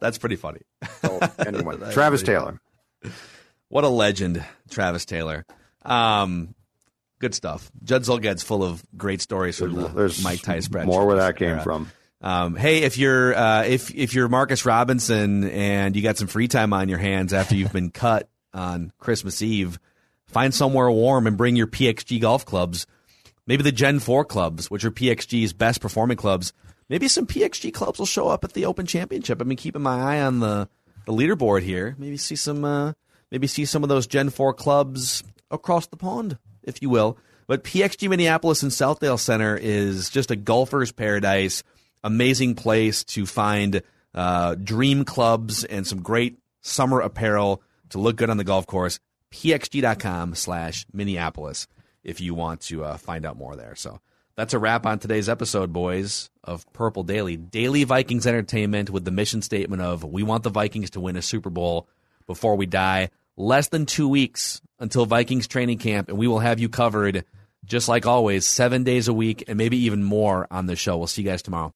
That's 0.00 0.18
pretty 0.18 0.36
funny. 0.36 0.60
So 1.00 1.18
anyway, 1.38 1.76
Travis 1.92 2.22
pretty 2.22 2.38
Taylor. 2.38 2.60
What 3.68 3.84
a 3.84 3.88
legend, 3.88 4.44
Travis 4.68 5.06
Taylor. 5.06 5.46
Um, 5.82 6.54
good 7.22 7.34
stuff. 7.34 7.70
Judd 7.82 8.02
Zulgad's 8.02 8.42
full 8.42 8.62
of 8.62 8.84
great 8.96 9.22
stories 9.22 9.56
from 9.56 9.74
the 9.74 9.88
There's 9.88 10.22
Mike 10.22 10.42
Tice 10.42 10.66
spread. 10.66 10.86
more 10.86 11.06
where 11.06 11.16
that 11.16 11.36
came 11.36 11.60
from. 11.60 11.90
Um, 12.20 12.56
hey, 12.56 12.82
if 12.82 12.98
you're 12.98 13.34
uh, 13.34 13.62
if 13.62 13.94
if 13.94 14.12
you're 14.12 14.28
Marcus 14.28 14.66
Robinson 14.66 15.48
and 15.48 15.96
you 15.96 16.02
got 16.02 16.18
some 16.18 16.28
free 16.28 16.48
time 16.48 16.72
on 16.72 16.88
your 16.88 16.98
hands 16.98 17.32
after 17.32 17.54
you've 17.54 17.72
been 17.72 17.90
cut 18.04 18.28
on 18.52 18.92
Christmas 18.98 19.40
Eve, 19.40 19.78
find 20.26 20.52
somewhere 20.52 20.90
warm 20.90 21.26
and 21.26 21.36
bring 21.36 21.56
your 21.56 21.66
PXG 21.68 22.20
golf 22.20 22.44
clubs. 22.44 22.86
Maybe 23.46 23.62
the 23.62 23.72
Gen 23.72 23.98
Four 24.00 24.24
clubs, 24.24 24.70
which 24.70 24.84
are 24.84 24.90
PXG's 24.90 25.52
best 25.52 25.80
performing 25.80 26.16
clubs. 26.16 26.52
Maybe 26.88 27.08
some 27.08 27.26
PXG 27.26 27.72
clubs 27.72 27.98
will 27.98 28.06
show 28.06 28.28
up 28.28 28.44
at 28.44 28.52
the 28.52 28.66
Open 28.66 28.84
Championship. 28.86 29.40
I've 29.40 29.48
been 29.48 29.56
keeping 29.56 29.82
my 29.82 30.16
eye 30.16 30.22
on 30.22 30.40
the 30.40 30.68
the 31.06 31.12
leaderboard 31.12 31.62
here. 31.62 31.94
Maybe 31.98 32.16
see 32.16 32.36
some 32.36 32.64
uh, 32.64 32.92
maybe 33.30 33.46
see 33.46 33.64
some 33.64 33.82
of 33.84 33.88
those 33.88 34.06
Gen 34.06 34.30
Four 34.30 34.54
clubs 34.54 35.24
across 35.50 35.86
the 35.86 35.96
pond, 35.96 36.38
if 36.62 36.82
you 36.82 36.88
will. 36.88 37.18
But 37.46 37.64
PXG 37.64 38.08
Minneapolis 38.08 38.62
and 38.62 38.72
Southdale 38.72 39.18
Center 39.18 39.56
is 39.56 40.10
just 40.10 40.30
a 40.30 40.36
golfer's 40.36 40.92
paradise. 40.92 41.62
Amazing 42.04 42.54
place 42.54 43.04
to 43.04 43.26
find 43.26 43.82
uh, 44.14 44.54
dream 44.54 45.04
clubs 45.04 45.64
and 45.64 45.86
some 45.86 46.02
great 46.02 46.38
summer 46.60 47.00
apparel 47.00 47.62
to 47.90 47.98
look 47.98 48.16
good 48.16 48.30
on 48.30 48.36
the 48.36 48.44
golf 48.44 48.66
course. 48.66 49.00
PXG.com 49.32 50.34
slash 50.34 50.86
Minneapolis 50.92 51.66
if 52.04 52.20
you 52.20 52.34
want 52.34 52.60
to 52.62 52.84
uh, 52.84 52.96
find 52.96 53.24
out 53.24 53.36
more 53.36 53.56
there. 53.56 53.74
So 53.74 54.00
that's 54.36 54.54
a 54.54 54.58
wrap 54.58 54.86
on 54.86 54.98
today's 54.98 55.28
episode, 55.28 55.72
boys, 55.72 56.30
of 56.42 56.70
Purple 56.72 57.02
Daily. 57.02 57.36
Daily 57.36 57.84
Vikings 57.84 58.26
entertainment 58.26 58.90
with 58.90 59.04
the 59.04 59.10
mission 59.10 59.42
statement 59.42 59.82
of 59.82 60.04
we 60.04 60.22
want 60.22 60.42
the 60.42 60.50
Vikings 60.50 60.90
to 60.90 61.00
win 61.00 61.16
a 61.16 61.22
Super 61.22 61.50
Bowl 61.50 61.88
before 62.26 62.56
we 62.56 62.66
die. 62.66 63.10
Less 63.36 63.68
than 63.68 63.86
two 63.86 64.08
weeks 64.08 64.60
until 64.78 65.06
Vikings 65.06 65.46
training 65.46 65.78
camp, 65.78 66.08
and 66.08 66.18
we 66.18 66.26
will 66.26 66.40
have 66.40 66.60
you 66.60 66.68
covered 66.68 67.24
just 67.64 67.88
like 67.88 68.06
always, 68.06 68.44
seven 68.44 68.82
days 68.82 69.08
a 69.08 69.12
week 69.14 69.44
and 69.46 69.56
maybe 69.56 69.76
even 69.84 70.02
more 70.02 70.48
on 70.50 70.66
the 70.66 70.76
show. 70.76 70.98
We'll 70.98 71.06
see 71.06 71.22
you 71.22 71.28
guys 71.28 71.42
tomorrow. 71.42 71.70